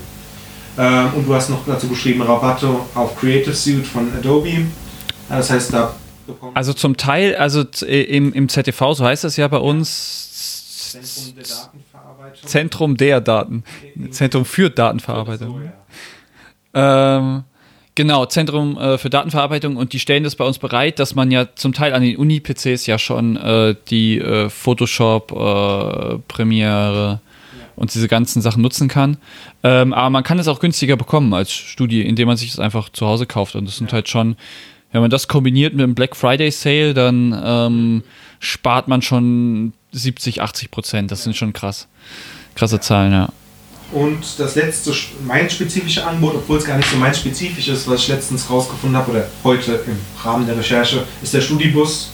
[0.78, 4.66] Ähm, und du hast noch dazu geschrieben Rabatte auf Creative Suite von Adobe.
[5.28, 5.94] Das heißt, da
[6.54, 10.26] also zum Teil, also äh, im, im ZTV, so heißt es ja bei uns,
[10.90, 12.48] Zentrum der Datenverarbeitung.
[12.48, 13.64] Zentrum der Daten.
[14.10, 15.60] Zentrum für Datenverarbeitung.
[16.74, 17.18] So, ja.
[17.18, 17.44] ähm,
[17.94, 21.48] genau, Zentrum äh, für Datenverarbeitung und die stellen das bei uns bereit, dass man ja
[21.54, 27.20] zum Teil an den Uni-PCs ja schon äh, die äh, Photoshop, äh, Premiere
[27.76, 29.18] und diese ganzen Sachen nutzen kann.
[29.62, 32.88] Ähm, aber man kann es auch günstiger bekommen als Studie, indem man sich das einfach
[32.88, 33.54] zu Hause kauft.
[33.54, 33.96] Und das sind ja.
[33.96, 34.36] halt schon,
[34.96, 38.02] wenn man das kombiniert mit dem Black Friday Sale, dann ähm,
[38.40, 41.10] spart man schon 70, 80 Prozent.
[41.10, 41.86] Das sind schon krass.
[42.54, 43.28] Krasse Zahlen, ja.
[43.92, 44.94] Und das letzte,
[45.26, 48.96] mein spezifische Angebot, obwohl es gar nicht so mein spezifisch ist, was ich letztens rausgefunden
[48.96, 52.10] habe oder heute im Rahmen der Recherche, ist der Studibus.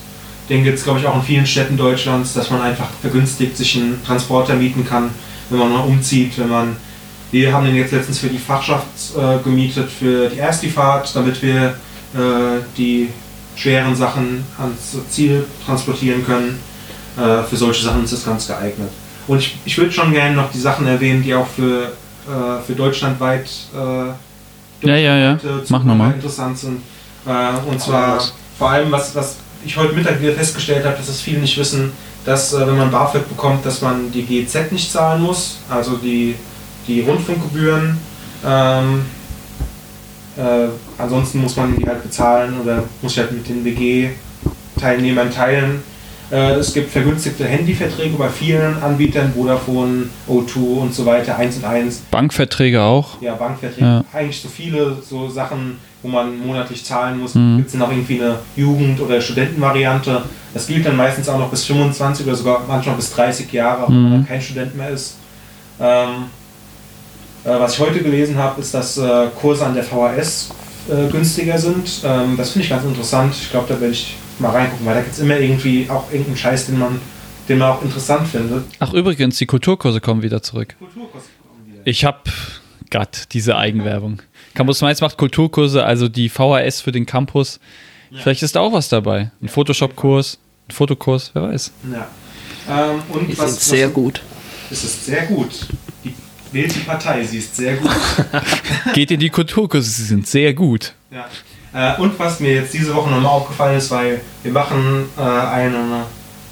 [0.48, 3.76] Den gibt es, glaube ich, auch in vielen Städten Deutschlands, dass man einfach vergünstigt sich
[3.76, 5.10] einen Transporter mieten kann,
[5.50, 6.76] wenn man mal umzieht, wenn man.
[7.30, 8.84] Wir haben den jetzt letztens für die Fachschaft
[9.16, 11.76] äh, gemietet, für die erste Fahrt, damit wir
[12.76, 13.08] die
[13.56, 16.58] schweren Sachen ans Ziel transportieren können.
[17.16, 18.88] Äh, für solche Sachen ist das ganz geeignet.
[19.26, 21.92] Und ich, ich würde schon gerne noch die Sachen erwähnen, die auch für,
[22.26, 25.38] äh, für deutschlandweit äh, ja, ja, ja.
[25.68, 26.12] Mach nochmal.
[26.12, 26.82] interessant sind.
[27.26, 28.20] Äh, und zwar
[28.58, 31.92] vor allem, was, was ich heute Mittag wieder festgestellt habe, dass es viele nicht wissen,
[32.24, 36.34] dass äh, wenn man BAföG bekommt, dass man die GZ nicht zahlen muss, also die,
[36.88, 37.98] die Rundfunkgebühren.
[38.44, 39.02] Ähm,
[40.36, 40.68] äh,
[40.98, 45.82] ansonsten muss man die halt bezahlen oder muss halt mit den WG-Teilnehmern teilen.
[46.32, 51.64] Äh, es gibt vergünstigte Handyverträge bei vielen Anbietern, Vodafone, O2 und so weiter, 1 und
[51.64, 52.04] 1.
[52.10, 53.20] Bankverträge auch?
[53.20, 53.84] Ja, Bankverträge.
[53.84, 54.04] Ja.
[54.14, 57.34] Eigentlich so viele so Sachen, wo man monatlich zahlen muss.
[57.34, 57.58] Mhm.
[57.58, 60.22] Gibt es noch irgendwie eine Jugend- oder Studentenvariante.
[60.54, 64.04] Das gilt dann meistens auch noch bis 25 oder sogar manchmal bis 30 Jahre, mhm.
[64.04, 65.18] wenn man kein Student mehr ist.
[65.78, 66.41] Ähm, äh,
[67.48, 70.50] was ich heute gelesen habe, ist, dass äh, Kurse an der VHS
[70.88, 72.02] äh, günstiger sind.
[72.04, 73.34] Ähm, das finde ich ganz interessant.
[73.34, 76.36] Ich glaube, da werde ich mal reingucken, weil da gibt es immer irgendwie auch irgendeinen
[76.36, 77.00] Scheiß, den man,
[77.48, 78.64] den man auch interessant findet.
[78.78, 80.74] Ach, übrigens, die Kulturkurse kommen wieder zurück.
[80.78, 81.82] Kulturkurse kommen wieder.
[81.84, 82.18] Ich habe
[82.90, 84.20] Gott, diese Eigenwerbung.
[84.54, 87.58] Campus Mainz macht Kulturkurse, also die VHS für den Campus.
[88.10, 88.18] Ja.
[88.20, 89.30] Vielleicht ist da auch was dabei.
[89.40, 90.38] Ein ja, Photoshop-Kurs,
[90.68, 91.72] ein Fotokurs, wer weiß.
[91.90, 92.06] Ja.
[92.68, 94.20] Ähm, und die was, sind sehr was, gut.
[94.70, 95.66] Es ist sehr gut.
[96.52, 97.90] Wählt die Partei, sie ist sehr gut.
[98.94, 100.92] Geht in die Kulturkurse, sie sind sehr gut.
[101.10, 101.26] Ja.
[101.72, 105.74] Äh, und was mir jetzt diese Woche nochmal aufgefallen ist, weil wir machen äh, ein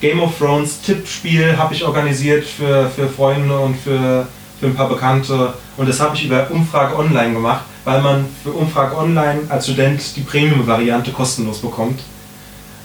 [0.01, 4.26] Game of Thrones Tippspiel, habe ich organisiert für, für Freunde und für,
[4.59, 5.53] für ein paar Bekannte.
[5.76, 10.16] Und das habe ich über Umfrage Online gemacht, weil man für Umfrage Online als Student
[10.16, 12.01] die Premium-Variante kostenlos bekommt.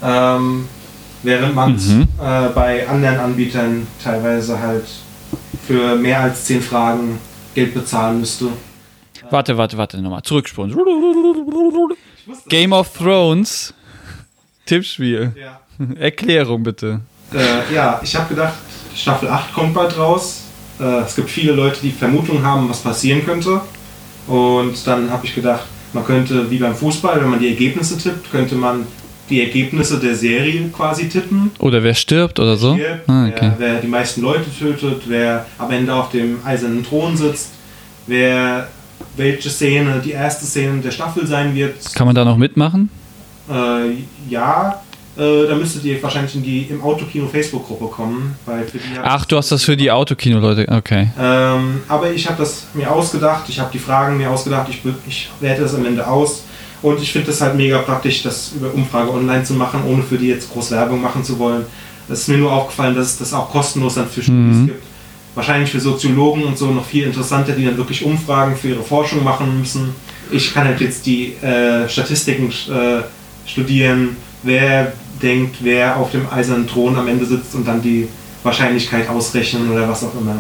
[0.03, 0.68] Ähm,
[1.24, 2.07] während man mhm.
[2.22, 4.84] äh, bei anderen Anbietern teilweise halt
[5.67, 7.19] für mehr als 10 Fragen
[7.53, 8.49] Geld bezahlen müsste.
[9.29, 10.21] Warte, warte, warte, nochmal.
[10.23, 10.75] Zurückspulen.
[12.49, 13.73] Game of Thrones.
[14.65, 15.33] Tippspiel.
[15.39, 15.59] Ja.
[15.99, 17.01] Erklärung bitte.
[17.33, 18.53] Äh, ja, ich habe gedacht,
[18.95, 20.43] Staffel 8 kommt bald raus.
[20.79, 23.61] Äh, es gibt viele Leute, die Vermutungen haben, was passieren könnte.
[24.27, 28.31] Und dann habe ich gedacht, man könnte, wie beim Fußball, wenn man die Ergebnisse tippt,
[28.31, 28.86] könnte man
[29.30, 31.51] die Ergebnisse der Serie quasi tippen.
[31.59, 32.76] Oder wer stirbt oder so?
[32.76, 33.51] Stirbt, ah, okay.
[33.57, 37.51] wer, wer die meisten Leute tötet, wer am Ende auf dem eisernen Thron sitzt,
[38.07, 38.67] wer
[39.17, 41.93] welche Szene die erste Szene der Staffel sein wird.
[41.93, 42.89] Kann man da noch mitmachen?
[43.49, 44.82] Äh, ja,
[45.17, 48.36] äh, da müsstet ihr wahrscheinlich in die im Autokino Facebook-Gruppe kommen.
[48.45, 51.09] Weil für die Ach, du hast das für die Autokino-Leute, okay.
[51.19, 55.30] Ähm, aber ich habe das mir ausgedacht, ich habe die Fragen mir ausgedacht, ich, ich
[55.39, 56.43] werte das am Ende aus.
[56.82, 60.17] Und ich finde das halt mega praktisch, das über Umfrage online zu machen, ohne für
[60.17, 61.65] die jetzt groß Werbung machen zu wollen.
[62.07, 64.65] Es ist mir nur aufgefallen, dass es das auch kostenlos dann für Studis Mhm.
[64.67, 64.84] gibt.
[65.34, 69.23] Wahrscheinlich für Soziologen und so noch viel interessanter, die dann wirklich Umfragen für ihre Forschung
[69.23, 69.95] machen müssen.
[70.32, 73.01] Ich kann halt jetzt die äh, Statistiken äh,
[73.49, 78.07] studieren, wer denkt, wer auf dem eisernen Thron am Ende sitzt und dann die
[78.43, 80.36] Wahrscheinlichkeit ausrechnen oder was auch immer.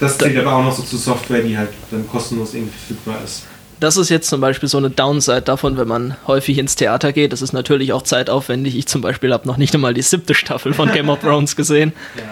[0.00, 3.44] Das zählt aber auch noch so zur Software, die halt dann kostenlos irgendwie verfügbar ist.
[3.82, 7.32] Das ist jetzt zum Beispiel so eine Downside davon, wenn man häufig ins Theater geht.
[7.32, 8.76] Das ist natürlich auch zeitaufwendig.
[8.76, 11.92] Ich zum Beispiel habe noch nicht einmal die siebte Staffel von Game of Thrones gesehen.
[12.16, 12.22] Ja.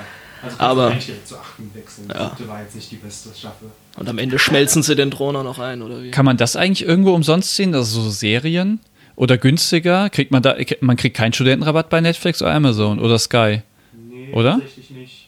[0.43, 0.93] Also Aber-
[1.25, 2.09] zu achten wechseln.
[2.09, 2.29] Die Ja.
[2.31, 3.69] siebte war jetzt nicht die beste Staffel.
[3.97, 6.11] Und am Ende schmelzen sie den Thron auch noch ein, oder wie?
[6.13, 7.75] Kann man das eigentlich irgendwo umsonst sehen?
[7.75, 8.79] Also so Serien?
[9.17, 10.09] Oder günstiger?
[10.09, 13.63] Kriegt man da, man kriegt keinen Studentenrabatt bei Netflix oder Amazon oder Sky?
[13.93, 14.53] Nee, Oder?
[14.53, 15.20] tatsächlich nicht.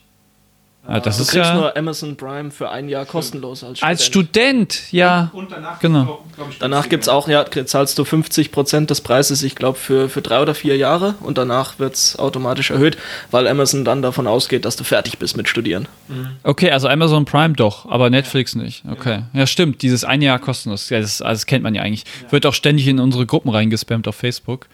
[0.85, 3.89] Ah, das Du ist kriegst ja- nur Amazon Prime für ein Jahr kostenlos als Student.
[3.91, 5.31] Als Student, ja.
[5.33, 6.01] Und danach genau.
[6.37, 10.09] auch, ich, Danach gibt es auch, ja, zahlst du 50% des Preises, ich glaube, für,
[10.09, 12.99] für drei oder vier Jahre und danach wird es automatisch erhöht,
[13.31, 15.87] weil Amazon dann davon ausgeht, dass du fertig bist mit Studieren.
[16.43, 18.83] Okay, also Amazon Prime doch, aber Netflix nicht.
[18.91, 19.23] Okay.
[19.35, 20.91] Ja, stimmt, dieses eine Jahr kostenlos.
[20.91, 22.05] Ja, das, das kennt man ja eigentlich.
[22.31, 24.67] Wird auch ständig in unsere Gruppen reingespammt auf Facebook.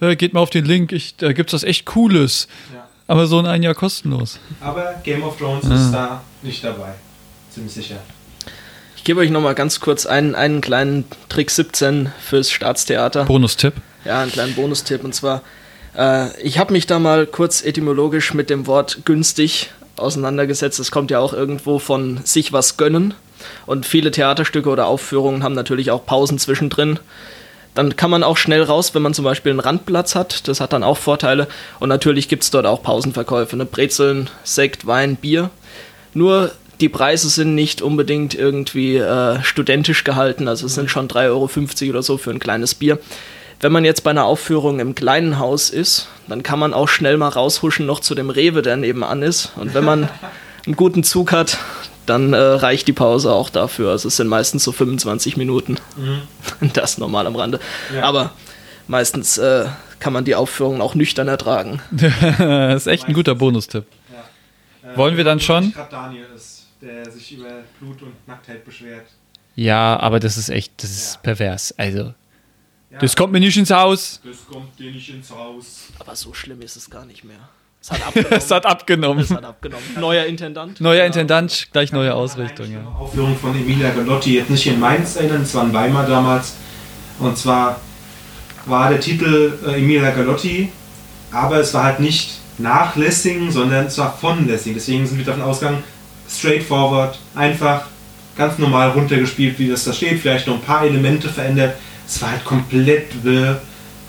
[0.00, 2.48] Äh, geht mal auf den Link, ich, da gibt's was echt Cooles.
[2.74, 2.83] Ja.
[3.06, 4.38] Amazon ein Jahr kostenlos.
[4.60, 5.74] Aber Game of Thrones Ah.
[5.74, 6.94] ist da nicht dabei.
[7.50, 7.96] Ziemlich sicher.
[8.96, 13.24] Ich gebe euch nochmal ganz kurz einen, einen kleinen Trick 17 fürs Staatstheater.
[13.26, 13.74] Bonustipp.
[14.04, 15.04] Ja, einen kleinen Bonustipp.
[15.04, 15.42] Und zwar,
[15.96, 20.78] äh, ich habe mich da mal kurz etymologisch mit dem Wort günstig auseinandergesetzt.
[20.80, 23.12] Es kommt ja auch irgendwo von sich was gönnen.
[23.66, 26.98] Und viele Theaterstücke oder Aufführungen haben natürlich auch Pausen zwischendrin.
[27.74, 30.46] Dann kann man auch schnell raus, wenn man zum Beispiel einen Randplatz hat.
[30.48, 31.48] Das hat dann auch Vorteile.
[31.80, 33.56] Und natürlich gibt es dort auch Pausenverkäufe.
[33.56, 33.64] Ne?
[33.64, 35.50] Brezeln, Sekt, Wein, Bier.
[36.12, 40.48] Nur die Preise sind nicht unbedingt irgendwie äh, studentisch gehalten.
[40.48, 42.98] Also es sind schon 3,50 Euro oder so für ein kleines Bier.
[43.60, 47.16] Wenn man jetzt bei einer Aufführung im kleinen Haus ist, dann kann man auch schnell
[47.16, 49.52] mal raushuschen noch zu dem Rewe, der nebenan ist.
[49.56, 50.08] Und wenn man
[50.66, 51.58] einen guten Zug hat,
[52.06, 53.90] dann äh, reicht die Pause auch dafür.
[53.90, 55.76] Also es sind meistens so 25 Minuten.
[56.74, 57.60] Das normal am Rande.
[57.94, 58.02] Ja.
[58.04, 58.32] Aber
[58.88, 59.66] meistens äh,
[60.00, 61.80] kann man die Aufführung auch nüchtern ertragen.
[61.90, 63.84] das ist echt ein guter Bonustipp.
[64.82, 65.72] Äh, Wollen wir dann schon?
[65.72, 67.48] gerade Daniel ist, der sich über
[67.80, 69.06] Blut und Nacktheit beschwert.
[69.56, 71.20] Ja, aber das ist echt, das ist Ja.
[71.22, 71.74] pervers.
[71.78, 72.14] Also,
[72.90, 74.20] Ja, das kommt mir nicht ins Haus.
[74.24, 75.84] das kommt dir nicht ins Haus.
[75.98, 77.48] Aber so schlimm ist es gar nicht mehr.
[77.84, 78.38] Es hat abgenommen.
[78.38, 79.24] Es hat abgenommen.
[79.24, 79.84] es hat abgenommen.
[80.00, 80.80] Neuer Intendant.
[80.80, 82.80] Neuer Intendant, gleich neue Ich kann mich Ausrichtung, ja.
[82.98, 86.54] Aufführung von Emilia Galotti jetzt nicht in Mainz erinnern, es war in Weimar damals.
[87.18, 87.78] Und zwar
[88.64, 90.72] war der Titel äh, Emilia Galotti,
[91.30, 94.72] aber es war halt nicht nach Lessing, sondern es war von Lessing.
[94.72, 95.84] Deswegen sind wir davon ausgegangen,
[96.26, 97.84] straightforward, einfach,
[98.34, 101.76] ganz normal runtergespielt, wie das da steht, vielleicht noch ein paar Elemente verändert.
[102.06, 103.60] Es war halt komplett wirr.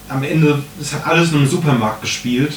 [0.07, 2.53] Am Ende, es hat alles nur im Supermarkt gespielt.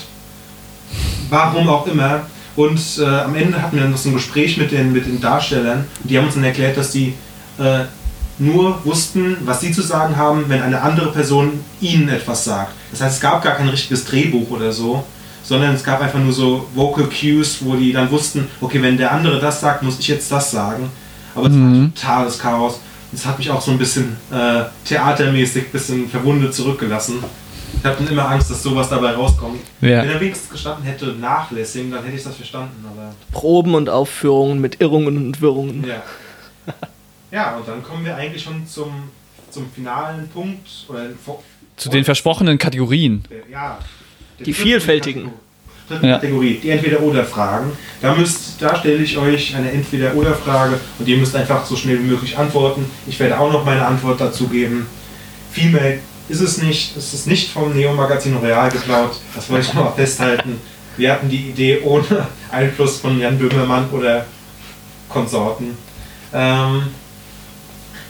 [1.31, 2.23] Warum auch immer.
[2.57, 5.85] Und äh, am Ende hatten wir noch so ein Gespräch mit den, mit den Darstellern.
[6.03, 7.15] Die haben uns dann erklärt, dass die
[7.59, 7.85] äh,
[8.39, 12.73] nur wussten, was sie zu sagen haben, wenn eine andere Person ihnen etwas sagt.
[12.91, 15.05] Das heißt, es gab gar kein richtiges Drehbuch oder so,
[15.43, 19.13] sondern es gab einfach nur so Vocal Cues, wo die dann wussten, okay, wenn der
[19.13, 20.91] andere das sagt, muss ich jetzt das sagen.
[21.35, 22.81] Aber es war totales Chaos.
[23.13, 27.23] Das hat mich auch so ein bisschen äh, theatermäßig ein bisschen verwundet zurückgelassen.
[27.79, 29.61] Ich hatte immer Angst, dass sowas dabei rauskommt.
[29.81, 30.03] Ja.
[30.03, 32.85] Wenn er wenigstens gestanden hätte, nachlässig, dann hätte ich das verstanden.
[32.91, 35.85] Aber Proben und Aufführungen mit Irrungen und Wirrungen.
[35.87, 36.03] ja.
[37.31, 38.91] Ja, und dann kommen wir eigentlich schon zum,
[39.51, 40.67] zum finalen Punkt.
[40.89, 41.43] Oder vor-
[41.77, 43.23] Zu den versprochenen Kategorien.
[43.53, 43.79] ja,
[44.45, 45.25] Die vielfältigen.
[45.91, 46.15] Kategor- Ja.
[46.19, 47.73] Kategorie, die Entweder-Oder-Fragen.
[48.01, 52.07] Da, müsst, da stelle ich euch eine Entweder-Oder-Frage und ihr müsst einfach so schnell wie
[52.09, 52.85] möglich antworten.
[53.07, 54.87] Ich werde auch noch meine Antwort dazu geben.
[55.51, 55.99] Viel mehr
[56.29, 56.97] ist es nicht.
[56.97, 59.17] Es ist nicht vom Neo-Magazin Real geklaut.
[59.35, 60.61] Das wollte ich noch mal festhalten.
[60.97, 64.27] Wir hatten die Idee ohne Einfluss von Jan Böhmermann oder
[65.09, 65.77] Konsorten.
[66.33, 66.89] Ähm,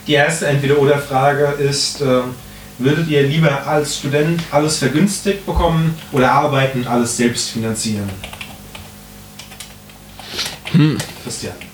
[0.07, 2.35] die erste Entweder-Oder-Frage ist, ähm,
[2.79, 8.09] würdet ihr lieber als Student alles vergünstigt bekommen oder arbeiten alles selbst finanzieren?
[11.23, 11.68] Christian.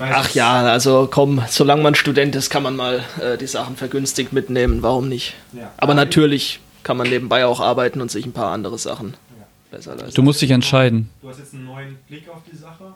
[0.00, 4.32] Ach ja, also komm, solange man Student ist, kann man mal äh, die Sachen vergünstigt
[4.32, 4.82] mitnehmen.
[4.82, 5.34] Warum nicht?
[5.52, 5.70] Ja.
[5.76, 9.14] Aber natürlich kann man nebenbei auch arbeiten und sich ein paar andere Sachen
[9.70, 10.14] besser leisten.
[10.14, 11.08] Du musst dich entscheiden.
[11.22, 12.94] Du hast jetzt einen neuen Blick auf die Sache.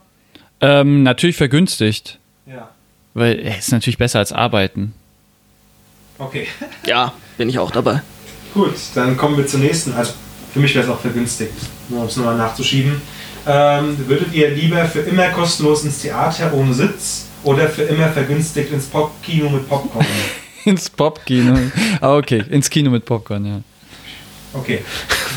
[0.61, 2.19] Ähm, natürlich vergünstigt.
[2.47, 2.71] Ja.
[3.15, 4.95] Weil es ist natürlich besser als arbeiten.
[6.19, 6.49] Okay.
[6.87, 8.03] Ja, bin ich auch dabei.
[8.53, 9.95] Gut, dann kommen wir zur nächsten.
[9.95, 10.13] Also
[10.53, 11.53] für mich wäre es auch vergünstigt,
[11.89, 13.01] nur um es nochmal nachzuschieben.
[13.47, 18.73] Ähm, würdet ihr lieber für immer kostenlos ins Theater ohne Sitz oder für immer vergünstigt
[18.73, 20.07] ins Popkino mit Popcorn?
[20.65, 21.59] ins Popkino.
[22.01, 23.61] Ah, okay, ins Kino mit Popcorn, ja.
[24.55, 24.83] Okay.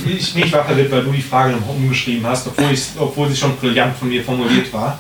[0.06, 3.36] Ich, ich war verwirrt, weil du die Frage noch umgeschrieben hast, obwohl, ich, obwohl sie
[3.36, 5.00] schon brillant von mir formuliert war.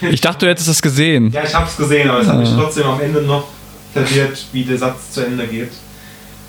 [0.00, 1.30] Ich dachte, du hättest es gesehen.
[1.30, 3.46] Ja, ich habe es gesehen, aber es hat mich trotzdem am Ende noch
[3.92, 5.70] verwirrt, wie der Satz zu Ende geht.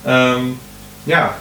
[0.07, 0.57] Ähm,
[1.05, 1.35] ja.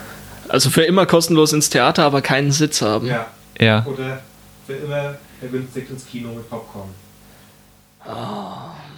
[0.49, 3.07] Also für immer kostenlos ins Theater, aber keinen Sitz haben.
[3.07, 3.27] Ja.
[3.59, 3.87] Ja.
[3.87, 4.21] Oder
[4.67, 6.89] für immer vergünstigt ins Kino mit Popcorn.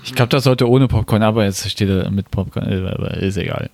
[0.03, 2.71] Ich glaube, das sollte ohne Popcorn, aber jetzt steht er mit Popcorn.
[2.71, 3.69] äh, aber Ist egal.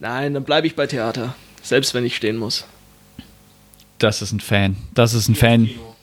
[0.00, 1.34] Nein, dann bleibe ich bei Theater.
[1.62, 2.66] Selbst wenn ich stehen muss.
[3.98, 4.76] Das ist ein Fan.
[4.94, 5.66] Das ist ein Fan.
[5.66, 5.96] Kino.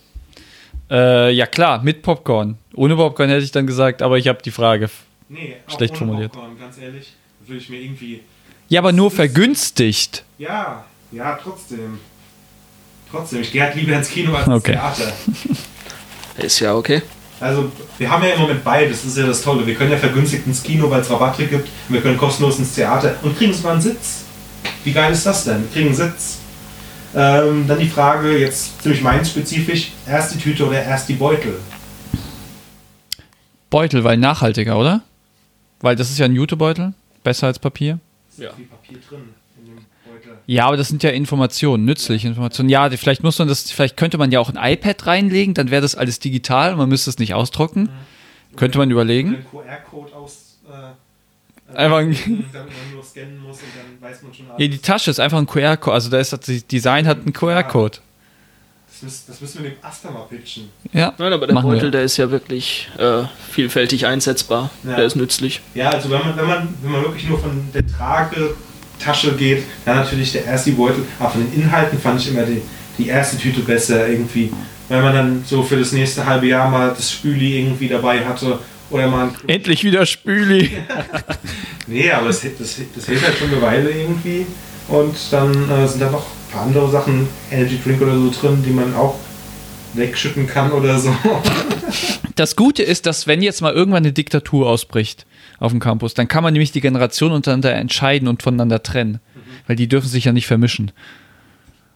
[0.90, 2.58] Äh, ja klar, mit Popcorn.
[2.74, 4.90] Ohne Popcorn hätte ich dann gesagt, aber ich habe die Frage.
[5.30, 6.32] Nee, auch Schlecht ohne formuliert.
[6.34, 7.14] Popcorn, ganz ehrlich.
[7.46, 8.22] Würde ich mir irgendwie.
[8.68, 10.24] Ja, aber nur vergünstigt.
[10.38, 12.00] Ja, ja, trotzdem.
[13.12, 14.74] Trotzdem, ich gehe halt lieber ins Kino als Okay.
[14.74, 15.14] ins Theater.
[16.38, 17.02] Ist ja okay.
[17.40, 19.66] Also, wir haben ja im Moment beides, das ist ja das Tolle.
[19.68, 21.68] Wir können ja vergünstigt ins Kino, weil es Rabatte gibt.
[21.88, 24.24] Und wir können kostenlos ins Theater und kriegen sogar einen Sitz.
[24.84, 25.64] Wie geil ist das denn?
[25.64, 26.38] Wir kriegen einen Sitz.
[27.14, 31.60] Ähm, dann die Frage, jetzt ziemlich mainz-spezifisch: erst die Tüte oder erst die Beutel?
[33.70, 35.02] Beutel, weil nachhaltiger, oder?
[35.82, 36.94] Weil das ist ja ein Jutebeutel.
[37.24, 38.00] Besser als Papier.
[38.38, 38.52] Ja.
[38.54, 39.35] Viel Papier drin.
[40.48, 42.70] Ja, aber das sind ja Informationen, nützliche Informationen.
[42.70, 45.72] Ja, die- vielleicht muss man das, vielleicht könnte man ja auch ein iPad reinlegen, dann
[45.72, 47.90] wäre das alles digital und man müsste es nicht ausdrucken.
[48.56, 49.36] Könnte man überlegen.
[49.36, 50.58] einen QR-Code aus.
[50.70, 52.12] Äh, Einfach ein-
[52.54, 54.60] damit man nur scannen muss und dann weiß man schon alles.
[54.62, 55.94] Ja, die Tasche ist einfach ein QR-Code.
[55.94, 57.98] Also da ist das Design hat einen QR-Code.
[58.88, 60.70] das, müssen, das müssen wir dem Asta mal pitchen.
[60.94, 61.14] Ja.
[61.18, 61.62] Nein, aber der wir.
[61.64, 64.70] Beutel, der ist ja wirklich äh, vielfältig einsetzbar.
[64.84, 64.96] Ja.
[64.96, 65.60] Der ist nützlich.
[65.74, 67.84] Ja, also wenn man, wenn man, wenn man wirklich nur von der
[69.00, 71.04] Tragetasche geht, dann natürlich der erste Beutel.
[71.20, 72.62] Aber von den Inhalten fand ich immer die,
[72.98, 74.52] die erste Tüte besser irgendwie.
[74.90, 78.60] Wenn man dann so für das nächste halbe Jahr mal das Spüli irgendwie dabei hatte
[78.90, 80.72] oder mal Endlich wieder Spüli.
[81.88, 84.48] Nee, aber das, das, das hält halt schon eine Weile irgendwie.
[84.88, 88.64] Und dann äh, sind da noch ein paar andere Sachen, Energy Drink oder so drin,
[88.66, 89.20] die man auch
[89.98, 91.16] wegschütten kann oder so.
[92.36, 95.26] Das Gute ist, dass wenn jetzt mal irgendwann eine Diktatur ausbricht
[95.60, 99.20] auf dem Campus, dann kann man nämlich die Generationen untereinander entscheiden und voneinander trennen.
[99.68, 100.92] Weil die dürfen sich ja nicht vermischen.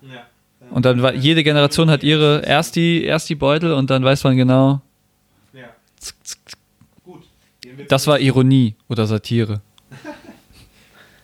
[0.01, 0.25] Ja.
[0.71, 4.23] Und dann war, jede Generation hat ihre erst die, erst die Beutel und dann weiß
[4.23, 4.81] man genau,
[5.53, 5.67] Ja.
[7.03, 7.23] Gut.
[7.61, 9.61] Gehen wir das war Ironie oder Satire.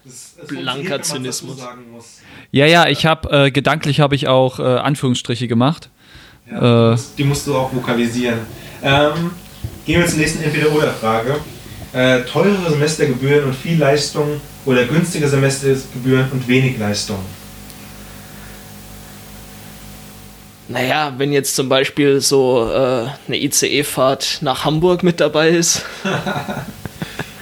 [0.04, 1.58] Das ist Blanker Zynismus.
[1.58, 2.22] Sagen muss.
[2.52, 5.90] Ja, ja, ich habe äh, gedanklich habe ich auch äh, Anführungsstriche gemacht.
[6.50, 6.98] Ja, Äh.
[7.18, 8.40] die, musst, du auch vokalisieren.
[8.84, 9.32] Ähm,
[9.86, 11.38] gehen wir zur nächsten Entweder-Oder-Frage.
[11.94, 17.20] Äh, teurere Semestergebühren und viel Leistung oder günstige Semestergebühren und wenig Leistung.
[20.68, 25.84] Naja, wenn jetzt zum Beispiel so äh, eine ICE-Fahrt nach Hamburg mit dabei ist,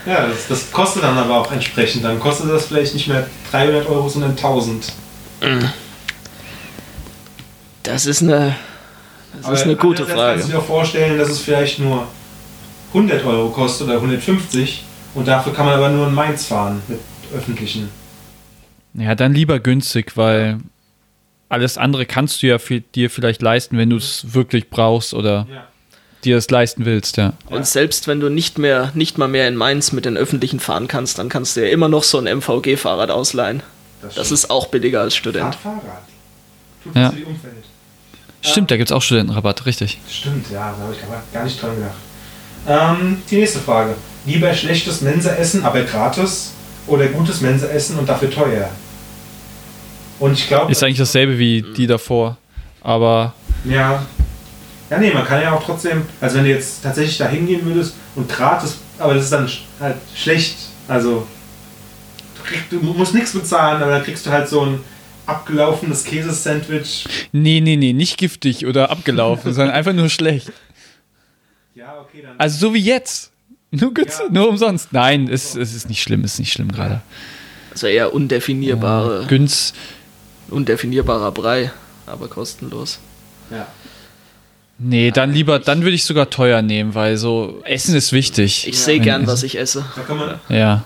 [0.05, 2.03] Ja, das, das kostet dann aber auch entsprechend.
[2.03, 4.91] Dann kostet das vielleicht nicht mehr 300 Euro, sondern 1000.
[7.83, 8.55] das ist eine,
[9.37, 10.33] das Aber ist eine gute Frage.
[10.39, 12.07] Kannst du dir auch vorstellen, dass es vielleicht nur
[12.89, 14.83] 100 Euro kostet oder 150
[15.15, 16.99] und dafür kann man aber nur in Mainz fahren mit
[17.35, 17.89] öffentlichen.
[18.93, 20.59] Ja, dann lieber günstig, weil
[21.49, 25.47] alles andere kannst du ja viel, dir vielleicht leisten, wenn du es wirklich brauchst oder
[25.51, 25.63] Ja.
[26.23, 27.33] dir es leisten willst, ja.
[27.49, 30.87] Und selbst wenn du nicht mehr, nicht mal mehr in Mainz mit den Öffentlichen fahren
[30.87, 33.63] kannst, dann kannst du ja immer noch so ein MVG-Fahrrad ausleihen.
[34.15, 35.55] Das ist auch billiger als Student.
[35.55, 35.81] Fahrrad.
[36.83, 37.09] Tut Ja.
[37.09, 37.63] für die Umwelt.
[38.43, 39.99] Stimmt, da gibt es auch Studentenrabatt, richtig.
[40.09, 41.95] Stimmt, ja, da habe ich gar nicht dran gedacht.
[42.67, 43.95] Ähm, die nächste Frage.
[44.25, 46.53] Lieber schlechtes Mensaessen, aber gratis
[46.87, 48.69] oder gutes Mensaessen und dafür teuer?
[50.19, 50.71] Und ich glaube.
[50.71, 52.37] Ist eigentlich dasselbe wie die davor,
[52.81, 53.33] aber
[53.65, 54.05] Ja.
[54.89, 57.95] Ja, nee, man kann ja auch trotzdem, also wenn du jetzt tatsächlich da hingehen würdest
[58.15, 60.55] und gratis, aber das ist dann halt schlecht.
[60.87, 61.25] Also,
[62.69, 64.79] du musst nichts bezahlen, aber dann kriegst du halt so ein
[65.25, 67.05] abgelaufenes Käsesandwich.
[67.31, 70.51] nee, nee, nee, nicht giftig oder abgelaufen, sondern einfach nur schlecht.
[71.75, 72.39] Ja, okay, dann.
[72.39, 73.31] Also so wie jetzt.
[73.71, 74.05] Nur, Ja.
[74.29, 74.93] nur umsonst.
[74.93, 77.01] Nein, es, es ist nicht schlimm, es ist nicht schlimm gerade.
[77.71, 79.73] Also eher undefinierbare, Günst,
[80.49, 81.71] undefinierbarer Brei,
[82.05, 82.99] aber kostenlos.
[83.49, 83.65] ja.
[84.77, 88.67] nee, dann lieber, dann würde ich sogar teuer nehmen, weil so Essen ist wichtig.
[88.67, 89.83] Ich sehe gern, was ich esse.
[89.95, 90.85] Da kann man, Ja,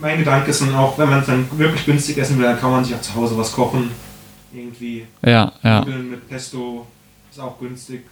[0.00, 2.70] mein Gedanke ist dann auch, wenn man es dann wirklich günstig essen will, dann kann
[2.70, 3.90] man sich auch zu Hause was kochen.
[4.52, 5.80] Irgendwie ja, ja.
[5.80, 6.86] Nudeln mit Pesto
[7.30, 8.02] ist auch günstig.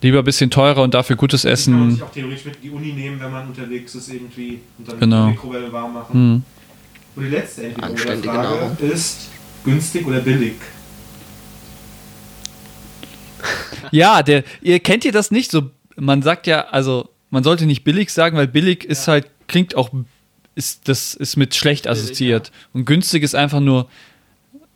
[0.00, 1.90] Lieber ein bisschen teurer und dafür gutes Die kann man Essen.
[1.92, 4.98] sich auch theoretisch mit in die Uni nehmen, wenn man unterwegs ist irgendwie und dann
[4.98, 5.26] Genau.
[5.26, 6.12] die Mikrowelle warm machen.
[6.14, 6.42] Hm.
[7.14, 8.76] Und die letzte Entweder-Frage Nahrung.
[8.80, 9.28] ist
[9.64, 10.54] günstig oder billig?
[13.90, 15.50] Ja, der, ihr kennt ihr das nicht?
[15.50, 19.74] So, man sagt ja, also Man sollte nicht billig sagen, weil billig ist halt, klingt
[19.74, 19.90] auch,
[20.54, 22.52] ist, das ist mit schlecht assoziiert.
[22.72, 23.88] Und günstig ist einfach nur,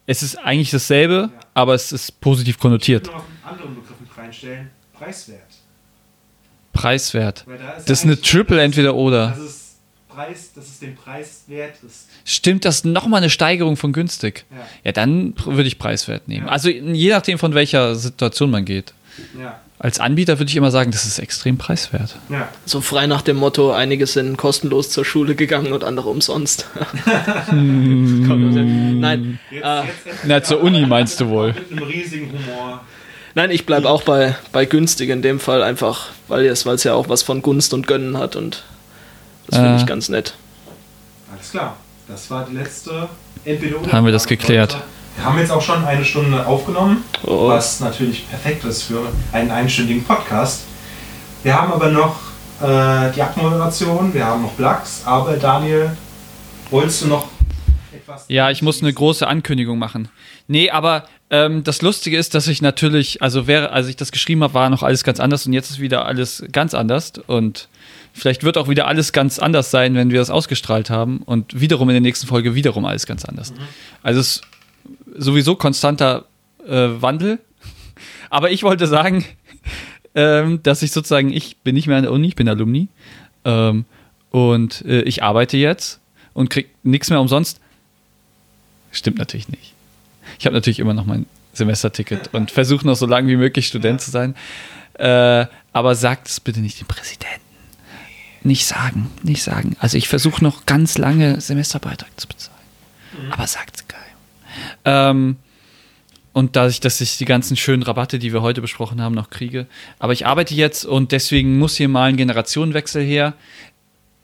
[0.06, 3.06] es ist eigentlich dasselbe, aber es ist positiv Ich konnotiert.
[3.06, 4.70] würde noch einen anderen Begriff mit reinstellen.
[4.94, 5.40] Preiswert.
[6.72, 7.44] Preiswert.
[7.46, 7.54] Da
[7.86, 9.28] Das ist eine Triple entweder oder.
[9.28, 9.62] Das ist
[10.08, 12.08] Preis, dass es den Preis wert ist.
[12.24, 14.44] Stimmt das nochmal eine Steigerung von günstig?
[14.50, 14.56] Ja.
[14.84, 16.46] Ja, dann würde ich preiswert nehmen.
[16.46, 16.52] Ja.
[16.52, 18.94] Also je nachdem, von welcher Situation man geht.
[19.38, 19.60] Ja.
[19.78, 22.16] Als Anbieter würde ich immer sagen, das ist extrem preiswert.
[22.30, 22.48] Ja.
[22.64, 26.66] So frei nach dem Motto, einige sind kostenlos zur Schule gegangen und andere umsonst.
[27.52, 31.52] Nein, Jetzt, äh, jetzt Na, zur Uni meinst du wohl.
[31.52, 32.80] Mit einem riesigen Humor.
[33.34, 36.84] nein, ich bleibe auch bei, bei günstig in dem Fall einfach, weil es, weil es
[36.84, 38.64] ja auch was von Gunst und Gönnen hat und
[39.46, 39.76] das finde Äh.
[39.76, 40.34] ich ganz nett.
[41.34, 41.76] Alles klar.
[42.08, 43.08] Das war die letzte
[43.44, 43.76] entweder.
[43.92, 44.74] Haben wir das geklärt.
[44.74, 44.84] heute.
[45.16, 47.48] Wir haben jetzt auch schon eine Stunde aufgenommen, Oh.
[47.48, 49.00] was natürlich perfekt ist für
[49.32, 50.64] einen einstündigen Podcast.
[51.42, 52.16] Wir haben aber noch
[52.60, 55.96] äh, die Abmoderation, wir haben noch Blacks, aber Daniel,
[56.70, 57.28] wolltest du noch
[57.94, 58.26] etwas?
[58.28, 60.08] Ja, ich muss eine große Ankündigung machen.
[60.48, 64.42] Nee, aber ähm, das Lustige ist, dass ich natürlich, also wäre, als ich das geschrieben
[64.42, 67.68] habe, war noch alles ganz anders und jetzt ist wieder alles ganz anders und
[68.12, 71.88] vielleicht wird auch wieder alles ganz anders sein, wenn wir das ausgestrahlt haben und wiederum
[71.88, 73.52] in der nächsten Folge wiederum alles ganz anders.
[74.02, 74.42] Also es ist
[75.18, 76.26] sowieso konstanter
[76.66, 77.38] äh, Wandel,
[78.30, 79.24] aber ich wollte sagen,
[80.14, 82.88] ähm, dass ich sozusagen, ich bin nicht mehr an der Uni, ich bin Alumni
[83.44, 83.84] ähm,
[84.30, 86.00] und äh, ich arbeite jetzt
[86.34, 87.60] und krieg nichts mehr umsonst.
[88.92, 89.74] Stimmt natürlich nicht.
[90.38, 94.00] Ich habe natürlich immer noch mein Semesterticket und versuche noch so lange wie möglich Student
[94.00, 94.34] zu sein.
[94.94, 97.40] Äh, aber sagt es bitte nicht dem Präsidenten.
[98.42, 99.76] Nicht sagen, nicht sagen.
[99.80, 102.56] Also ich versuche noch ganz lange Semesterbeitrag zu bezahlen.
[103.30, 103.95] Aber sagt es geil.
[104.84, 105.36] Ähm,
[106.32, 109.66] und dadurch, dass ich die ganzen schönen Rabatte, die wir heute besprochen haben, noch kriege.
[109.98, 113.32] Aber ich arbeite jetzt und deswegen muss hier mal ein Generationenwechsel her.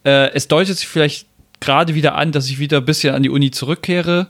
[0.05, 1.26] Äh, es deutet sich vielleicht
[1.61, 4.28] gerade wieder an, dass ich wieder ein bisschen an die Uni zurückkehre.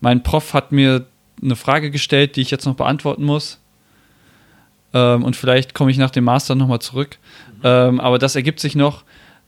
[0.00, 1.06] Mein Prof hat mir
[1.42, 3.60] eine Frage gestellt, die ich jetzt noch beantworten muss.
[4.94, 7.18] Ähm, und vielleicht komme ich nach dem Master nochmal zurück.
[7.62, 9.04] Ähm, aber das ergibt sich noch.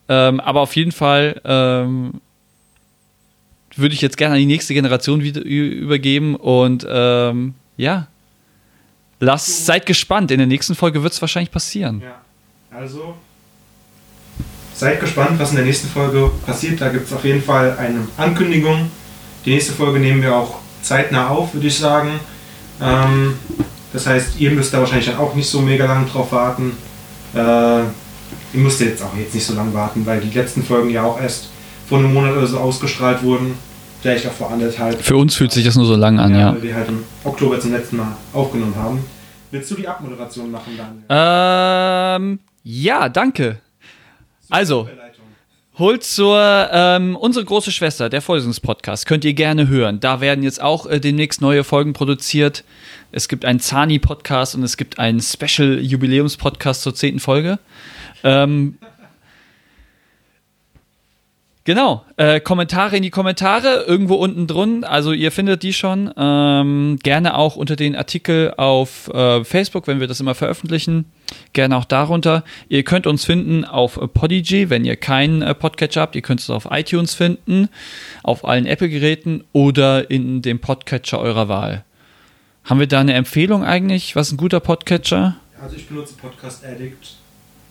[0.09, 2.21] Ähm, aber auf jeden Fall ähm,
[3.77, 6.37] würde ich jetzt gerne an die nächste Generation wieder übergeben.
[6.37, 8.09] Und ähm, ja,
[9.21, 10.31] lasst, seid gespannt.
[10.31, 12.03] In der nächsten Folge wird es wahrscheinlich passieren.
[12.03, 12.21] Ja,
[12.77, 13.15] also
[14.75, 16.81] seid gespannt, was in der nächsten Folge passiert.
[16.81, 18.91] Da gibt es auf jeden Fall eine Ankündigung.
[19.45, 22.21] Die nächste Folge nehmen wir auch zeitnah auf, würde ich sagen.
[22.81, 23.39] Ähm,
[23.93, 26.77] das heißt, ihr müsst da wahrscheinlich dann auch nicht so mega lang drauf warten.
[27.35, 31.05] Äh, ihr müsst jetzt auch jetzt nicht so lange warten, weil die letzten Folgen ja
[31.05, 31.49] auch erst
[31.89, 33.55] vor einem Monat oder so ausgestrahlt wurden.
[34.03, 35.01] Vielleicht auch vor anderthalb.
[35.01, 36.53] Für uns fühlt sich das nur so lang an, ja.
[36.53, 39.05] Weil wir halt im Oktober zum letzten Mal aufgenommen haben.
[39.51, 41.05] Willst du die Abmoderation machen, Daniel?
[41.09, 43.61] Ähm, ja, danke.
[44.51, 44.89] Also.
[45.77, 49.99] Holt zur ähm, unsere große Schwester, der Vorlesungspodcast, könnt ihr gerne hören.
[49.99, 52.63] Da werden jetzt auch äh, demnächst neue Folgen produziert.
[53.11, 57.59] Es gibt einen Zani-Podcast und es gibt einen Special-Jubiläums-Podcast zur zehnten Folge.
[58.23, 58.79] Ähm,
[61.65, 64.85] genau, äh, Kommentare in die Kommentare, irgendwo unten drun.
[64.85, 66.13] Also ihr findet die schon.
[66.17, 71.07] Ähm, gerne auch unter den Artikel auf äh, Facebook, wenn wir das immer veröffentlichen.
[71.53, 72.45] Gerne auch darunter.
[72.69, 76.17] Ihr könnt uns finden auf Podigy, wenn ihr keinen äh, Podcatcher habt.
[76.17, 77.69] Ihr könnt es auf iTunes finden,
[78.23, 81.85] auf allen Apple-Geräten oder in dem Podcatcher eurer Wahl.
[82.65, 84.17] Haben wir da eine Empfehlung eigentlich?
[84.17, 85.37] Was ist ein guter Podcatcher?
[85.61, 87.24] Also ich benutze Podcast Addict.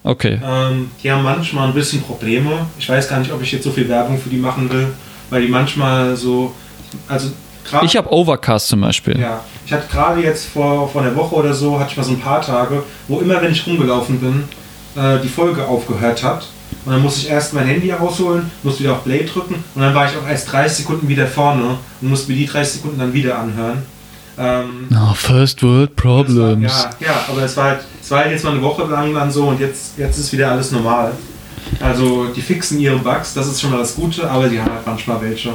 [0.03, 0.39] Okay.
[0.45, 2.65] Ähm, die haben manchmal ein bisschen Probleme.
[2.77, 4.87] Ich weiß gar nicht, ob ich jetzt so viel Werbung für die machen will,
[5.29, 6.53] weil die manchmal so,
[7.07, 7.29] also
[7.69, 9.17] gerade Ich habe Overcast zum Beispiel.
[9.19, 12.11] ja, ich hatte gerade jetzt vor, vor einer Woche oder so, hatte ich mal so
[12.11, 14.43] ein paar Tage, wo immer, wenn ich rumgelaufen bin,
[15.01, 16.47] äh, die Folge aufgehört hat.
[16.85, 19.93] Und dann musste ich erst mein Handy rausholen, musste wieder auf Play drücken und dann
[19.95, 23.13] war ich auch erst 30 Sekunden wieder vorne und musste mir die 30 Sekunden dann
[23.13, 23.83] wieder anhören.
[24.37, 26.37] Ähm, Oh, First World Problems.
[26.39, 29.31] war, ja, ja, aber es war, halt, es war jetzt mal eine Woche lang dann
[29.31, 31.13] so und jetzt, jetzt ist wieder alles normal.
[31.79, 34.85] Also die fixen ihre Bugs, das ist schon mal das Gute, aber die haben halt
[34.85, 35.53] manchmal welche.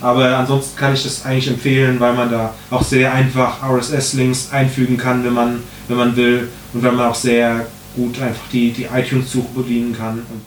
[0.00, 4.96] Aber ansonsten kann ich das eigentlich empfehlen, weil man da auch sehr einfach RSS-Links einfügen
[4.96, 6.48] kann, wenn man, wenn man will.
[6.72, 7.66] Und weil man auch sehr
[7.96, 10.18] gut einfach die, die iTunes-Suche bedienen kann.
[10.30, 10.42] Und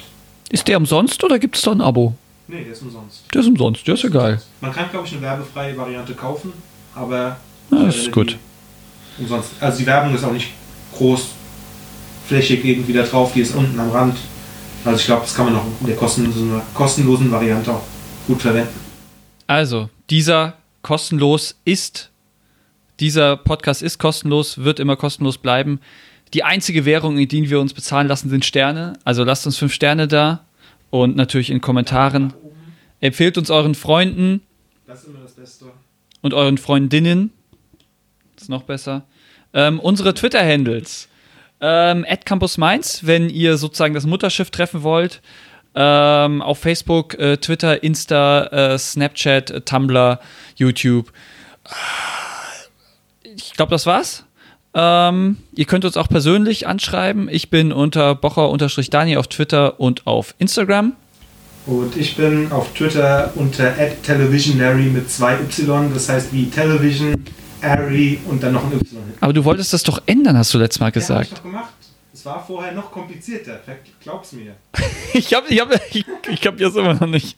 [0.52, 2.14] Ist der umsonst oder gibt es da ein Abo?
[2.48, 3.24] nee, der ist umsonst.
[3.34, 4.42] Der ist umsonst, der ist ja geil.
[4.62, 6.54] Man kann, glaube ich, eine werbefreie Variante kaufen,
[6.96, 7.38] aber
[7.72, 8.38] Ja, das äh, ist die gut.
[9.20, 9.50] Umsonst.
[9.60, 10.50] Also die Werbung ist auch nicht
[10.98, 14.18] großflächig irgendwie da drauf, die ist unten am Rand.
[14.86, 17.84] Also ich glaube, das kann man auch in der kostenlosen, kostenlosen Variante auch
[18.28, 18.80] gut verwenden.
[19.48, 22.12] Also, dieser kostenlos ist,
[23.00, 25.80] dieser Podcast ist kostenlos, wird immer kostenlos bleiben.
[26.34, 28.94] Die einzige Währung, in die wir uns bezahlen lassen, sind Sterne.
[29.06, 30.46] Also lasst uns fünf Sterne da
[30.90, 32.34] und natürlich in Kommentaren.
[33.00, 34.42] Empfehlt uns euren Freunden
[34.86, 35.66] Das ist immer das Beste.
[36.22, 37.32] und euren Freundinnen.
[38.36, 39.06] Das ist noch besser.
[39.58, 41.08] Ähm, unsere Twitter-Handles.
[41.62, 45.20] Ähm, Campus Mainz, wenn ihr sozusagen das Mutterschiff treffen wollt.
[45.74, 50.20] Ähm, auf Facebook, äh, Twitter, Insta, äh, Snapchat, äh, Tumblr,
[50.56, 51.12] YouTube.
[53.24, 54.26] Ich glaube, das war's.
[54.76, 57.28] Ähm, ihr könnt uns auch persönlich anschreiben.
[57.28, 60.94] Ich bin unter Bocher-Dani auf Twitter und auf Instagram.
[61.66, 67.26] Und ich bin auf Twitter unter @televisionary mit zwei Y, das heißt wie Television,
[67.62, 68.98] Ary und dann noch ein Y.
[69.20, 71.28] Aber du wolltest das doch ändern, hast du letztes Mal Ja, hab gesagt.
[71.28, 71.74] ich doch gemacht.
[72.14, 73.60] Es war vorher noch komplizierter.
[74.02, 74.56] Glaub's mir.
[75.14, 77.38] Ich habe ich hab, ich, ich hab jetzt immer noch nicht.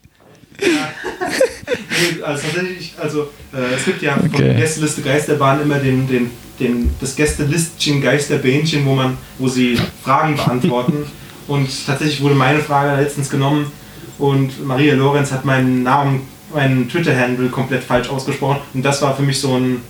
[0.60, 4.54] Nee, also tatsächlich, also äh, es gibt ja von Okay.
[4.54, 11.04] Gästeliste Geisterbahn immer den, den, den, das Gästelistchen Geisterbähnchen, wo man, wo sie Fragen beantworten.
[11.46, 13.72] Und tatsächlich wurde meine Frage letztens genommen
[14.18, 18.58] und Maria Lorenz hat meinen Namen, meinen Twitter-Handle komplett falsch ausgesprochen.
[18.72, 19.80] Und das war für mich so ein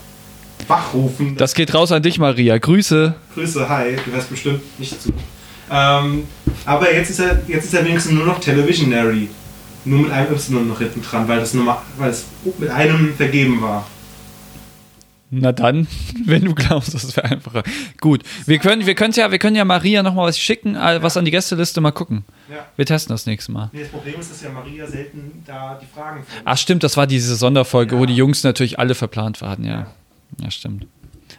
[0.68, 1.36] Wachrufen.
[1.36, 2.58] Das geht raus an dich, Maria.
[2.58, 3.14] Grüße.
[3.34, 5.12] Grüße, hi, du hörst bestimmt nicht zu.
[5.70, 6.24] Ähm,
[6.66, 9.28] aber jetzt ist, er, jetzt ist er wenigstens nur noch Televisionary.
[9.84, 12.26] Nur mit einem Y noch hinten dran, weil, das nur mal, weil es
[12.58, 13.86] mit einem vergeben war.
[15.32, 15.86] Na dann,
[16.26, 17.62] wenn du glaubst, das wäre einfacher.
[18.00, 21.00] Gut, wir können, wir können ja, wir können ja Maria noch mal was schicken, äh,
[21.02, 22.24] was an die Gästeliste mal gucken.
[22.50, 22.66] Ja.
[22.76, 23.70] Wir testen das nächste Mal.
[23.72, 26.42] Nee, das Problem ist, dass ja Maria selten da die Fragen findet.
[26.44, 28.00] Ach stimmt, das war diese Sonderfolge, Ja.
[28.00, 29.70] wo die Jungs natürlich alle verplant waren, ja.
[29.70, 29.86] Ja,
[30.51, 30.87] stimmt.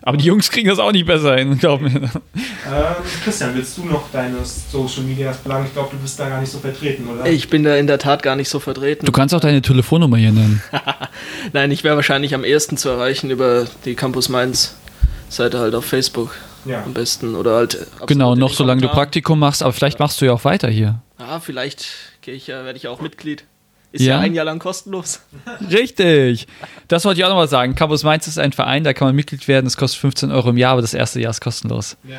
[0.03, 1.89] Aber die Jungs kriegen das auch nicht besser hin, glaub mir.
[1.91, 2.09] Ähm,
[3.23, 5.65] Christian, willst du noch deine Social Media plagen?
[5.65, 7.27] Ich glaube, du bist da gar nicht so vertreten, oder?
[7.27, 9.05] Ich bin da in der Tat gar nicht so vertreten.
[9.05, 10.63] Du kannst auch deine Telefonnummer hier nennen.
[11.53, 14.75] Nein, ich wäre wahrscheinlich am ehesten zu erreichen über die Campus Mainz
[15.29, 16.35] Seite halt auf Facebook
[16.65, 16.83] Ja.
[16.83, 18.87] am besten oder halt Genau, noch solange du.
[18.87, 21.01] Praktikum machst, aber vielleicht machst du ja auch weiter hier.
[21.17, 21.85] Ah, vielleicht
[22.21, 23.43] gehe ich ja, werde ich auch Mitglied.
[23.91, 24.15] Ist ja.
[24.15, 24.19] Ja?
[24.21, 25.21] ein Jahr lang kostenlos.
[25.69, 26.47] Richtig.
[26.87, 27.75] Das wollte ich auch nochmal sagen.
[27.75, 29.67] Campus Mainz ist ein Verein, da kann man Mitglied werden.
[29.67, 31.97] Es kostet 15 Euro im Jahr, aber das erste Jahr ist kostenlos.
[32.07, 32.17] Ja.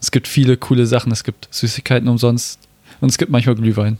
[0.00, 1.12] Es gibt viele coole Sachen.
[1.12, 2.58] Es gibt Süßigkeiten umsonst
[3.00, 3.98] und es gibt manchmal Glühwein.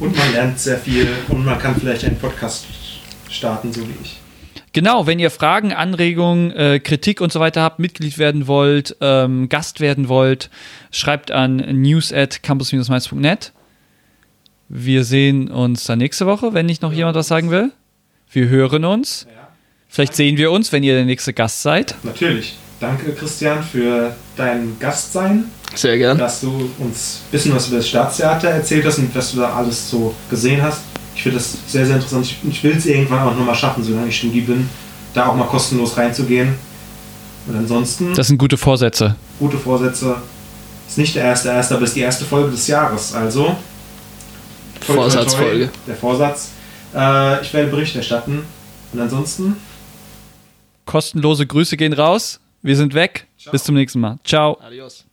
[0.00, 2.66] Und man lernt sehr viel und man kann vielleicht einen Podcast
[3.30, 4.20] starten, so wie ich.
[4.72, 9.48] Genau, wenn ihr Fragen, Anregungen, äh, Kritik und so weiter habt, Mitglied werden wollt, ähm,
[9.48, 10.50] Gast werden wollt,
[10.90, 13.52] schreibt an news at campus-mainz.net.
[14.76, 17.70] Wir sehen uns dann nächste Woche, wenn nicht noch jemand was sagen will.
[18.32, 19.24] Wir hören uns.
[19.88, 21.94] Vielleicht sehen wir uns, wenn ihr der nächste Gast seid.
[22.02, 22.56] Natürlich.
[22.80, 25.44] Danke, Christian, für dein Gastsein,
[25.76, 26.18] Sehr gern.
[26.18, 29.54] dass du uns ein bisschen was über das Staatstheater erzählt hast und was du da
[29.54, 30.80] alles so gesehen hast.
[31.14, 32.26] Ich finde das sehr, sehr interessant.
[32.26, 34.68] Ich, ich will es irgendwann auch nochmal schaffen, solange ich Studi bin,
[35.14, 36.56] da auch mal kostenlos reinzugehen.
[37.46, 39.14] Und ansonsten, Das sind gute Vorsätze.
[39.38, 40.16] gute Vorsätze.
[40.88, 43.14] Ist nicht der erste, erste, aber ist die erste Folge des Jahres.
[43.14, 43.56] Also,
[44.84, 45.70] Vorsatzfolge.
[45.86, 46.52] Der Vorsatz.
[46.94, 48.44] Äh, ich werde Bericht erstatten.
[48.92, 49.56] Und ansonsten,
[50.86, 52.40] Kostenlose Grüße gehen raus.
[52.62, 53.26] Wir sind weg.
[53.50, 54.18] Bis zum nächsten Mal.
[54.24, 54.58] Ciao.
[54.60, 55.04] Adios.